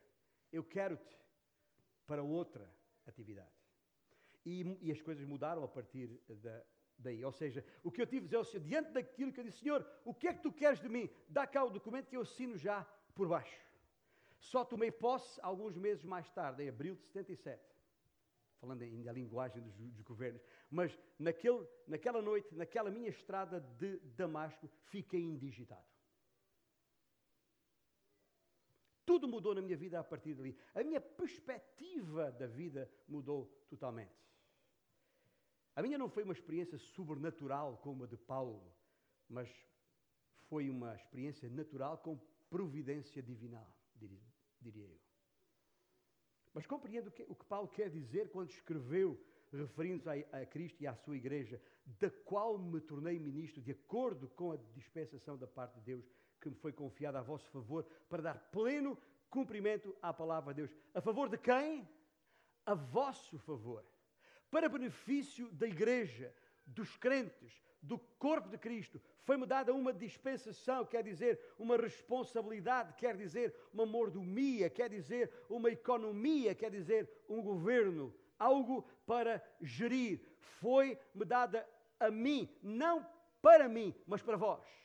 eu 0.53 0.63
quero-te 0.63 1.19
para 2.05 2.21
outra 2.21 2.71
atividade. 3.07 3.49
E, 4.45 4.77
e, 4.81 4.91
as 4.91 5.01
coisas 5.01 5.25
mudaram 5.25 5.63
a 5.63 5.67
partir 5.67 6.21
da, 6.29 6.63
daí. 6.97 7.25
Ou 7.25 7.31
seja, 7.31 7.65
o 7.81 7.91
que 7.91 8.01
eu 8.01 8.05
tive 8.05 8.19
a 8.19 8.25
dizer 8.25 8.35
ao 8.35 8.45
Senhor, 8.45 8.63
diante 8.63 8.91
daquilo 8.91 9.33
que 9.33 9.39
eu 9.39 9.43
disse, 9.43 9.59
Senhor, 9.59 9.85
o 10.05 10.13
que 10.13 10.27
é 10.27 10.33
que 10.33 10.43
tu 10.43 10.51
queres 10.51 10.79
de 10.79 10.87
mim? 10.87 11.09
Dá 11.27 11.47
cá 11.47 11.63
o 11.63 11.71
documento 11.71 12.07
que 12.07 12.15
eu 12.15 12.21
assino 12.21 12.55
já 12.55 12.83
por 13.15 13.27
baixo. 13.27 13.59
Só 14.43 14.65
tomei 14.65 14.91
posse 14.91 15.39
alguns 15.41 15.77
meses 15.77 16.03
mais 16.03 16.29
tarde, 16.31 16.63
em 16.63 16.69
abril 16.69 16.95
de 16.95 17.01
77. 17.03 17.63
Falando 18.59 18.81
ainda 18.81 19.09
a 19.09 19.13
linguagem 19.13 19.61
dos, 19.61 19.73
dos 19.73 20.01
governos. 20.01 20.41
Mas 20.69 20.97
naquele, 21.17 21.65
naquela 21.87 22.21
noite, 22.21 22.53
naquela 22.53 22.91
minha 22.91 23.09
estrada 23.09 23.61
de 23.61 23.99
Damasco, 24.17 24.67
fiquei 24.67 25.21
indigitado. 25.21 25.85
Tudo 29.05 29.29
mudou 29.29 29.55
na 29.55 29.61
minha 29.61 29.77
vida 29.77 29.97
a 29.97 30.03
partir 30.03 30.33
dali. 30.33 30.57
A 30.75 30.83
minha 30.83 30.99
perspectiva 30.99 32.29
da 32.31 32.47
vida 32.47 32.91
mudou 33.07 33.45
totalmente. 33.69 34.21
A 35.73 35.81
minha 35.81 35.97
não 35.97 36.09
foi 36.09 36.23
uma 36.23 36.33
experiência 36.33 36.77
sobrenatural 36.77 37.77
como 37.77 38.03
a 38.03 38.07
de 38.07 38.17
Paulo, 38.17 38.73
mas 39.29 39.49
foi 40.49 40.69
uma 40.69 40.95
experiência 40.95 41.49
natural 41.49 41.97
com 41.97 42.19
providência 42.49 43.21
divina, 43.23 43.65
diria 44.63 44.87
eu. 44.87 44.99
Mas 46.53 46.65
compreendo 46.65 47.07
o 47.07 47.11
que, 47.11 47.23
o 47.27 47.35
que 47.35 47.45
Paulo 47.45 47.67
quer 47.67 47.89
dizer 47.89 48.29
quando 48.29 48.49
escreveu, 48.51 49.19
referindo-se 49.51 50.09
a, 50.09 50.41
a 50.41 50.45
Cristo 50.45 50.81
e 50.81 50.87
à 50.87 50.95
sua 50.95 51.17
igreja, 51.17 51.61
da 51.85 52.09
qual 52.09 52.57
me 52.57 52.79
tornei 52.79 53.19
ministro, 53.19 53.61
de 53.61 53.71
acordo 53.71 54.27
com 54.29 54.51
a 54.51 54.57
dispensação 54.73 55.37
da 55.37 55.47
parte 55.47 55.75
de 55.79 55.81
Deus, 55.81 56.05
que 56.39 56.49
me 56.49 56.55
foi 56.55 56.71
confiada 56.71 57.19
a 57.19 57.23
vosso 57.23 57.49
favor 57.49 57.85
para 58.09 58.21
dar 58.21 58.37
pleno 58.51 58.97
cumprimento 59.29 59.95
à 60.01 60.13
palavra 60.13 60.53
de 60.53 60.61
Deus. 60.61 60.75
A 60.93 61.01
favor 61.01 61.27
de 61.27 61.37
quem? 61.37 61.87
A 62.65 62.75
vosso 62.75 63.39
favor. 63.39 63.83
Para 64.51 64.69
benefício 64.69 65.51
da 65.51 65.67
igreja, 65.67 66.33
dos 66.65 66.95
crentes, 66.97 67.63
do 67.83 67.99
corpo 68.17 68.47
de 68.47 68.57
Cristo, 68.57 68.99
foi-me 69.23 69.45
dada 69.45 69.73
uma 69.73 69.93
dispensação, 69.93 70.85
quer 70.85 71.03
dizer, 71.03 71.39
uma 71.59 71.75
responsabilidade, 71.75 72.93
quer 72.93 73.15
dizer, 73.17 73.53
uma 73.73 73.85
mordomia, 73.85 74.69
quer 74.69 74.89
dizer, 74.89 75.29
uma 75.49 75.69
economia, 75.69 76.55
quer 76.55 76.71
dizer, 76.71 77.09
um 77.27 77.41
governo, 77.41 78.15
algo 78.39 78.85
para 79.05 79.43
gerir. 79.61 80.21
Foi-me 80.39 81.25
dada 81.25 81.67
a 81.99 82.09
mim, 82.09 82.49
não 82.61 83.05
para 83.41 83.67
mim, 83.67 83.93
mas 84.07 84.21
para 84.21 84.37
vós. 84.37 84.82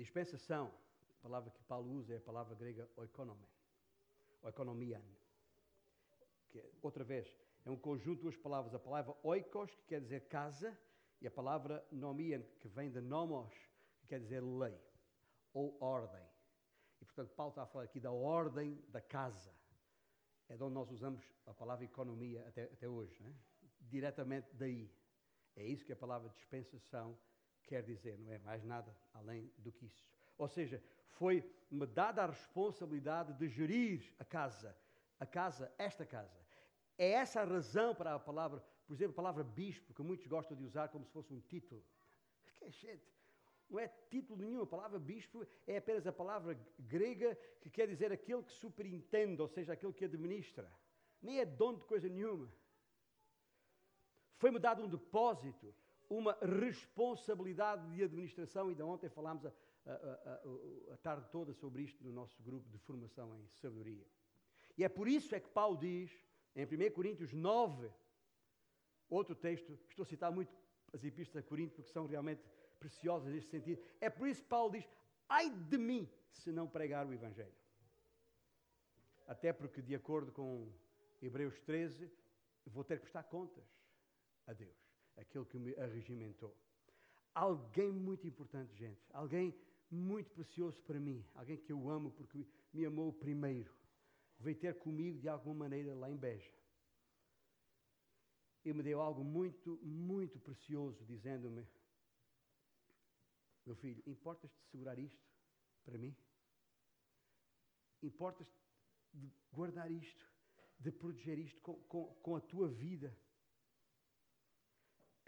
Dispensação, 0.00 0.72
a 1.18 1.22
palavra 1.22 1.50
que 1.50 1.62
Paulo 1.64 1.92
usa 1.92 2.14
é 2.14 2.16
a 2.16 2.20
palavra 2.22 2.54
grega 2.54 2.88
oikonomen, 2.96 3.50
oikonomian, 4.40 5.02
que 6.48 6.58
é, 6.58 6.70
outra 6.80 7.04
vez, 7.04 7.28
é 7.66 7.70
um 7.70 7.76
conjunto 7.76 8.16
de 8.16 8.22
duas 8.22 8.36
palavras, 8.38 8.74
a 8.74 8.78
palavra 8.78 9.14
oikos, 9.22 9.74
que 9.74 9.82
quer 9.88 10.00
dizer 10.00 10.26
casa, 10.26 10.74
e 11.20 11.26
a 11.26 11.30
palavra 11.30 11.86
nomian, 11.92 12.40
que 12.58 12.66
vem 12.66 12.90
de 12.90 13.02
nomos, 13.02 13.52
que 13.98 14.06
quer 14.06 14.20
dizer 14.20 14.42
lei, 14.42 14.74
ou 15.52 15.76
ordem. 15.82 16.26
E, 16.98 17.04
portanto, 17.04 17.34
Paulo 17.34 17.50
está 17.50 17.64
a 17.64 17.66
falar 17.66 17.84
aqui 17.84 18.00
da 18.00 18.10
ordem 18.10 18.82
da 18.88 19.02
casa. 19.02 19.54
É 20.48 20.56
de 20.56 20.62
onde 20.62 20.76
nós 20.76 20.90
usamos 20.90 21.22
a 21.44 21.52
palavra 21.52 21.84
economia 21.84 22.48
até, 22.48 22.62
até 22.62 22.88
hoje, 22.88 23.22
né? 23.22 23.34
diretamente 23.82 24.48
daí. 24.54 24.90
É 25.54 25.62
isso 25.62 25.84
que 25.84 25.92
a 25.92 25.96
palavra 25.96 26.30
dispensação 26.30 27.18
quer 27.70 27.84
dizer, 27.84 28.18
não 28.18 28.32
é 28.32 28.38
mais 28.38 28.64
nada 28.64 28.92
além 29.14 29.48
do 29.56 29.70
que 29.70 29.86
isso. 29.86 30.04
Ou 30.36 30.48
seja, 30.48 30.82
foi-me 31.18 31.86
dada 31.86 32.24
a 32.24 32.26
responsabilidade 32.26 33.32
de 33.34 33.48
gerir 33.48 34.12
a 34.18 34.24
casa, 34.24 34.76
a 35.20 35.24
casa, 35.24 35.72
esta 35.78 36.04
casa. 36.04 36.36
É 36.98 37.12
essa 37.12 37.40
a 37.40 37.44
razão 37.44 37.94
para 37.94 38.12
a 38.16 38.18
palavra, 38.18 38.60
por 38.88 38.94
exemplo, 38.94 39.12
a 39.12 39.22
palavra 39.22 39.44
bispo, 39.44 39.94
que 39.94 40.02
muitos 40.02 40.26
gostam 40.26 40.56
de 40.56 40.64
usar 40.64 40.88
como 40.88 41.04
se 41.04 41.12
fosse 41.12 41.32
um 41.32 41.40
título. 41.40 41.80
Que 42.58 42.70
gente, 42.70 43.08
não 43.70 43.78
é 43.78 43.86
título 44.10 44.42
nenhum. 44.42 44.62
A 44.62 44.66
palavra 44.66 44.98
bispo 44.98 45.46
é 45.64 45.76
apenas 45.76 46.04
a 46.06 46.12
palavra 46.12 46.58
grega 46.78 47.38
que 47.60 47.70
quer 47.70 47.86
dizer 47.86 48.10
aquele 48.12 48.42
que 48.42 48.52
superintende, 48.52 49.40
ou 49.40 49.48
seja, 49.48 49.72
aquele 49.74 49.92
que 49.92 50.04
administra. 50.04 50.70
Nem 51.22 51.38
é 51.38 51.46
dono 51.46 51.78
de 51.78 51.84
coisa 51.84 52.08
nenhuma. 52.08 52.52
Foi-me 54.38 54.58
dado 54.58 54.82
um 54.82 54.88
depósito 54.88 55.72
uma 56.10 56.36
responsabilidade 56.42 57.88
de 57.94 58.02
administração. 58.02 58.68
Ainda 58.68 58.84
ontem 58.84 59.08
falámos 59.08 59.46
a, 59.46 59.52
a, 59.86 59.92
a, 59.92 60.94
a, 60.94 60.96
tarde 60.96 61.28
toda 61.30 61.54
sobre 61.54 61.82
isto 61.82 62.02
no 62.04 62.12
nosso 62.12 62.42
grupo 62.42 62.68
de 62.68 62.78
formação 62.78 63.34
em 63.36 63.46
sabedoria. 63.54 64.04
E 64.76 64.84
é 64.84 64.88
por 64.88 65.06
isso 65.06 65.34
é 65.34 65.40
que 65.40 65.48
Paulo 65.48 65.78
diz, 65.78 66.10
em 66.56 66.64
1 66.64 66.90
Coríntios 66.92 67.32
9, 67.32 67.90
outro 69.08 69.36
texto, 69.36 69.78
estou 69.88 70.02
a 70.02 70.06
citar 70.06 70.32
muito 70.32 70.52
as 70.92 71.04
epístolas 71.04 71.44
a 71.44 71.48
Corinto 71.48 71.76
porque 71.76 71.92
são 71.92 72.06
realmente 72.06 72.42
preciosas 72.80 73.32
neste 73.32 73.50
sentido. 73.50 73.80
É 74.00 74.10
por 74.10 74.26
isso 74.26 74.42
que 74.42 74.48
Paulo 74.48 74.72
diz: 74.72 74.88
ai 75.28 75.48
de 75.48 75.78
mim 75.78 76.10
se 76.32 76.50
não 76.50 76.68
pregar 76.68 77.06
o 77.06 77.12
Evangelho. 77.12 77.54
Até 79.28 79.52
porque, 79.52 79.80
de 79.80 79.94
acordo 79.94 80.32
com 80.32 80.72
Hebreus 81.22 81.60
13, 81.60 82.10
vou 82.66 82.82
ter 82.82 82.96
que 82.96 83.02
prestar 83.02 83.22
contas 83.22 83.64
a 84.44 84.52
Deus 84.52 84.89
aquele 85.20 85.44
que 85.44 85.58
me 85.58 85.74
arregimentou. 85.76 86.56
Alguém 87.34 87.92
muito 87.92 88.26
importante, 88.26 88.74
gente. 88.76 89.00
Alguém 89.12 89.54
muito 89.90 90.30
precioso 90.32 90.80
para 90.82 90.98
mim. 90.98 91.24
Alguém 91.34 91.56
que 91.56 91.72
eu 91.72 91.88
amo 91.88 92.10
porque 92.12 92.46
me 92.72 92.84
amou 92.84 93.12
primeiro. 93.12 93.72
Veio 94.38 94.56
ter 94.56 94.74
comigo 94.78 95.18
de 95.18 95.28
alguma 95.28 95.54
maneira 95.54 95.94
lá 95.94 96.10
em 96.10 96.16
Beja. 96.16 96.50
E 98.64 98.72
me 98.72 98.82
deu 98.82 99.00
algo 99.00 99.24
muito, 99.24 99.78
muito 99.82 100.38
precioso, 100.38 101.04
dizendo-me: 101.04 101.66
Meu 103.64 103.74
filho, 103.76 104.02
importas-te 104.06 104.56
de 104.58 104.70
segurar 104.70 104.98
isto 104.98 105.24
para 105.84 105.96
mim? 105.96 106.14
Importas-te 108.02 108.54
de 109.12 109.32
guardar 109.52 109.90
isto, 109.90 110.24
de 110.78 110.90
proteger 110.90 111.38
isto 111.38 111.60
com, 111.60 111.74
com, 111.84 112.06
com 112.22 112.36
a 112.36 112.40
tua 112.40 112.68
vida? 112.68 113.16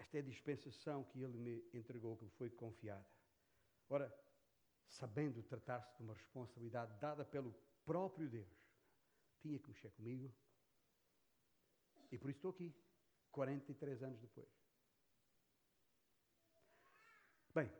Esta 0.03 0.17
é 0.17 0.19
a 0.19 0.23
dispensação 0.23 1.05
que 1.05 1.21
ele 1.21 1.37
me 1.37 1.63
entregou, 1.73 2.17
que 2.17 2.25
me 2.25 2.31
foi 2.31 2.49
confiada. 2.49 3.07
Ora, 3.89 4.13
sabendo 4.85 5.41
tratar-se 5.43 5.95
de 5.95 6.03
uma 6.03 6.13
responsabilidade 6.13 6.93
dada 6.99 7.23
pelo 7.23 7.53
próprio 7.85 8.29
Deus, 8.29 8.53
tinha 9.39 9.57
que 9.57 9.69
mexer 9.69 9.89
comigo. 9.91 10.33
E 12.11 12.17
por 12.17 12.29
isso 12.29 12.39
estou 12.39 12.51
aqui, 12.51 12.75
43 13.31 14.03
anos 14.03 14.19
depois. 14.19 14.49
Bem, 17.55 17.71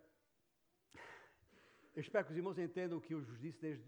eu 1.93 2.01
espero 2.01 2.25
que 2.25 2.31
os 2.31 2.37
irmãos 2.37 2.57
entendam 2.57 2.99
o 2.99 3.01
que 3.01 3.13
eu 3.13 3.21
vos 3.21 3.39
disse 3.39 3.59
desde 3.59 3.85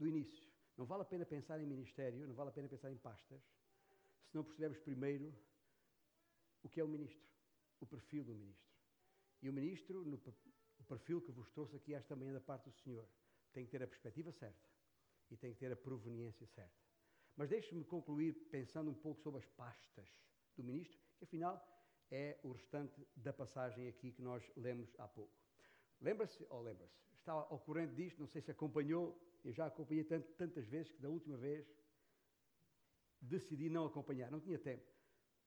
o 0.00 0.06
início. 0.06 0.50
Não 0.76 0.84
vale 0.84 1.02
a 1.02 1.06
pena 1.06 1.24
pensar 1.24 1.60
em 1.60 1.66
ministério, 1.66 2.26
não 2.26 2.34
vale 2.34 2.50
a 2.50 2.52
pena 2.52 2.68
pensar 2.68 2.90
em 2.90 2.98
pastas, 2.98 3.40
se 4.26 4.34
não 4.34 4.42
percebemos 4.42 4.78
primeiro 4.80 5.32
o 6.62 6.68
que 6.68 6.80
é 6.80 6.84
o 6.84 6.88
ministro, 6.88 7.31
o 7.82 7.86
perfil 7.86 8.24
do 8.24 8.34
ministro. 8.34 8.72
E 9.42 9.48
o 9.48 9.52
ministro, 9.52 10.04
no 10.04 10.16
o 10.78 10.84
perfil 10.84 11.20
que 11.20 11.32
vos 11.32 11.48
trouxe 11.50 11.76
aqui 11.76 11.94
esta 11.94 12.14
manhã 12.14 12.32
da 12.32 12.40
parte 12.40 12.64
do 12.64 12.72
Senhor, 12.72 13.06
tem 13.52 13.64
que 13.64 13.70
ter 13.70 13.82
a 13.82 13.86
perspectiva 13.86 14.32
certa 14.32 14.68
e 15.30 15.36
tem 15.36 15.52
que 15.52 15.58
ter 15.58 15.72
a 15.72 15.76
proveniência 15.76 16.46
certa. 16.46 16.80
Mas 17.36 17.48
deixe-me 17.48 17.84
concluir 17.84 18.34
pensando 18.50 18.90
um 18.90 18.94
pouco 18.94 19.20
sobre 19.20 19.40
as 19.40 19.46
pastas 19.46 20.08
do 20.56 20.62
ministro, 20.62 20.98
que 21.16 21.24
afinal 21.24 21.54
é 22.10 22.38
o 22.42 22.52
restante 22.52 23.06
da 23.16 23.32
passagem 23.32 23.88
aqui 23.88 24.12
que 24.12 24.20
nós 24.22 24.44
lemos 24.56 24.94
há 24.98 25.08
pouco. 25.08 25.32
Lembra-se, 26.00 26.44
ou 26.50 26.60
lembra-se, 26.60 26.94
está 27.18 27.32
ao 27.32 27.58
corrente 27.60 27.94
disto, 27.94 28.20
não 28.20 28.26
sei 28.26 28.42
se 28.42 28.50
acompanhou, 28.50 29.18
eu 29.44 29.52
já 29.52 29.66
acompanhei 29.66 30.04
tantas 30.04 30.66
vezes 30.66 30.92
que 30.92 31.00
da 31.00 31.08
última 31.08 31.36
vez 31.36 31.66
decidi 33.20 33.70
não 33.70 33.86
acompanhar, 33.86 34.30
não 34.30 34.40
tinha 34.40 34.58
tempo. 34.58 34.84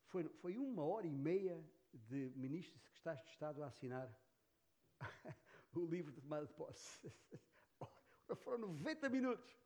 Foi, 0.08 0.28
foi 0.42 0.58
uma 0.58 0.84
hora 0.84 1.06
e 1.06 1.12
meia 1.12 1.64
de 2.08 2.32
ministros 2.36 2.88
que 2.88 2.98
está 2.98 3.14
de 3.14 3.30
Estado 3.30 3.64
a 3.64 3.68
assinar 3.68 4.10
o 5.74 5.86
livro 5.86 6.12
de 6.12 6.22
tomada 6.22 6.46
de 6.46 6.54
posse. 6.54 7.12
Foram 8.44 8.60
90 8.70 9.10
minutos. 9.10 9.58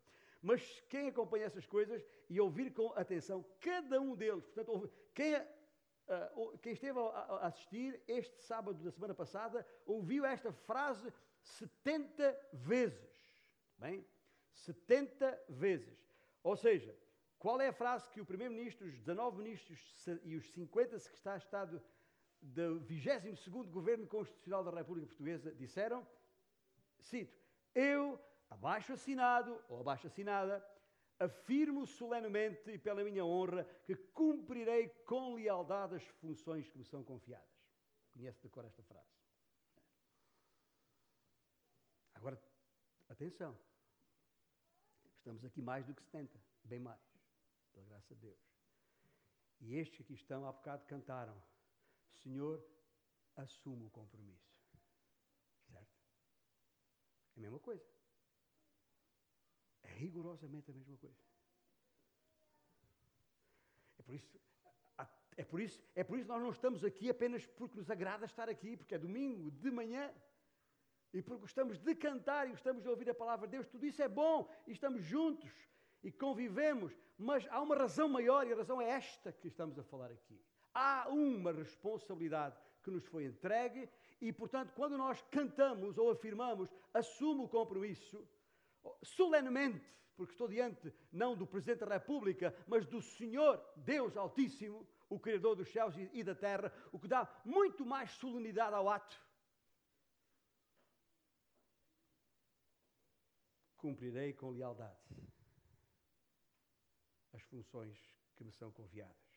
Mas 0.42 0.82
quem 0.90 1.10
acompanha 1.10 1.46
essas 1.46 1.66
coisas 1.66 2.06
e 2.30 2.40
ouvir 2.40 2.72
com 2.74 2.94
atenção 2.94 3.46
cada 3.60 4.00
um 4.00 4.16
deles, 4.16 4.46
portanto, 4.46 4.90
quem, 5.14 5.36
uh, 5.36 6.58
quem 6.60 6.74
esteve 6.74 6.98
a, 7.00 7.04
a 7.04 7.48
assistir 7.48 8.02
este 8.08 8.42
sábado 8.42 8.82
da 8.82 8.92
semana 8.92 9.14
passada, 9.14 9.66
ouviu 9.86 10.26
esta 10.26 10.52
frase 10.52 11.12
70 11.42 12.50
vezes. 12.54 13.44
Bem? 13.78 14.06
70 14.54 15.46
vezes. 15.50 16.10
Ou 16.42 16.56
seja, 16.56 16.98
qual 17.38 17.60
é 17.60 17.68
a 17.68 17.74
frase 17.74 18.10
que 18.10 18.22
o 18.22 18.26
Primeiro-Ministro, 18.26 18.88
os 18.88 18.98
19 18.98 19.38
ministros 19.38 20.08
e 20.24 20.36
os 20.36 20.52
50 20.52 21.00
secretários 21.00 21.44
de 21.44 21.48
Estado 21.48 21.84
do 22.42 22.82
22º 22.82 23.70
Governo 23.70 24.08
Constitucional 24.08 24.64
da 24.64 24.72
República 24.72 25.08
Portuguesa 25.08 25.54
disseram, 25.54 26.08
cito, 27.00 27.38
eu, 27.76 28.20
abaixo 28.50 28.94
assinado 28.94 29.62
ou 29.68 29.82
abaixo 29.82 30.08
assinada, 30.08 30.66
afirmo 31.20 31.86
solenemente 31.86 32.72
e 32.72 32.78
pela 32.78 33.04
minha 33.04 33.26
honra 33.26 33.66
que 33.86 33.96
cumprirei 33.96 34.90
com 35.06 35.36
lealdade 35.36 35.96
as 35.96 36.04
funções 36.22 36.70
que 36.70 36.78
me 36.78 36.86
são 36.86 37.04
confiadas. 37.04 37.48
Conhece 38.14 38.42
de 38.42 38.50
cor 38.50 38.66
esta 38.66 38.82
frase. 38.84 39.20
Agora, 42.16 42.42
atenção. 43.10 43.58
Estamos 45.16 45.44
aqui 45.44 45.62
mais 45.62 45.86
do 45.86 45.94
que 45.94 46.02
70, 46.02 46.40
bem 46.64 46.80
mais, 46.80 47.00
pela 47.74 47.86
graça 47.86 48.16
de 48.16 48.22
Deus. 48.22 48.40
E 49.60 49.76
estes 49.76 49.98
que 49.98 50.02
aqui 50.04 50.14
estão, 50.14 50.46
há 50.48 50.52
bocado 50.52 50.86
cantaram 50.86 51.36
Senhor, 52.12 52.64
assumo 53.36 53.88
o 53.88 53.90
compromisso. 53.90 54.52
Certo? 55.68 55.98
É 57.36 57.40
a 57.40 57.42
mesma 57.42 57.60
coisa. 57.60 57.86
É 59.84 59.92
rigorosamente 59.94 60.72
a 60.72 60.74
mesma 60.74 60.98
coisa. 60.98 61.18
É 63.98 64.04
por 64.04 64.16
isso, 64.16 64.40
é 65.38 65.44
por 65.44 65.62
isso, 65.62 65.84
é 65.96 66.04
por 66.04 66.20
isso 66.20 66.28
nós 66.28 66.42
não 66.42 66.52
estamos 66.52 66.84
aqui 66.84 67.10
apenas 67.10 67.46
porque 67.46 67.78
nos 67.78 67.90
agrada 67.90 68.26
estar 68.26 68.50
aqui, 68.50 68.76
porque 68.76 68.96
é 68.96 68.98
domingo 68.98 69.52
de 69.52 69.72
manhã, 69.72 70.14
e 71.14 71.22
porque 71.22 71.42
gostamos 71.42 71.80
de 71.80 71.96
cantar 71.96 72.48
e 72.48 72.52
gostamos 72.52 72.84
de 72.84 72.90
ouvir 72.90 73.10
a 73.10 73.16
palavra 73.16 73.48
de 73.48 73.52
Deus, 73.52 73.68
tudo 73.68 73.86
isso 73.86 74.02
é 74.02 74.08
bom, 74.08 74.50
e 74.68 74.72
estamos 74.72 75.04
juntos 75.04 75.52
e 76.04 76.12
convivemos, 76.12 76.96
mas 77.18 77.48
há 77.50 77.62
uma 77.62 77.76
razão 77.76 78.08
maior 78.08 78.46
e 78.46 78.54
a 78.54 78.56
razão 78.56 78.82
é 78.82 78.90
esta 78.90 79.32
que 79.32 79.48
estamos 79.48 79.80
a 79.80 79.84
falar 79.84 80.12
aqui. 80.12 80.40
Há 80.82 81.10
uma 81.10 81.52
responsabilidade 81.52 82.56
que 82.82 82.90
nos 82.90 83.06
foi 83.06 83.26
entregue 83.26 83.90
e, 84.22 84.32
portanto, 84.32 84.72
quando 84.74 84.98
nós 84.98 85.22
cantamos 85.30 85.98
ou 85.98 86.10
afirmamos, 86.10 86.74
assumo 86.94 87.44
o 87.44 87.50
compromisso, 87.50 88.26
solenemente, 89.04 89.86
porque 90.16 90.32
estou 90.32 90.48
diante 90.48 90.94
não 91.12 91.36
do 91.36 91.46
Presidente 91.46 91.80
da 91.80 91.96
República, 91.96 92.56
mas 92.66 92.86
do 92.86 93.02
Senhor 93.02 93.62
Deus 93.76 94.16
Altíssimo, 94.16 94.88
o 95.10 95.20
Criador 95.20 95.58
dos 95.58 95.70
céus 95.70 95.96
e 95.98 96.24
da 96.24 96.34
terra, 96.34 96.72
o 96.94 96.98
que 96.98 97.10
dá 97.10 97.28
muito 97.44 97.86
mais 97.86 98.12
solenidade 98.12 98.74
ao 98.74 98.88
ato. 98.88 99.22
Cumprirei 103.76 104.32
com 104.32 104.52
lealdade 104.52 104.98
as 107.34 107.42
funções 107.44 108.00
que 108.38 108.46
me 108.46 108.52
são 108.54 108.72
confiadas 108.72 109.29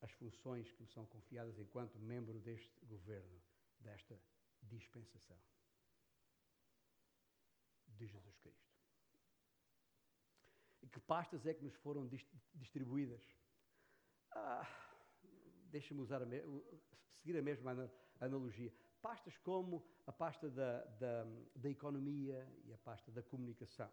as 0.00 0.10
funções 0.12 0.70
que 0.72 0.82
me 0.82 0.88
são 0.88 1.06
confiadas 1.06 1.58
enquanto 1.58 1.98
membro 1.98 2.38
deste 2.40 2.84
governo, 2.86 3.40
desta 3.80 4.20
dispensação 4.62 5.38
de 7.88 8.06
Jesus 8.06 8.36
Cristo. 8.38 8.68
E 10.82 10.88
que 10.88 11.00
pastas 11.00 11.44
é 11.46 11.54
que 11.54 11.64
nos 11.64 11.74
foram 11.76 12.08
distribuídas? 12.54 13.22
Ah, 14.30 14.66
Deixa-me 15.70 16.00
usar 16.00 16.22
a 16.22 16.26
seguir 17.18 17.36
a 17.36 17.42
mesma 17.42 17.90
analogia. 18.20 18.72
Pastas 19.02 19.36
como 19.38 19.86
a 20.06 20.12
pasta 20.12 20.48
da, 20.48 20.82
da, 20.84 21.26
da 21.54 21.68
economia 21.68 22.48
e 22.64 22.72
a 22.72 22.78
pasta 22.78 23.12
da 23.12 23.22
comunicação. 23.22 23.90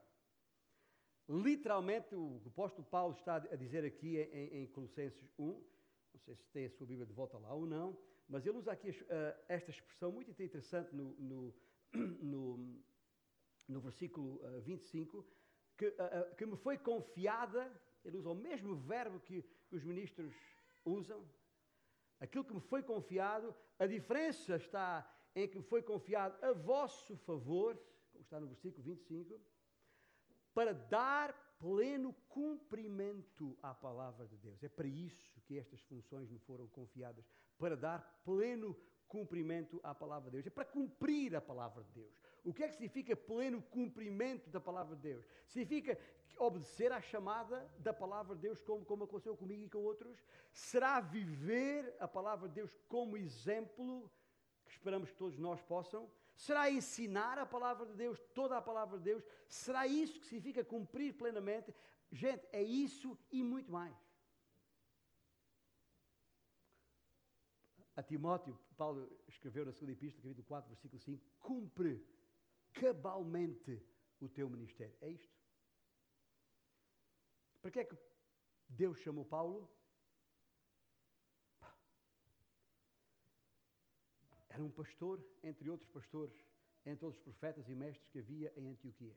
Literalmente, 1.27 2.15
o 2.15 2.41
apóstolo 2.45 2.87
Paulo 2.87 3.13
está 3.13 3.35
a 3.35 3.55
dizer 3.55 3.83
aqui 3.83 4.17
em, 4.19 4.63
em 4.63 4.67
Colossenses 4.67 5.29
1, 5.37 5.63
não 6.15 6.19
sei 6.21 6.35
se 6.35 6.49
tem 6.49 6.65
a 6.65 6.69
sua 6.69 6.87
Bíblia 6.87 7.05
de 7.05 7.11
volta 7.11 7.37
lá 7.37 7.53
ou 7.53 7.65
não, 7.65 7.97
mas 8.27 8.45
ele 8.45 8.57
usa 8.57 8.71
aqui 8.71 8.89
uh, 8.89 8.95
esta 9.49 9.69
expressão 9.69 10.11
muito 10.13 10.31
interessante 10.31 10.95
no, 10.95 11.13
no, 11.19 11.53
no, 12.23 12.81
no 13.67 13.81
versículo 13.81 14.35
uh, 14.35 14.61
25, 14.61 15.25
que, 15.77 15.87
uh, 15.87 16.35
que 16.37 16.45
me 16.45 16.55
foi 16.55 16.77
confiada, 16.77 17.69
ele 18.03 18.17
usa 18.17 18.29
o 18.29 18.35
mesmo 18.35 18.75
verbo 18.77 19.19
que 19.19 19.43
os 19.69 19.83
ministros 19.83 20.33
usam, 20.85 21.27
aquilo 22.19 22.45
que 22.45 22.53
me 22.53 22.61
foi 22.61 22.81
confiado, 22.81 23.53
a 23.77 23.85
diferença 23.85 24.55
está 24.55 24.89
em 25.35 25.49
que 25.49 25.57
me 25.57 25.65
foi 25.65 25.83
confiado 25.83 26.41
a 26.45 26.53
vosso 26.53 27.17
favor, 27.17 27.77
como 28.13 28.23
está 28.23 28.39
no 28.39 28.47
versículo 28.47 28.81
25, 28.83 29.37
para 30.53 30.73
dar 30.73 31.44
pleno 31.65 32.13
cumprimento 32.29 33.57
à 33.59 33.73
palavra 33.73 34.27
de 34.27 34.37
Deus. 34.37 34.63
É 34.63 34.69
para 34.69 34.85
isso 34.85 35.41
que 35.41 35.57
estas 35.57 35.81
funções 35.81 36.29
me 36.29 36.37
foram 36.37 36.67
confiadas, 36.67 37.25
para 37.57 37.75
dar 37.75 38.21
pleno 38.23 38.77
cumprimento 39.07 39.79
à 39.83 39.95
palavra 39.95 40.29
de 40.29 40.37
Deus. 40.37 40.45
É 40.45 40.51
para 40.51 40.63
cumprir 40.63 41.35
a 41.35 41.41
palavra 41.41 41.83
de 41.83 41.91
Deus. 41.91 42.13
O 42.43 42.53
que 42.53 42.63
é 42.63 42.67
que 42.67 42.73
significa 42.73 43.15
pleno 43.15 43.63
cumprimento 43.63 44.47
da 44.51 44.59
palavra 44.59 44.95
de 44.95 45.01
Deus? 45.01 45.25
Significa 45.47 45.97
obedecer 46.37 46.91
à 46.91 47.01
chamada 47.01 47.67
da 47.79 47.91
palavra 47.91 48.35
de 48.35 48.43
Deus, 48.43 48.61
como, 48.61 48.85
como 48.85 49.05
aconteceu 49.05 49.35
comigo 49.35 49.63
e 49.63 49.69
com 49.69 49.79
outros? 49.79 50.23
Será 50.53 50.99
viver 50.99 51.95
a 51.99 52.07
palavra 52.07 52.47
de 52.47 52.53
Deus 52.53 52.77
como 52.87 53.17
exemplo, 53.17 54.11
que 54.65 54.71
esperamos 54.71 55.09
que 55.09 55.17
todos 55.17 55.39
nós 55.39 55.59
possam? 55.63 56.07
Será 56.35 56.69
ensinar 56.69 57.37
a 57.39 57.45
palavra 57.45 57.85
de 57.85 57.93
Deus, 57.93 58.19
toda 58.33 58.57
a 58.57 58.61
palavra 58.61 58.97
de 58.97 59.03
Deus? 59.03 59.23
Será 59.47 59.87
isso 59.87 60.19
que 60.19 60.27
significa 60.27 60.63
cumprir 60.63 61.13
plenamente? 61.13 61.73
Gente, 62.11 62.45
é 62.51 62.61
isso 62.61 63.17
e 63.31 63.41
muito 63.41 63.71
mais. 63.71 63.95
A 67.95 68.03
Timóteo, 68.03 68.59
Paulo 68.75 69.09
escreveu 69.27 69.65
na 69.65 69.71
segunda 69.71 69.93
epístola, 69.93 70.23
capítulo 70.23 70.45
4, 70.45 70.69
versículo 70.69 71.01
5, 71.01 71.23
cumpre 71.39 72.05
cabalmente 72.73 73.81
o 74.19 74.27
teu 74.27 74.49
ministério. 74.49 74.95
É 74.99 75.09
isto. 75.09 75.33
Para 77.61 77.71
que 77.71 77.79
é 77.79 77.85
que 77.85 77.97
Deus 78.67 78.99
chamou 78.99 79.23
Paulo? 79.23 79.69
Era 84.55 84.63
um 84.63 84.71
pastor, 84.71 85.21
entre 85.43 85.69
outros 85.69 85.89
pastores, 85.89 86.33
entre 86.85 87.03
outros 87.03 87.21
profetas 87.21 87.67
e 87.67 87.75
mestres 87.75 88.07
que 88.07 88.19
havia 88.19 88.53
em 88.55 88.69
Antioquia. 88.69 89.13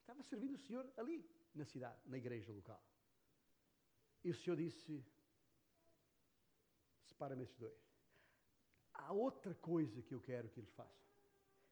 Estava 0.00 0.22
servindo 0.22 0.54
o 0.54 0.58
Senhor 0.58 0.88
ali, 0.96 1.28
na 1.52 1.64
cidade, 1.64 2.00
na 2.06 2.16
igreja 2.16 2.52
local. 2.52 2.80
E 4.22 4.30
o 4.30 4.34
Senhor 4.36 4.54
disse: 4.54 5.04
separa-me 7.08 7.42
esses 7.42 7.58
dois. 7.58 7.76
Há 8.94 9.12
outra 9.12 9.52
coisa 9.56 10.00
que 10.00 10.14
eu 10.14 10.20
quero 10.20 10.48
que 10.50 10.60
eles 10.60 10.70
façam. 10.74 11.04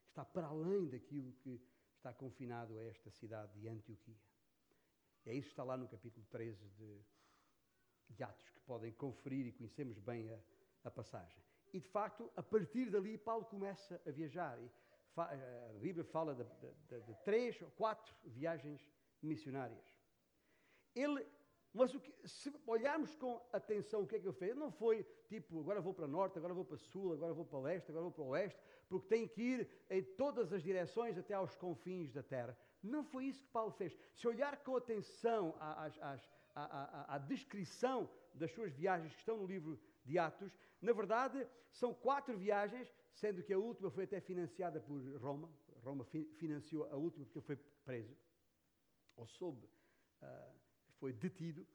Está 0.09 0.25
para 0.25 0.47
além 0.47 0.89
daquilo 0.89 1.31
que 1.35 1.61
está 1.95 2.13
confinado 2.13 2.77
a 2.77 2.83
esta 2.83 3.09
cidade 3.09 3.57
de 3.57 3.69
Antioquia. 3.69 4.19
É 5.25 5.33
isso 5.33 5.47
que 5.47 5.53
está 5.53 5.63
lá 5.63 5.77
no 5.77 5.87
capítulo 5.87 6.25
13 6.29 6.67
de, 6.71 7.05
de 8.09 8.21
Atos, 8.21 8.49
que 8.49 8.59
podem 8.59 8.91
conferir 8.91 9.47
e 9.47 9.53
conhecemos 9.53 9.97
bem 9.99 10.29
a, 10.29 10.39
a 10.83 10.91
passagem. 10.91 11.50
E, 11.73 11.79
de 11.79 11.87
facto, 11.87 12.29
a 12.35 12.43
partir 12.43 12.89
dali, 12.89 13.17
Paulo 13.17 13.45
começa 13.45 14.01
a 14.05 14.11
viajar. 14.11 14.59
E 14.59 14.69
a 15.17 15.79
Bíblia 15.79 16.03
fala 16.05 16.33
de, 16.35 16.43
de, 16.89 17.01
de 17.01 17.15
três 17.23 17.61
ou 17.61 17.69
quatro 17.71 18.15
viagens 18.23 18.81
missionárias. 19.21 19.85
Ele, 20.95 21.25
mas 21.73 21.91
que, 21.91 22.27
se 22.27 22.53
olharmos 22.65 23.15
com 23.15 23.41
atenção 23.51 24.01
o 24.01 24.07
que 24.07 24.15
é 24.15 24.19
que 24.19 24.27
ele 24.27 24.33
fez, 24.33 24.55
não 24.55 24.71
foi 24.71 25.05
tipo, 25.27 25.59
agora 25.59 25.81
vou 25.81 25.93
para 25.93 26.07
norte, 26.07 26.37
agora 26.37 26.53
vou 26.53 26.65
para 26.65 26.77
sul, 26.77 27.13
agora 27.13 27.33
vou 27.33 27.45
para 27.45 27.59
leste, 27.59 27.89
agora 27.89 28.03
vou 28.03 28.11
para 28.11 28.23
oeste, 28.23 28.61
porque 28.89 29.07
tem 29.07 29.27
que 29.27 29.41
ir 29.41 29.69
em 29.89 30.03
todas 30.03 30.51
as 30.51 30.61
direções 30.61 31.17
até 31.17 31.33
aos 31.33 31.55
confins 31.55 32.11
da 32.11 32.23
terra. 32.23 32.57
Não 32.83 33.03
foi 33.03 33.25
isso 33.25 33.43
que 33.43 33.51
Paulo 33.51 33.71
fez. 33.71 33.97
Se 34.13 34.27
olhar 34.27 34.57
com 34.63 34.75
atenção 34.75 35.55
às, 35.59 35.97
à, 36.01 36.19
à, 36.55 37.15
à 37.15 37.17
descrição 37.17 38.09
das 38.33 38.51
suas 38.51 38.73
viagens 38.73 39.13
que 39.13 39.19
estão 39.19 39.37
no 39.37 39.45
livro 39.45 39.79
de 40.03 40.17
Atos, 40.17 40.57
na 40.81 40.93
verdade, 40.93 41.47
são 41.71 41.93
quatro 41.93 42.37
viagens, 42.37 42.93
sendo 43.13 43.43
que 43.43 43.53
a 43.53 43.57
última 43.57 43.89
foi 43.91 44.05
até 44.05 44.19
financiada 44.19 44.79
por 44.79 44.99
Roma. 45.17 45.49
Roma 45.83 46.05
financiou 46.37 46.85
a 46.91 46.95
última 46.95 47.25
porque 47.25 47.41
foi 47.41 47.57
preso, 47.83 48.15
ou 49.15 49.27
soube, 49.27 49.67
uh, 50.21 50.55
foi 50.99 51.13
detido. 51.13 51.65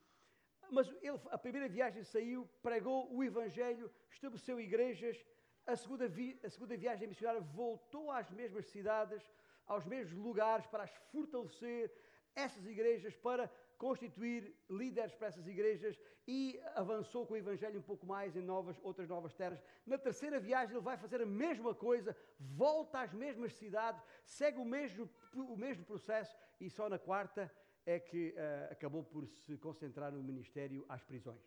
Mas 0.70 0.88
ele, 1.02 1.20
a 1.30 1.38
primeira 1.38 1.68
viagem 1.68 2.02
saiu, 2.02 2.48
pregou 2.62 3.12
o 3.14 3.22
Evangelho, 3.22 3.90
estabeleceu 4.10 4.60
igrejas. 4.60 5.24
A 5.66 5.76
segunda, 5.76 6.08
vi, 6.08 6.38
a 6.44 6.50
segunda 6.50 6.76
viagem 6.76 7.08
missionária 7.08 7.40
voltou 7.40 8.10
às 8.10 8.30
mesmas 8.30 8.66
cidades, 8.66 9.22
aos 9.66 9.84
mesmos 9.84 10.18
lugares 10.18 10.66
para 10.66 10.84
as 10.84 10.94
fortalecer, 11.10 11.92
essas 12.34 12.64
igrejas, 12.66 13.16
para 13.16 13.50
constituir 13.78 14.54
líderes 14.68 15.14
para 15.14 15.28
essas 15.28 15.46
igrejas 15.46 16.00
e 16.26 16.60
avançou 16.74 17.26
com 17.26 17.34
o 17.34 17.36
Evangelho 17.36 17.78
um 17.78 17.82
pouco 17.82 18.06
mais 18.06 18.34
em 18.36 18.40
novas, 18.40 18.78
outras 18.82 19.08
novas 19.08 19.34
terras. 19.34 19.62
Na 19.84 19.98
terceira 19.98 20.40
viagem 20.40 20.74
ele 20.74 20.84
vai 20.84 20.96
fazer 20.96 21.20
a 21.20 21.26
mesma 21.26 21.74
coisa, 21.74 22.16
volta 22.38 23.00
às 23.00 23.12
mesmas 23.12 23.54
cidades, 23.54 24.02
segue 24.24 24.58
o 24.58 24.64
mesmo, 24.64 25.08
o 25.34 25.56
mesmo 25.56 25.84
processo 25.84 26.36
e 26.60 26.70
só 26.70 26.88
na 26.88 26.98
quarta 26.98 27.52
é 27.84 28.00
que 28.00 28.34
uh, 28.36 28.72
acabou 28.72 29.04
por 29.04 29.26
se 29.26 29.56
concentrar 29.58 30.10
no 30.10 30.22
ministério 30.22 30.84
às 30.88 31.02
prisões. 31.02 31.44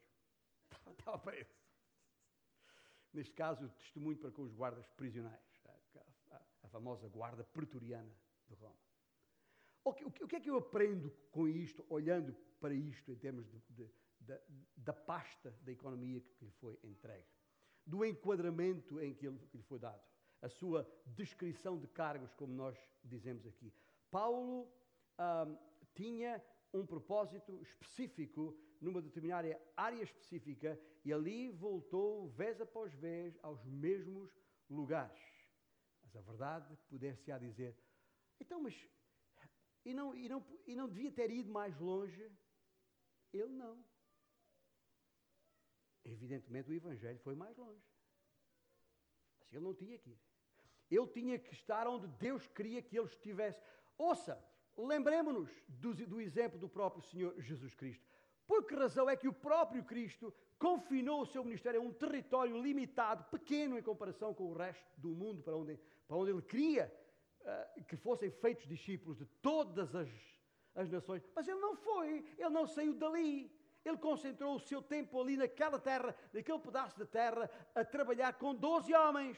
Estava 0.97 1.17
preso. 1.17 1.53
Neste 3.11 3.33
caso, 3.33 3.67
testemunho 3.69 4.17
para 4.17 4.31
com 4.31 4.43
os 4.43 4.53
guardas 4.53 4.87
prisionais, 4.91 5.49
a 6.61 6.67
famosa 6.67 7.07
guarda 7.09 7.43
pretoriana 7.43 8.15
de 8.47 8.53
Roma. 8.53 8.88
O 9.89 9.93
que, 9.93 10.23
o 10.23 10.27
que, 10.27 10.35
é 10.35 10.39
que 10.39 10.49
eu 10.49 10.57
aprendo 10.57 11.11
com 11.31 11.47
isto, 11.47 11.83
olhando 11.89 12.35
para 12.59 12.73
isto 12.73 13.11
em 13.11 13.15
termos 13.15 13.49
de, 13.49 13.59
de, 13.69 13.89
de, 14.21 14.39
da 14.77 14.93
pasta 14.93 15.51
da 15.61 15.71
economia 15.71 16.21
que 16.21 16.45
lhe 16.45 16.51
foi 16.51 16.77
entregue? 16.83 17.25
Do 17.83 18.05
enquadramento 18.05 19.01
em 19.01 19.15
que, 19.15 19.25
ele, 19.25 19.39
que 19.47 19.57
lhe 19.57 19.63
foi 19.63 19.79
dado? 19.79 20.01
A 20.43 20.47
sua 20.47 20.87
descrição 21.07 21.79
de 21.79 21.87
cargos, 21.87 22.31
como 22.35 22.53
nós 22.53 22.77
dizemos 23.03 23.47
aqui. 23.47 23.73
Paulo 24.11 24.71
tinha 25.95 26.41
um 26.71 26.85
propósito 26.85 27.59
específico 27.61 28.55
numa 28.79 29.01
determinada 29.01 29.59
área 29.75 30.03
específica 30.03 30.79
e 31.03 31.11
ali 31.11 31.49
voltou 31.49 32.29
vez 32.29 32.61
após 32.61 32.93
vez 32.93 33.37
aos 33.41 33.65
mesmos 33.65 34.31
lugares. 34.69 35.19
Mas 36.03 36.15
a 36.15 36.21
verdade, 36.21 36.77
puder-se-á 36.87 37.39
dizer, 37.39 37.75
então, 38.39 38.61
mas 38.61 38.87
e 39.85 39.93
não, 39.93 40.15
e, 40.15 40.27
não, 40.27 40.45
e 40.67 40.75
não 40.75 40.87
devia 40.87 41.11
ter 41.11 41.31
ido 41.31 41.51
mais 41.51 41.77
longe? 41.79 42.31
Ele 43.33 43.49
não. 43.49 43.83
Evidentemente 46.03 46.69
o 46.69 46.73
Evangelho 46.73 47.19
foi 47.19 47.35
mais 47.35 47.55
longe. 47.57 47.85
Mas 49.39 49.53
ele 49.53 49.63
não 49.63 49.73
tinha 49.73 49.97
que 49.97 50.09
ir. 50.09 50.19
Ele 50.89 51.07
tinha 51.07 51.37
que 51.37 51.53
estar 51.53 51.87
onde 51.87 52.07
Deus 52.07 52.47
queria 52.47 52.81
que 52.81 52.97
ele 52.97 53.07
estivesse. 53.07 53.61
Ouça, 53.97 54.43
lembremos-nos 54.75 55.49
do, 55.67 55.93
do 55.93 56.19
exemplo 56.19 56.57
do 56.57 56.67
próprio 56.67 57.03
Senhor 57.03 57.39
Jesus 57.39 57.75
Cristo. 57.75 58.03
Por 58.47 58.65
que 58.65 58.73
razão 58.73 59.07
é 59.07 59.15
que 59.15 59.27
o 59.27 59.33
próprio 59.33 59.83
Cristo 59.83 60.33
confinou 60.57 61.21
o 61.21 61.25
seu 61.25 61.43
ministério 61.43 61.79
a 61.79 61.83
um 61.83 61.93
território 61.93 62.59
limitado, 62.59 63.23
pequeno 63.25 63.77
em 63.77 63.83
comparação 63.83 64.33
com 64.33 64.45
o 64.45 64.53
resto 64.53 64.83
do 64.97 65.09
mundo 65.09 65.43
para 65.43 65.55
onde, 65.55 65.79
para 66.07 66.17
onde 66.17 66.31
ele 66.31 66.41
queria 66.41 66.91
uh, 67.49 67.83
que 67.85 67.95
fossem 67.95 68.29
feitos 68.29 68.67
discípulos 68.67 69.17
de 69.17 69.25
todas 69.41 69.95
as, 69.95 70.09
as 70.75 70.89
nações. 70.89 71.23
Mas 71.35 71.47
ele 71.47 71.59
não 71.59 71.75
foi, 71.75 72.25
ele 72.37 72.49
não 72.49 72.67
saiu 72.67 72.93
dali. 72.93 73.51
Ele 73.83 73.97
concentrou 73.97 74.55
o 74.55 74.59
seu 74.59 74.81
tempo 74.81 75.19
ali 75.19 75.37
naquela 75.37 75.79
terra, 75.79 76.15
naquele 76.33 76.59
pedaço 76.59 76.97
de 76.97 77.05
terra, 77.05 77.49
a 77.73 77.83
trabalhar 77.83 78.33
com 78.33 78.53
12 78.53 78.93
homens. 78.93 79.37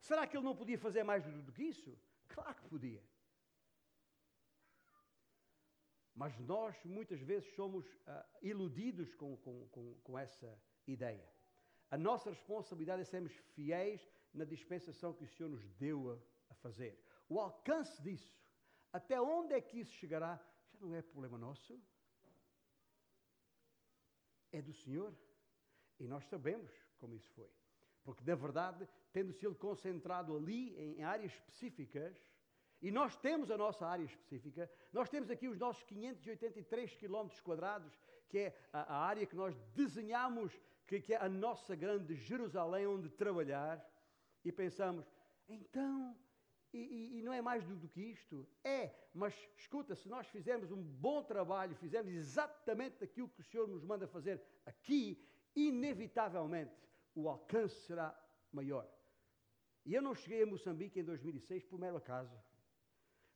Será 0.00 0.26
que 0.26 0.36
ele 0.36 0.44
não 0.44 0.56
podia 0.56 0.78
fazer 0.78 1.02
mais 1.02 1.24
do 1.24 1.52
que 1.52 1.64
isso? 1.64 1.98
Claro 2.28 2.54
que 2.54 2.68
podia. 2.68 3.02
Mas 6.14 6.38
nós 6.40 6.76
muitas 6.84 7.20
vezes 7.20 7.54
somos 7.54 7.86
uh, 7.86 8.24
iludidos 8.42 9.14
com, 9.14 9.36
com, 9.36 9.68
com, 9.68 9.94
com, 10.02 10.18
essa 10.18 10.50
ideia. 10.86 11.28
A 11.90 11.96
nossa 11.96 12.30
responsabilidade 12.30 13.02
é 13.02 13.04
sermos 13.04 13.32
fiéis 13.54 14.00
na 14.32 14.44
dispensação 14.44 15.12
que 15.12 15.24
o 15.24 15.28
Senhor 15.28 15.48
nos 15.48 15.64
deu 15.74 16.12
a, 16.12 16.52
a 16.52 16.54
fazer. 16.54 16.98
O 17.28 17.38
alcance 17.38 18.00
disso, 18.02 18.38
até 18.92 19.20
onde 19.20 19.54
é 19.54 19.60
que 19.60 19.80
isso 19.80 19.92
chegará, 19.92 20.40
já 20.72 20.78
não 20.80 20.94
é 20.94 21.02
problema 21.02 21.36
nosso. 21.36 21.80
É 24.50 24.62
do 24.62 24.72
Senhor. 24.72 25.14
E 25.98 26.06
nós 26.06 26.24
sabemos 26.26 26.72
como 26.98 27.14
isso 27.14 27.30
foi. 27.32 27.50
Porque, 28.04 28.24
na 28.24 28.34
verdade, 28.34 28.88
tendo-se 29.12 29.44
ele 29.44 29.54
concentrado 29.54 30.34
ali 30.36 30.74
em 30.78 31.02
áreas 31.02 31.32
específicas, 31.32 32.16
e 32.80 32.90
nós 32.90 33.16
temos 33.16 33.50
a 33.50 33.56
nossa 33.58 33.86
área 33.86 34.04
específica, 34.04 34.70
nós 34.92 35.10
temos 35.10 35.30
aqui 35.30 35.48
os 35.48 35.58
nossos 35.58 35.82
583 35.82 36.94
quilómetros 36.94 37.40
quadrados, 37.40 37.92
que 38.28 38.38
é 38.38 38.58
a, 38.72 38.94
a, 38.94 38.98
área 39.04 39.26
que 39.26 39.34
nós 39.34 39.54
desenhamos, 39.74 40.52
que, 40.86 41.00
que 41.00 41.12
é 41.12 41.16
a 41.16 41.28
nossa 41.28 41.74
grande 41.74 42.14
Jerusalém, 42.14 42.86
onde 42.86 43.10
trabalhar 43.10 43.84
e 44.48 44.52
pensamos, 44.52 45.06
então, 45.48 46.16
e, 46.72 46.78
e, 46.78 47.18
e 47.18 47.22
não 47.22 47.32
é 47.32 47.40
mais 47.40 47.64
do, 47.64 47.76
do, 47.76 47.88
que 47.88 48.00
isto? 48.00 48.48
É, 48.64 48.94
mas 49.14 49.34
escuta, 49.56 49.94
se 49.94 50.08
nós 50.08 50.26
fizermos 50.28 50.70
um 50.70 50.82
bom 50.82 51.22
trabalho, 51.22 51.76
fizermos 51.76 52.12
exatamente 52.12 53.04
aquilo 53.04 53.28
que 53.28 53.40
o 53.40 53.44
Senhor 53.44 53.68
nos 53.68 53.84
manda 53.84 54.06
fazer 54.06 54.42
aqui, 54.64 55.22
inevitavelmente 55.54 56.74
o 57.14 57.28
alcance 57.28 57.76
será 57.82 58.18
maior. 58.52 58.88
E 59.84 59.94
eu 59.94 60.02
não 60.02 60.14
cheguei 60.14 60.42
a 60.42 60.46
Moçambique 60.46 61.00
em 61.00 61.04
2006 61.04 61.64
por 61.64 61.78
mero 61.78 61.96
acaso. 61.96 62.36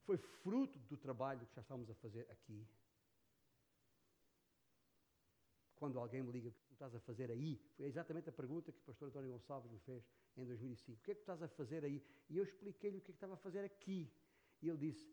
Foi 0.04 0.16
fruto 0.16 0.78
do 0.80 0.96
trabalho 0.96 1.46
que 1.46 1.54
já 1.54 1.62
estávamos 1.62 1.90
a 1.90 1.94
fazer 1.94 2.26
aqui. 2.30 2.66
Quando 5.82 5.98
alguém 5.98 6.22
me 6.22 6.30
liga, 6.30 6.48
o 6.48 6.52
que 6.52 6.74
estás 6.74 6.94
a 6.94 7.00
fazer 7.00 7.28
aí? 7.28 7.60
Foi 7.76 7.86
exatamente 7.86 8.28
a 8.28 8.32
pergunta 8.32 8.70
que 8.70 8.78
o 8.78 8.82
pastor 8.82 9.08
António 9.08 9.32
Gonçalves 9.32 9.68
me 9.68 9.80
fez 9.80 10.08
em 10.36 10.44
2005. 10.44 11.00
O 11.00 11.02
que 11.02 11.10
é 11.10 11.14
que 11.16 11.22
estás 11.22 11.42
a 11.42 11.48
fazer 11.48 11.84
aí? 11.84 12.00
E 12.30 12.36
eu 12.36 12.44
expliquei-lhe 12.44 12.98
o 12.98 13.00
que 13.00 13.10
é 13.10 13.14
que 13.14 13.16
estava 13.16 13.34
a 13.34 13.36
fazer 13.36 13.64
aqui. 13.64 14.08
E 14.62 14.68
ele 14.68 14.78
disse, 14.78 15.12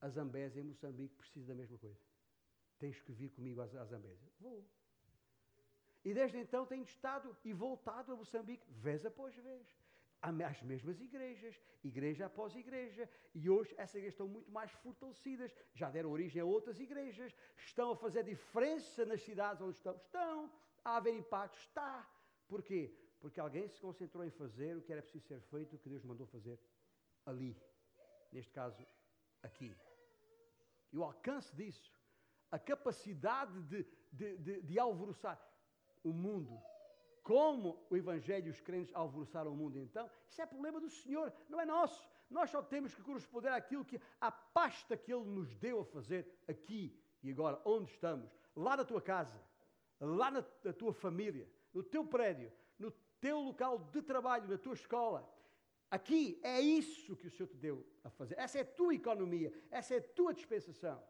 a 0.00 0.08
Zambésia 0.08 0.62
em 0.62 0.64
Moçambique 0.64 1.14
precisa 1.16 1.48
da 1.48 1.54
mesma 1.54 1.76
coisa. 1.76 2.00
Tens 2.78 2.98
que 2.98 3.12
vir 3.12 3.28
comigo 3.28 3.60
à 3.60 3.66
Zambésia. 3.66 4.26
Vou. 4.40 4.66
E 6.02 6.14
desde 6.14 6.38
então 6.38 6.64
tenho 6.64 6.84
estado 6.84 7.36
e 7.44 7.52
voltado 7.52 8.10
a 8.12 8.16
Moçambique, 8.16 8.66
vez 8.70 9.04
após 9.04 9.36
vez. 9.36 9.68
As 10.20 10.62
mesmas 10.62 11.00
igrejas, 11.00 11.60
igreja 11.84 12.26
após 12.26 12.54
igreja. 12.56 13.08
E 13.34 13.48
hoje 13.48 13.72
essas 13.78 13.96
igrejas 13.96 14.14
estão 14.14 14.28
muito 14.28 14.50
mais 14.50 14.70
fortalecidas. 14.72 15.54
Já 15.74 15.90
deram 15.90 16.10
origem 16.10 16.42
a 16.42 16.44
outras 16.44 16.80
igrejas. 16.80 17.34
Estão 17.56 17.92
a 17.92 17.96
fazer 17.96 18.24
diferença 18.24 19.06
nas 19.06 19.22
cidades 19.22 19.62
onde 19.62 19.76
estão. 19.76 19.94
Estão 19.94 20.52
a 20.84 20.96
haver 20.96 21.14
impacto. 21.14 21.56
Está. 21.58 22.08
Porquê? 22.48 22.92
Porque 23.20 23.40
alguém 23.40 23.68
se 23.68 23.80
concentrou 23.80 24.24
em 24.24 24.30
fazer 24.30 24.76
o 24.76 24.82
que 24.82 24.92
era 24.92 25.02
preciso 25.02 25.26
ser 25.26 25.40
feito, 25.40 25.76
o 25.76 25.78
que 25.78 25.88
Deus 25.88 26.04
mandou 26.04 26.26
fazer 26.26 26.58
ali. 27.24 27.56
Neste 28.32 28.52
caso, 28.52 28.84
aqui. 29.42 29.76
E 30.92 30.96
o 30.96 31.04
alcance 31.04 31.54
disso, 31.54 31.92
a 32.50 32.58
capacidade 32.58 33.60
de, 33.62 33.86
de, 34.12 34.36
de, 34.38 34.62
de 34.62 34.78
alvoroçar 34.78 35.38
o 36.02 36.12
mundo, 36.12 36.60
como 37.28 37.78
o 37.90 37.94
Evangelho 37.94 38.46
e 38.46 38.50
os 38.50 38.60
crentes 38.62 38.94
alvoroçaram 38.94 39.52
o 39.52 39.54
mundo 39.54 39.78
então, 39.78 40.10
isso 40.30 40.40
é 40.40 40.46
problema 40.46 40.80
do 40.80 40.88
Senhor, 40.88 41.30
não 41.46 41.60
é 41.60 41.66
nosso. 41.66 42.08
Nós 42.30 42.48
só 42.48 42.62
temos 42.62 42.94
que 42.94 43.02
corresponder 43.02 43.50
àquilo 43.50 43.84
que, 43.84 44.00
a 44.18 44.30
pasta 44.32 44.96
que 44.96 45.12
Ele 45.12 45.26
nos 45.26 45.54
deu 45.56 45.80
a 45.80 45.84
fazer 45.84 46.26
aqui 46.48 46.98
e 47.22 47.30
agora, 47.30 47.60
onde 47.66 47.90
estamos, 47.90 48.34
lá 48.56 48.78
na 48.78 48.84
tua 48.84 49.02
casa, 49.02 49.38
lá 50.00 50.30
na, 50.30 50.42
na 50.64 50.72
tua 50.72 50.94
família, 50.94 51.46
no 51.74 51.82
teu 51.82 52.02
prédio, 52.02 52.50
no 52.78 52.90
teu 53.20 53.38
local 53.40 53.78
de 53.92 54.00
trabalho, 54.00 54.48
na 54.48 54.56
tua 54.56 54.72
escola. 54.72 55.30
Aqui 55.90 56.40
é 56.42 56.58
isso 56.62 57.14
que 57.14 57.26
o 57.26 57.30
Senhor 57.30 57.48
te 57.48 57.58
deu 57.58 57.86
a 58.02 58.08
fazer. 58.08 58.38
Essa 58.38 58.56
é 58.56 58.62
a 58.62 58.72
tua 58.80 58.94
economia, 58.94 59.52
essa 59.70 59.94
é 59.94 59.98
a 59.98 60.02
tua 60.02 60.32
dispensação. 60.32 61.02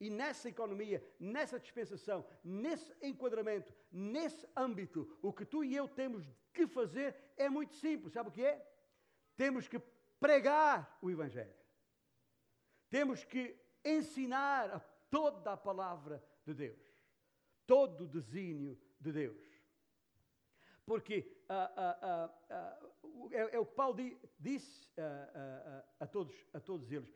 E 0.00 0.10
nessa 0.10 0.48
economia, 0.48 1.02
nessa 1.18 1.58
dispensação, 1.58 2.26
nesse 2.42 2.92
enquadramento, 3.00 3.72
nesse 3.90 4.46
âmbito, 4.56 5.18
o 5.22 5.32
que 5.32 5.44
tu 5.44 5.62
e 5.62 5.74
eu 5.74 5.88
temos 5.88 6.26
que 6.52 6.66
fazer 6.66 7.14
é 7.36 7.48
muito 7.48 7.74
simples. 7.76 8.12
Sabe 8.12 8.28
o 8.28 8.32
que 8.32 8.44
é? 8.44 8.66
Temos 9.36 9.68
que 9.68 9.80
pregar 10.18 10.98
o 11.00 11.10
Evangelho. 11.10 11.54
Temos 12.90 13.24
que 13.24 13.56
ensinar 13.84 14.70
a 14.70 14.80
toda 15.10 15.52
a 15.52 15.56
palavra 15.56 16.22
de 16.44 16.54
Deus, 16.54 16.82
todo 17.66 18.04
o 18.04 18.08
desígnio 18.08 18.78
de 19.00 19.12
Deus. 19.12 19.54
Porque 20.84 21.44
ah, 21.48 21.72
ah, 21.76 22.30
ah, 22.50 22.90
é, 23.30 23.56
é, 23.56 23.58
o 23.58 23.66
que 23.66 23.74
Paulo 23.74 23.96
disse 24.38 24.90
a, 25.98 26.06
todos, 26.06 26.34
a 26.52 26.60
todos 26.60 26.90
eles: 26.92 27.14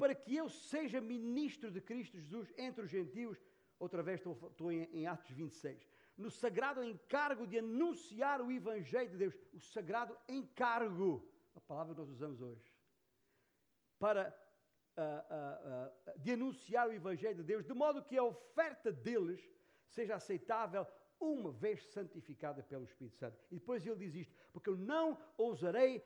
para 0.00 0.14
que 0.14 0.34
eu 0.34 0.48
seja 0.48 0.98
ministro 0.98 1.70
de 1.70 1.78
Cristo 1.78 2.18
Jesus 2.18 2.50
entre 2.56 2.86
os 2.86 2.90
gentios, 2.90 3.38
outra 3.78 4.02
vez 4.02 4.18
estou, 4.18 4.34
estou 4.50 4.72
em, 4.72 4.84
em 4.94 5.06
Atos 5.06 5.30
26, 5.30 5.86
no 6.16 6.30
sagrado 6.30 6.82
encargo 6.82 7.46
de 7.46 7.58
anunciar 7.58 8.40
o 8.40 8.50
Evangelho 8.50 9.10
de 9.10 9.18
Deus, 9.18 9.34
o 9.52 9.60
sagrado 9.60 10.16
encargo, 10.26 11.30
a 11.54 11.60
palavra 11.60 11.92
que 11.94 12.00
nós 12.00 12.08
usamos 12.08 12.40
hoje, 12.40 12.72
para 13.98 14.34
uh, 14.96 16.14
uh, 16.14 16.18
de 16.18 16.32
anunciar 16.32 16.88
o 16.88 16.94
Evangelho 16.94 17.36
de 17.36 17.44
Deus, 17.44 17.66
de 17.66 17.74
modo 17.74 18.02
que 18.02 18.16
a 18.16 18.24
oferta 18.24 18.90
deles 18.90 19.42
seja 19.86 20.14
aceitável 20.14 20.86
uma 21.20 21.52
vez 21.52 21.84
santificada 21.92 22.62
pelo 22.62 22.84
Espírito 22.84 23.18
Santo. 23.18 23.38
E 23.50 23.56
depois 23.56 23.86
ele 23.86 23.96
diz 23.96 24.14
isto: 24.14 24.34
porque 24.50 24.70
eu 24.70 24.78
não 24.78 25.18
ousarei 25.36 26.02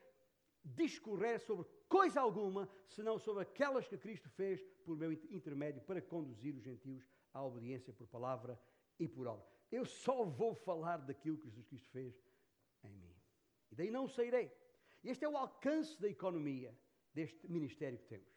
discorrer 0.64 1.38
sobre 1.40 1.64
coisa 1.95 2.20
alguma, 2.20 2.68
senão 2.88 3.20
sobre 3.20 3.45
aquelas 3.45 3.86
que 3.86 3.97
Cristo 3.97 4.28
fez 4.30 4.61
por 4.84 4.97
meu 4.97 5.12
intermédio 5.12 5.80
para 5.82 6.03
conduzir 6.03 6.53
os 6.53 6.64
gentios 6.64 7.09
à 7.32 7.40
obediência 7.40 7.92
por 7.92 8.09
palavra 8.09 8.61
e 8.99 9.07
por 9.07 9.28
obra. 9.28 9.47
Eu 9.70 9.84
só 9.84 10.24
vou 10.24 10.57
falar 10.57 10.97
daquilo 10.97 11.38
que 11.38 11.49
Jesus 11.49 11.68
Cristo 11.68 11.88
fez 11.90 12.20
em 12.82 12.97
mim. 12.97 13.14
E 13.70 13.76
daí 13.76 13.92
não 13.92 14.09
sairei. 14.09 14.51
Este 15.05 15.24
é 15.24 15.28
o 15.28 15.36
alcance 15.36 15.97
da 16.01 16.09
economia 16.09 16.76
deste 17.14 17.49
ministério 17.49 17.97
que 17.97 18.07
temos. 18.07 18.34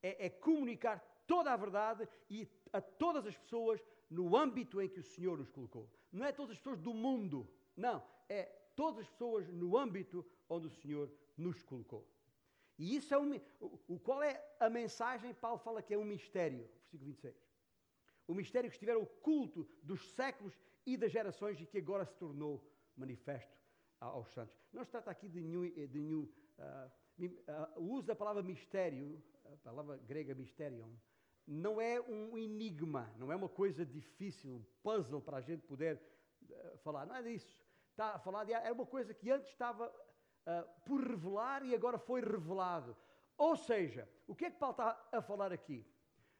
É, 0.00 0.26
é 0.26 0.30
comunicar 0.30 1.00
toda 1.26 1.52
a 1.52 1.56
verdade 1.56 2.08
e 2.30 2.48
a 2.72 2.80
todas 2.80 3.26
as 3.26 3.36
pessoas 3.36 3.84
no 4.08 4.36
âmbito 4.36 4.80
em 4.80 4.88
que 4.88 5.00
o 5.00 5.04
Senhor 5.14 5.36
nos 5.36 5.50
colocou. 5.50 5.90
Não 6.12 6.24
é 6.24 6.30
todas 6.30 6.52
as 6.52 6.58
pessoas 6.58 6.78
do 6.78 6.94
mundo, 6.94 7.52
não, 7.76 8.00
é 8.28 8.44
todas 8.76 9.00
as 9.00 9.08
pessoas 9.08 9.48
no 9.48 9.76
âmbito 9.76 10.24
onde 10.48 10.68
o 10.68 10.70
Senhor 10.70 11.12
nos 11.36 11.64
colocou. 11.64 12.06
E 12.80 12.96
isso 12.96 13.12
é 13.12 13.18
um, 13.18 13.38
o, 13.60 13.98
qual 13.98 14.22
é 14.22 14.42
a 14.58 14.70
mensagem? 14.70 15.34
Paulo 15.34 15.58
fala 15.58 15.82
que 15.82 15.92
é 15.92 15.98
um 15.98 16.04
mistério, 16.04 16.66
versículo 16.78 17.10
26. 17.10 17.36
O 18.26 18.34
mistério 18.34 18.70
que 18.70 18.76
estiver 18.76 18.96
oculto 18.96 19.68
dos 19.82 20.10
séculos 20.12 20.58
e 20.86 20.96
das 20.96 21.12
gerações 21.12 21.60
e 21.60 21.66
que 21.66 21.76
agora 21.76 22.06
se 22.06 22.16
tornou 22.16 22.66
manifesto 22.96 23.54
aos 24.00 24.32
santos. 24.32 24.56
Não 24.72 24.82
se 24.82 24.90
trata 24.90 25.10
aqui 25.10 25.28
de 25.28 25.42
nenhum, 25.42 25.70
de 25.70 26.00
nenhum 26.00 26.22
uh, 26.58 27.26
uh, 27.26 27.80
o 27.82 27.92
uso 27.92 28.06
da 28.06 28.16
palavra 28.16 28.42
mistério, 28.42 29.22
a 29.44 29.56
palavra 29.58 29.98
grega 29.98 30.34
mysterion, 30.34 30.88
não 31.46 31.78
é 31.82 32.00
um 32.00 32.38
enigma, 32.38 33.12
não 33.18 33.30
é 33.30 33.36
uma 33.36 33.48
coisa 33.48 33.84
difícil, 33.84 34.54
um 34.54 34.64
puzzle 34.82 35.20
para 35.20 35.36
a 35.36 35.42
gente 35.42 35.66
poder 35.66 36.00
uh, 36.48 36.78
falar. 36.78 37.04
Não 37.04 37.14
é 37.14 37.22
disso. 37.22 37.62
Está 37.90 38.14
a 38.14 38.18
falar 38.18 38.44
de, 38.44 38.54
é 38.54 38.72
uma 38.72 38.86
coisa 38.86 39.12
que 39.12 39.30
antes 39.30 39.50
estava 39.50 39.92
uh, 40.46 40.68
por 40.84 41.00
revelar 41.02 41.64
e 41.64 41.74
agora 41.74 41.98
foi 41.98 42.20
revelado. 42.20 42.96
Ou 43.36 43.56
seja, 43.56 44.08
o 44.26 44.34
que 44.34 44.46
é 44.46 44.50
que 44.50 44.58
Paulo 44.58 44.72
está 44.72 45.08
a 45.12 45.22
falar 45.22 45.52
aqui? 45.52 45.86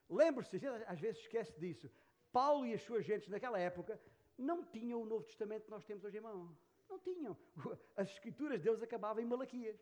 Lembre-se, 0.08 0.56
a 0.56 0.58
gente 0.58 0.84
às 0.86 1.00
vezes 1.00 1.20
esquece 1.20 1.58
disso. 1.58 1.90
Paulo 2.32 2.66
e 2.66 2.74
as 2.74 2.82
suas 2.82 3.04
gentes 3.04 3.28
naquela 3.28 3.58
época 3.58 4.00
não 4.36 4.64
tinham 4.64 5.02
o 5.02 5.06
Novo 5.06 5.24
Testamento 5.24 5.64
que 5.64 5.70
nós 5.70 5.84
temos 5.84 6.04
hoje 6.04 6.18
em 6.18 6.20
mão. 6.20 6.56
Não 6.88 6.98
tinham. 6.98 7.36
As 7.96 8.08
escrituras 8.10 8.60
deles 8.60 8.82
acabavam 8.82 9.22
em 9.22 9.26
Malaquias. 9.26 9.80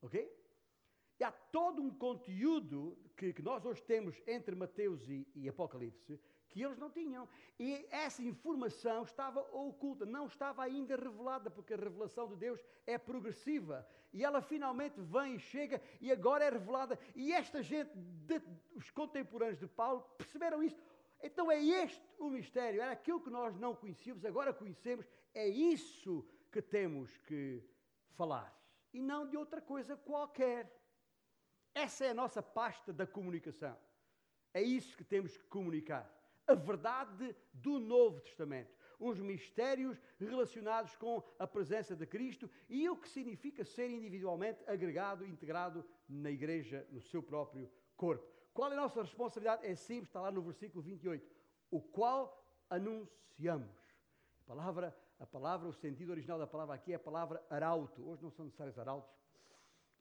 Ok? 0.00 0.42
E 1.18 1.24
há 1.24 1.30
todo 1.30 1.80
um 1.80 1.90
conteúdo 1.90 2.98
que, 3.16 3.32
que 3.32 3.42
nós 3.42 3.64
hoje 3.64 3.82
temos 3.84 4.20
entre 4.26 4.56
Mateus 4.56 5.08
e, 5.08 5.26
e, 5.36 5.48
Apocalipse 5.48 6.18
que 6.52 6.62
eles 6.62 6.78
não 6.78 6.90
tinham. 6.90 7.28
E 7.58 7.86
essa 7.90 8.22
informação 8.22 9.02
estava 9.02 9.40
oculta, 9.40 10.04
não 10.04 10.26
estava 10.26 10.62
ainda 10.62 10.94
revelada, 10.94 11.50
porque 11.50 11.74
a 11.74 11.76
revelação 11.76 12.28
de 12.28 12.36
Deus 12.36 12.60
é 12.86 12.98
progressiva. 12.98 13.86
E 14.12 14.22
ela 14.22 14.42
finalmente 14.42 15.00
vem 15.00 15.36
e 15.36 15.38
chega 15.38 15.80
e 16.00 16.12
agora 16.12 16.44
é 16.44 16.50
revelada. 16.50 16.98
E 17.14 17.32
esta 17.32 17.62
gente, 17.62 17.90
de, 17.96 18.42
os 18.74 18.90
contemporâneos 18.90 19.58
de 19.58 19.66
Paulo, 19.66 20.02
perceberam 20.18 20.62
isso. 20.62 20.80
Então 21.22 21.50
é 21.50 21.62
este 21.62 22.04
o 22.18 22.28
mistério, 22.28 22.80
era 22.80 22.92
aquilo 22.92 23.20
que 23.20 23.30
nós 23.30 23.56
não 23.56 23.76
conhecíamos, 23.76 24.24
agora 24.24 24.52
conhecemos, 24.52 25.06
é 25.32 25.46
isso 25.46 26.26
que 26.50 26.60
temos 26.60 27.16
que 27.18 27.62
falar. 28.10 28.52
E 28.92 29.00
não 29.00 29.26
de 29.26 29.36
outra 29.36 29.60
coisa 29.60 29.96
qualquer. 29.96 30.70
Essa 31.74 32.04
é 32.04 32.10
a 32.10 32.14
nossa 32.14 32.42
pasta 32.42 32.92
da 32.92 33.06
comunicação. 33.06 33.74
É 34.52 34.60
isso 34.60 34.96
que 34.96 35.04
temos 35.04 35.36
que 35.36 35.44
comunicar. 35.44 36.04
A 36.46 36.54
verdade 36.54 37.34
do 37.52 37.78
Novo 37.78 38.20
Testamento. 38.20 38.74
Os 38.98 39.18
mistérios 39.18 40.00
relacionados 40.18 40.94
com 40.96 41.22
a 41.38 41.46
presença 41.46 41.96
de 41.96 42.06
Cristo 42.06 42.48
e 42.68 42.88
o 42.88 42.96
que 42.96 43.08
significa 43.08 43.64
ser 43.64 43.90
individualmente 43.90 44.62
agregado, 44.66 45.26
integrado 45.26 45.84
na 46.08 46.30
igreja, 46.30 46.86
no 46.90 47.00
seu 47.00 47.22
próprio 47.22 47.70
corpo. 47.96 48.26
Qual 48.52 48.70
é 48.70 48.74
a 48.74 48.80
nossa 48.80 49.02
responsabilidade? 49.02 49.66
É 49.66 49.74
simples, 49.74 50.08
está 50.08 50.20
lá 50.20 50.30
no 50.30 50.42
versículo 50.42 50.82
28. 50.82 51.26
O 51.70 51.80
qual 51.80 52.44
anunciamos. 52.68 53.74
A 54.42 54.44
palavra, 54.46 54.96
a 55.18 55.26
palavra, 55.26 55.68
o 55.68 55.72
sentido 55.72 56.10
original 56.10 56.38
da 56.38 56.46
palavra 56.46 56.74
aqui 56.74 56.92
é 56.92 56.96
a 56.96 56.98
palavra 56.98 57.44
arauto. 57.48 58.06
Hoje 58.08 58.22
não 58.22 58.30
são 58.30 58.44
necessários 58.44 58.78
arautos, 58.78 59.10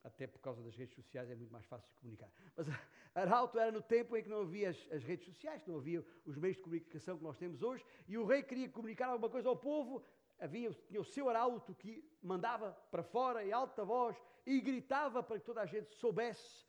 até 0.03 0.25
por 0.27 0.39
causa 0.39 0.61
das 0.63 0.75
redes 0.75 0.95
sociais 0.95 1.29
é 1.29 1.35
muito 1.35 1.51
mais 1.51 1.65
fácil 1.65 1.89
de 1.89 1.95
comunicar. 1.99 2.31
Mas 2.55 2.67
arauto 3.13 3.59
era 3.59 3.71
no 3.71 3.81
tempo 3.81 4.17
em 4.17 4.23
que 4.23 4.29
não 4.29 4.41
havia 4.41 4.69
as, 4.69 4.91
as, 4.91 5.03
redes 5.03 5.25
sociais, 5.25 5.65
não 5.65 5.77
havia 5.77 6.05
os 6.25 6.37
meios 6.37 6.57
de 6.57 6.63
comunicação 6.63 7.17
que 7.17 7.23
nós 7.23 7.37
temos 7.37 7.61
hoje, 7.61 7.85
e 8.07 8.17
o 8.17 8.25
rei 8.25 8.43
queria 8.43 8.69
comunicar 8.69 9.07
alguma 9.07 9.29
coisa 9.29 9.49
ao 9.49 9.57
povo, 9.57 10.03
havia 10.39 10.71
tinha 10.87 10.99
o 10.99 11.05
seu 11.05 11.29
arauto 11.29 11.75
que 11.75 12.03
mandava 12.21 12.71
para 12.89 13.03
fora 13.03 13.45
em 13.45 13.51
alta 13.51 13.85
voz 13.85 14.17
e 14.45 14.59
gritava 14.59 15.21
para 15.21 15.39
que 15.39 15.45
toda 15.45 15.61
a 15.61 15.65
gente 15.65 15.93
soubesse 15.95 16.65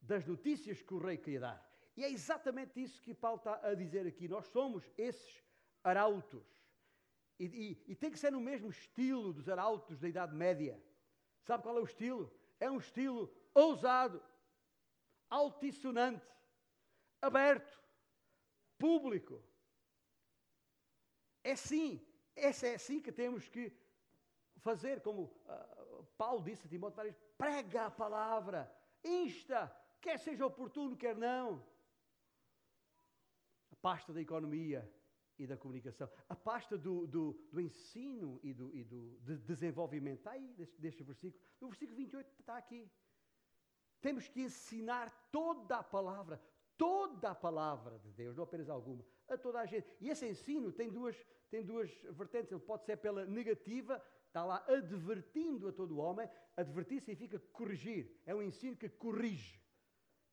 das 0.00 0.24
notícias 0.26 0.80
que 0.80 0.94
o 0.94 0.98
rei 0.98 1.18
queria 1.18 1.40
dar. 1.40 1.66
E 1.96 2.04
é 2.04 2.10
exatamente 2.10 2.80
isso 2.80 3.00
que 3.02 3.14
Paulo 3.14 3.38
está 3.38 3.60
a 3.62 3.74
dizer 3.74 4.06
aqui. 4.06 4.28
Nós 4.28 4.46
somos 4.48 4.84
esses 4.96 5.42
arautos. 5.82 6.44
E, 7.38 7.44
e, 7.44 7.92
e 7.92 7.94
tem 7.94 8.10
que 8.10 8.18
ser 8.18 8.30
no 8.30 8.40
mesmo 8.40 8.68
estilo 8.68 9.32
dos 9.32 9.48
arautos 9.48 9.98
da 9.98 10.08
Idade 10.08 10.34
Média. 10.34 10.82
Sabe 11.42 11.62
qual 11.62 11.78
é 11.78 11.80
o 11.80 11.84
estilo? 11.84 12.30
É 12.58 12.70
um 12.70 12.78
estilo 12.78 13.30
ousado, 13.54 14.22
altissonante, 15.28 16.26
aberto, 17.20 17.80
público. 18.78 19.42
É 21.42 21.54
sim, 21.54 22.04
esse 22.34 22.66
é 22.66 22.74
assim 22.74 23.00
que 23.00 23.12
temos 23.12 23.48
que 23.48 23.72
fazer, 24.58 25.00
como 25.00 25.22
uh, 25.22 26.04
Paulo 26.16 26.42
disse 26.42 26.66
a 26.66 26.70
Timóteo, 26.70 27.14
prega 27.38 27.86
a 27.86 27.90
palavra, 27.90 28.72
insta, 29.04 29.74
quer 30.00 30.18
seja 30.18 30.46
oportuno, 30.46 30.96
quer 30.96 31.16
não. 31.16 31.64
A 33.70 33.76
pasta 33.76 34.12
da 34.12 34.20
economia 34.20 34.90
e 35.38 35.46
da 35.46 35.56
comunicação, 35.56 36.08
a 36.28 36.34
pasta 36.34 36.78
do, 36.78 37.06
do, 37.06 37.32
do 37.52 37.60
ensino 37.60 38.40
e 38.42 38.52
do, 38.52 38.74
e 38.74 38.84
do 38.84 39.18
de 39.20 39.36
desenvolvimento, 39.38 40.18
está 40.18 40.32
aí, 40.32 40.52
deste, 40.54 40.80
deste 40.80 41.02
versículo. 41.02 41.42
No 41.60 41.68
versículo 41.68 41.96
28 41.96 42.40
está 42.40 42.56
aqui. 42.56 42.90
Temos 44.00 44.28
que 44.28 44.42
ensinar 44.42 45.10
toda 45.30 45.76
a 45.78 45.82
palavra, 45.82 46.40
toda 46.76 47.30
a 47.30 47.34
palavra 47.34 47.98
de 47.98 48.10
Deus, 48.12 48.36
não 48.36 48.44
apenas 48.44 48.68
alguma, 48.68 49.04
a 49.28 49.36
toda 49.36 49.60
a 49.60 49.66
gente. 49.66 49.86
E 50.00 50.10
esse 50.10 50.26
ensino 50.26 50.72
tem 50.72 50.90
duas, 50.90 51.16
tem 51.50 51.64
duas 51.64 51.90
vertentes. 52.10 52.52
Ele 52.52 52.60
pode 52.60 52.84
ser 52.84 52.96
pela 52.96 53.26
negativa, 53.26 54.02
está 54.26 54.44
lá 54.44 54.64
advertindo 54.68 55.68
a 55.68 55.72
todo 55.72 55.96
o 55.96 55.98
homem. 55.98 56.28
Advertir 56.56 57.00
significa 57.00 57.38
corrigir. 57.52 58.20
É 58.24 58.34
um 58.34 58.42
ensino 58.42 58.76
que 58.76 58.88
corrige. 58.88 59.60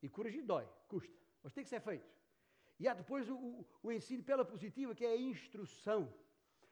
E 0.02 0.10
corrigir 0.10 0.44
dói, 0.44 0.68
custa, 0.88 1.18
mas 1.42 1.54
tem 1.54 1.64
que 1.64 1.70
ser 1.70 1.80
feito. 1.80 2.06
E 2.80 2.88
há 2.88 2.94
depois 2.94 3.30
o, 3.30 3.66
o, 3.82 3.92
ensino 3.92 4.24
pela 4.24 4.44
positiva, 4.44 4.96
que 4.96 5.06
é 5.06 5.12
a 5.12 5.18
instrução. 5.18 6.14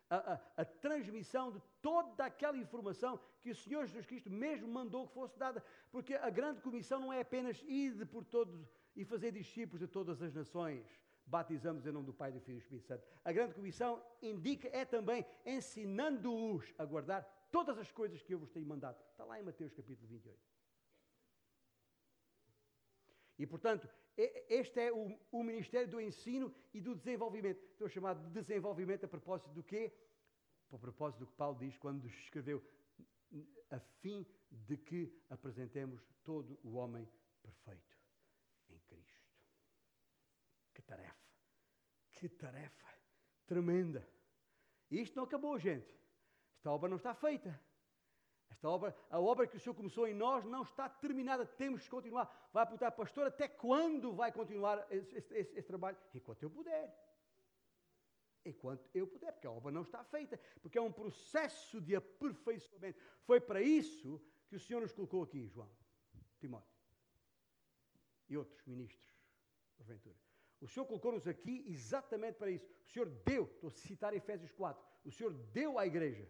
A, 0.10 0.34
a, 0.34 0.41
a, 0.58 0.66
transmissão 0.66 1.52
de 1.52 1.62
toda 1.82 2.26
aquela 2.26 2.58
informação 2.58 3.20
que 3.41 3.49
o 3.49 3.56
Senhor 3.56 3.86
Jesus 3.86 4.06
Cristo 4.06 4.30
mesmo 4.30 4.68
mandou 4.68 5.08
que 5.08 5.14
fosse 5.14 5.39
dada, 5.39 5.64
porque 5.89 6.16
a 6.16 6.30
grande 6.30 6.60
comissão 6.60 6.99
não 6.99 7.14
é 7.14 7.22
apenas 7.22 7.62
ir 7.66 8.06
por 8.08 8.26
todos 8.26 8.68
e 8.93 9.06
fazer 9.06 9.32
discípulos 9.32 9.80
de 9.80 9.88
todas 9.88 10.22
as 10.22 10.34
nações, 10.34 10.86
batizamos 11.26 11.86
em 11.86 11.91
nome 11.91 12.08
do 12.08 12.14
Pai, 12.14 12.30
do 12.30 12.41
Filho 12.41 12.58
e 12.58 12.60
do 12.60 12.64
Espírito 12.64 12.88
Santo. 12.88 13.08
A 13.24 13.32
grande 13.32 13.54
comissão 13.54 14.04
indica 14.22 14.68
é 14.74 14.84
também 14.84 15.26
ensinando-os 15.45 16.74
a 16.78 16.84
guardar 16.84 17.24
todas 17.49 17.78
as 17.78 17.89
coisas 17.89 18.22
que 18.22 18.34
eu 18.34 18.39
vos 18.39 18.52
tenho 18.52 18.66
mandado. 18.66 19.02
Está 19.12 19.24
lá 19.24 19.39
em 19.39 19.43
Mateus 19.43 19.72
capítulo 19.74 20.10
28. 20.10 20.38
E 23.39 23.47
portanto, 23.47 23.89
este 24.18 24.80
é 24.80 24.91
o, 24.91 25.18
o 25.32 25.43
Ministério 25.43 25.89
do 25.89 25.99
Ensino 25.99 26.53
e 26.74 26.82
do 26.82 26.95
Desenvolvimento. 26.95 27.64
Estou 27.64 27.88
a 27.88 27.89
chamar 27.89 28.16
de 28.16 28.30
desenvolvimento 28.30 29.05
a 29.05 29.07
propósito 29.07 29.49
do 29.51 29.64
quê? 29.64 29.93
A 30.72 30.78
propósito 30.78 31.20
do 31.20 31.28
que 31.28 31.34
Paulo 31.34 31.57
diz 31.57 31.78
quando 31.78 32.07
escreveu, 32.07 32.64
a 33.70 33.80
fim 33.80 34.26
de 34.49 34.78
que 34.78 35.14
apresentemos 35.30 36.01
todo 36.24 36.59
o 36.64 36.76
homem 36.76 37.07
perfeito 37.41 37.97
em 38.70 38.80
Cristo. 38.80 39.22
Que 40.74 40.82
tarefa! 40.82 41.32
Que 42.12 42.30
tarefa 42.30 42.88
tremenda! 43.45 44.07
E 44.89 45.01
isto 45.01 45.16
não 45.16 45.24
acabou, 45.24 45.57
gente. 45.57 45.97
Esta 46.57 46.72
obra 46.72 46.89
não 46.89 46.97
está 46.97 47.14
feita. 47.16 47.59
Esta 48.52 48.70
obra, 48.70 48.95
a 49.10 49.20
obra 49.20 49.47
que 49.47 49.56
o 49.56 49.60
Senhor 49.60 49.74
começou 49.74 50.06
em 50.06 50.14
nós 50.14 50.43
não 50.43 50.64
está 50.64 50.89
terminada, 50.89 51.45
temos 51.45 51.84
que 51.84 51.89
continuar. 51.89 52.49
Vai 52.52 52.64
apontar, 52.64 52.91
pastor, 52.91 53.28
até 53.28 53.47
quando 53.47 54.14
vai 54.14 54.32
continuar 54.32 54.86
esse, 54.91 55.16
esse, 55.16 55.34
esse, 55.34 55.58
esse 55.58 55.68
trabalho? 55.68 55.97
Enquanto 56.14 56.43
eu 56.43 56.49
puder. 56.49 56.93
Enquanto 58.45 58.89
eu 58.93 59.08
puder, 59.08 59.32
porque 59.32 59.47
a 59.47 59.52
obra 59.52 59.72
não 59.72 59.84
está 59.84 60.04
feita, 60.04 60.38
porque 60.62 60.78
é 60.78 60.82
um 60.82 60.91
processo 60.91 61.80
de 61.80 61.95
aperfeiçoamento. 61.95 62.99
Foi 63.24 63.39
para 63.39 63.62
isso 63.62 64.22
que 64.47 64.56
o 64.56 64.60
Senhor 64.60 64.82
nos 64.82 64.91
colocou 64.91 65.24
aqui, 65.24 65.47
João, 65.47 65.72
Timóteo 66.39 66.82
e 68.28 68.36
outros 68.36 68.66
ministros, 68.66 69.16
porventura. 69.78 70.18
O 70.60 70.68
Senhor 70.68 70.86
colocou-nos 70.86 71.28
aqui 71.28 71.64
exatamente 71.68 72.36
para 72.36 72.52
isso. 72.52 72.68
O 72.86 72.89
Senhor 72.89 73.08
deu, 73.26 73.45
estou 73.45 73.70
a 73.70 73.72
citar 73.72 74.14
Efésios 74.14 74.52
4, 74.52 74.84
o 75.06 75.12
Senhor 75.12 75.34
deu 75.34 75.80
à 75.80 75.86
igreja 75.86 76.28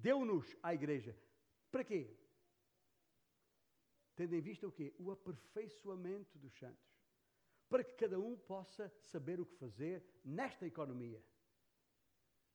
Deu-nos 0.00 0.56
à 0.62 0.72
igreja. 0.74 1.16
Para 1.70 1.84
quê? 1.84 2.16
Tendo 4.14 4.34
em 4.34 4.40
vista 4.40 4.66
o 4.66 4.72
quê? 4.72 4.94
O 4.98 5.10
aperfeiçoamento 5.10 6.38
dos 6.38 6.52
santos. 6.58 6.88
Para 7.68 7.84
que 7.84 7.94
cada 7.94 8.18
um 8.18 8.36
possa 8.36 8.88
saber 9.00 9.40
o 9.40 9.46
que 9.46 9.54
fazer 9.56 10.04
nesta 10.24 10.66
economia, 10.66 11.22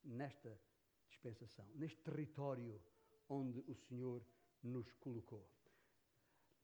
nesta 0.03 0.59
dispensação, 1.07 1.67
neste 1.75 2.01
território 2.01 2.81
onde 3.29 3.59
o 3.67 3.75
Senhor 3.75 4.25
nos 4.61 4.91
colocou. 4.93 5.47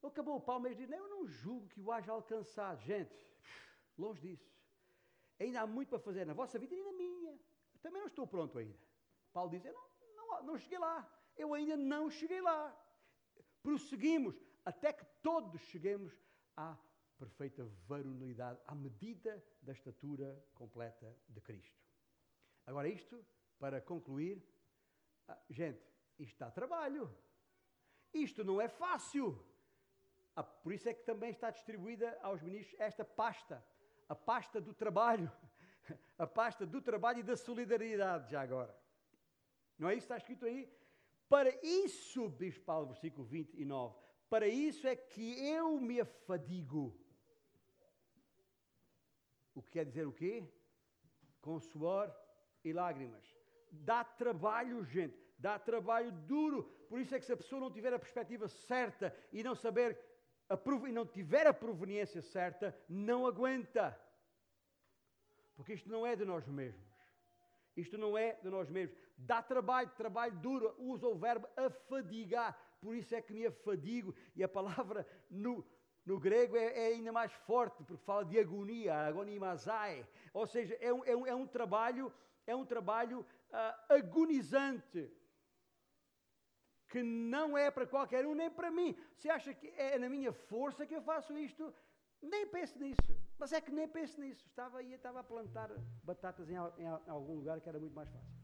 Acabou 0.01 0.37
o 0.37 0.41
Paulo, 0.41 0.63
mas 0.63 0.77
diz: 0.77 0.89
Eu 0.89 1.07
não 1.09 1.27
julgo 1.27 1.67
que 1.67 1.81
o 1.81 1.91
haja 1.91 2.11
alcançado. 2.11 2.81
Gente, 2.81 3.13
longe 3.97 4.21
disso. 4.21 4.49
Ainda 5.37 5.61
há 5.61 5.67
muito 5.67 5.89
para 5.89 5.99
fazer 5.99 6.25
na 6.25 6.33
vossa 6.33 6.57
vida 6.57 6.73
e 6.73 6.81
na 6.81 6.93
minha. 6.93 7.37
Também 7.81 8.01
não 8.01 8.07
estou 8.07 8.25
pronto 8.25 8.57
ainda. 8.57 8.79
Paulo 9.33 9.51
diz: 9.51 9.63
Eu 9.65 9.73
não 9.73 9.88
não 10.43 10.57
cheguei 10.57 10.79
lá. 10.79 11.07
Eu 11.35 11.53
ainda 11.53 11.77
não 11.77 12.09
cheguei 12.09 12.41
lá. 12.41 12.75
Prosseguimos 13.61 14.35
até 14.65 14.93
que 14.93 15.05
todos 15.21 15.61
cheguemos 15.61 16.13
à 16.55 16.77
perfeita 17.17 17.65
varonilidade, 17.87 18.59
à 18.65 18.73
medida 18.73 19.43
da 19.61 19.73
estatura 19.73 20.41
completa 20.53 21.15
de 21.27 21.41
Cristo. 21.41 21.77
Agora, 22.65 22.87
isto, 22.87 23.25
para 23.57 23.81
concluir, 23.81 24.41
ah, 25.27 25.37
gente, 25.49 25.83
isto 26.17 26.37
dá 26.37 26.49
trabalho. 26.49 27.13
Isto 28.13 28.43
não 28.43 28.59
é 28.61 28.67
fácil. 28.67 29.45
Ah, 30.35 30.43
por 30.43 30.71
isso 30.71 30.87
é 30.87 30.93
que 30.93 31.03
também 31.03 31.31
está 31.31 31.51
distribuída 31.51 32.17
aos 32.21 32.41
ministros 32.41 32.79
esta 32.79 33.03
pasta, 33.03 33.63
a 34.07 34.15
pasta 34.15 34.61
do 34.61 34.73
trabalho, 34.73 35.31
a 36.17 36.25
pasta 36.25 36.65
do 36.65 36.81
trabalho 36.81 37.19
e 37.19 37.23
da 37.23 37.35
solidariedade, 37.35 38.31
já 38.31 38.41
agora. 38.41 38.73
Não 39.79 39.89
é 39.89 39.93
isso 39.93 40.05
que 40.07 40.13
está 40.13 40.17
escrito 40.17 40.45
aí? 40.45 40.69
Para 41.29 41.49
isso, 41.63 42.29
diz 42.37 42.57
Paulo, 42.57 42.87
versículo 42.87 43.25
29, 43.25 43.95
para 44.29 44.47
isso 44.47 44.87
é 44.87 44.95
que 44.95 45.27
eu 45.47 45.79
me 45.79 46.01
afadigo. 46.01 46.99
O 49.55 49.61
que 49.63 49.71
quer 49.71 49.85
dizer 49.85 50.05
o 50.05 50.11
quê? 50.11 50.43
Com 51.41 51.59
suor 51.59 52.13
e 52.63 52.73
lágrimas. 52.73 53.25
Dá 53.71 54.03
trabalho, 54.03 54.83
gente, 54.83 55.17
dá 55.37 55.57
trabalho 55.57 56.11
duro. 56.11 56.63
Por 56.89 56.99
isso 56.99 57.15
é 57.15 57.19
que 57.19 57.25
se 57.25 57.33
a 57.33 57.37
pessoa 57.37 57.61
não 57.61 57.71
tiver 57.71 57.93
a 57.93 57.99
perspectiva 57.99 58.47
certa 58.47 59.15
e 59.31 59.43
não 59.43 59.55
saber 59.55 59.97
e 60.87 60.91
não 60.91 61.05
tiver 61.05 61.45
a 61.45 61.53
proveniência 61.53 62.21
certa, 62.21 62.75
não 62.87 63.27
aguenta. 63.27 63.99
Porque 65.55 65.73
isto 65.73 65.89
não 65.89 66.05
é 66.07 66.15
de 66.15 66.25
nós 66.25 66.47
mesmos. 66.47 66.88
Isto 67.79 67.97
não 67.97 68.17
é 68.17 68.33
de 68.43 68.49
nós 68.49 68.69
mesmos. 68.69 68.97
Dá 69.17 69.41
trabalho, 69.41 69.89
trabalho 69.97 70.35
duro. 70.39 70.75
Usa 70.77 71.07
o 71.07 71.17
verbo 71.17 71.47
afadigar. 71.55 72.57
Por 72.81 72.95
isso 72.95 73.13
é 73.15 73.21
que 73.21 73.33
me 73.33 73.45
afadigo. 73.45 74.13
E 74.35 74.43
a 74.43 74.47
palavra 74.47 75.05
no, 75.29 75.65
no 76.05 76.19
grego 76.19 76.55
é, 76.57 76.65
é, 76.65 76.87
ainda 76.87 77.11
mais 77.11 77.31
forte, 77.49 77.83
porque 77.83 78.03
fala 78.03 78.25
de 78.25 78.39
agonia, 78.39 78.93
agonimazai. 79.07 80.05
Ou 80.33 80.45
seja, 80.47 80.75
é 80.79 80.93
um, 80.93 81.03
é 81.05 81.15
um, 81.15 81.27
é 81.27 81.35
um 81.35 81.47
trabalho, 81.47 82.13
é 82.45 82.55
um 82.55 82.65
trabalho 82.65 83.21
uh, 83.21 83.93
agonizante. 83.93 85.11
Que 86.87 87.03
não 87.03 87.57
é 87.57 87.69
para 87.69 87.85
qualquer 87.85 88.25
um, 88.25 88.33
nem 88.33 88.49
para 88.49 88.71
mim. 88.71 88.97
Se 89.15 89.29
acha 89.29 89.53
que 89.53 89.67
é 89.77 89.99
na 89.99 90.09
minha 90.09 90.33
força 90.33 90.87
que 90.87 90.95
eu 90.95 91.01
faço 91.01 91.37
isto, 91.37 91.73
nem 92.21 92.47
pense 92.47 92.79
nisso. 92.79 93.28
Mas 93.39 93.53
é 93.53 93.61
que 93.61 93.71
nem 93.71 93.87
pense 93.87 94.19
nisso. 94.19 94.45
Estava 94.47 94.79
aí, 94.79 94.93
estava 94.93 95.21
a 95.21 95.23
plantar 95.23 95.69
batatas 96.03 96.49
em, 96.49 96.55
em, 96.55 96.83
em 97.07 97.09
algum 97.09 97.35
lugar 97.35 97.61
que 97.61 97.69
era 97.69 97.79
muito 97.79 97.95
mais 97.95 98.09
fácil. 98.09 98.37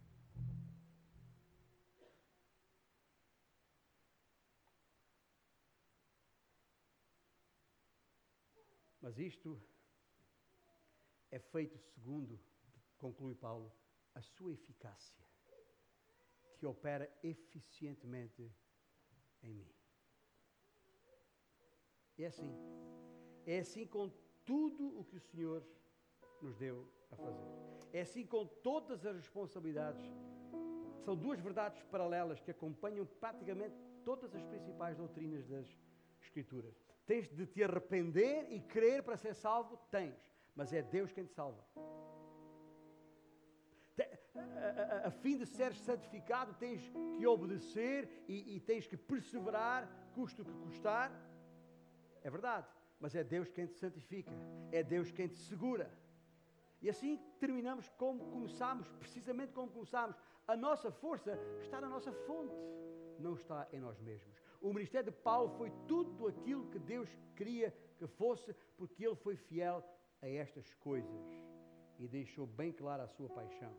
Mas 9.02 9.20
isto 9.20 9.62
é 11.30 11.38
feito 11.38 11.78
segundo, 11.78 12.40
conclui 12.98 13.36
Paulo, 13.36 13.72
a 14.16 14.22
sua 14.22 14.54
eficácia, 14.54 15.24
que 16.58 16.66
opera 16.66 17.06
eficientemente 17.22 18.50
em 19.44 19.54
mim. 19.54 19.76
É 22.18 22.26
assim. 22.26 22.52
É 23.46 23.60
assim 23.60 23.86
com 23.86 24.10
tudo 24.46 25.00
o 25.00 25.04
que 25.04 25.18
o 25.18 25.20
Senhor 25.20 25.64
nos 26.42 26.56
deu 26.56 26.88
a 27.12 27.16
fazer. 27.16 27.46
É 27.92 28.02
assim 28.02 28.26
com 28.26 28.46
todas 28.46 29.06
as 29.06 29.16
responsabilidades. 29.16 30.04
São 31.04 31.16
duas 31.16 31.40
verdades 31.40 31.82
paralelas 31.84 32.40
que 32.40 32.52
acompanham 32.52 33.06
praticamente 33.06 33.76
todas 34.04 34.34
as 34.36 34.44
principais 34.44 34.96
doutrinas 34.98 35.46
das 35.48 35.68
Escrituras. 36.22 36.76
Tens 37.06 37.30
de 37.30 37.46
te 37.46 37.64
arrepender 37.64 38.52
e 38.52 38.60
crer 38.60 39.04
para 39.04 39.16
ser 39.16 39.36
salvo? 39.36 39.78
Tens. 39.92 40.16
Mas 40.56 40.74
é 40.74 40.82
Deus 40.82 41.12
quem 41.12 41.26
te 41.26 41.34
salva. 41.34 41.64
A, 43.98 45.06
a, 45.06 45.08
a 45.08 45.12
fim 45.12 45.38
de 45.38 45.46
seres 45.46 45.78
santificado, 45.80 46.54
tens 46.56 46.82
que 47.18 47.28
obedecer 47.28 48.26
e, 48.28 48.56
e 48.56 48.60
tens 48.60 48.88
que 48.88 48.98
perseverar, 48.98 49.88
custo 50.14 50.44
que 50.44 50.52
custar. 50.52 51.12
É 52.24 52.30
verdade 52.30 52.68
mas 53.00 53.16
é 53.16 53.24
Deus 53.24 53.50
quem 53.50 53.68
te 53.68 53.76
santifica, 53.76 54.32
é 54.72 54.84
Deus 54.84 55.12
quem 55.12 55.28
te 55.28 55.38
segura. 55.38 55.92
E 56.82 56.90
assim 56.90 57.20
terminamos 57.40 57.90
como 57.98 58.30
começámos, 58.32 58.88
precisamente 59.00 59.54
como 59.54 59.72
começámos. 59.72 60.16
A 60.48 60.56
nossa 60.56 60.92
força 60.92 61.38
está 61.60 61.82
na 61.82 61.90
nossa 61.90 62.12
fonte, 62.12 62.56
não 63.20 63.34
está 63.34 63.68
em 63.72 63.80
nós 63.80 64.00
mesmos. 64.00 64.40
O 64.62 64.74
ministério 64.74 65.12
de 65.12 65.18
Paulo 65.18 65.50
foi 65.58 65.72
tudo 65.88 66.28
aquilo 66.28 66.70
que 66.70 66.80
Deus 66.80 67.10
queria 67.36 67.74
que 67.98 68.08
fosse, 68.08 68.54
porque 68.78 69.06
ele 69.06 69.16
foi 69.16 69.36
fiel 69.36 69.84
a 70.22 70.28
estas 70.28 70.74
coisas 70.76 71.26
e 71.98 72.08
deixou 72.08 72.46
bem 72.46 72.72
clara 72.72 73.04
a 73.04 73.08
sua 73.08 73.30
paixão. 73.30 73.74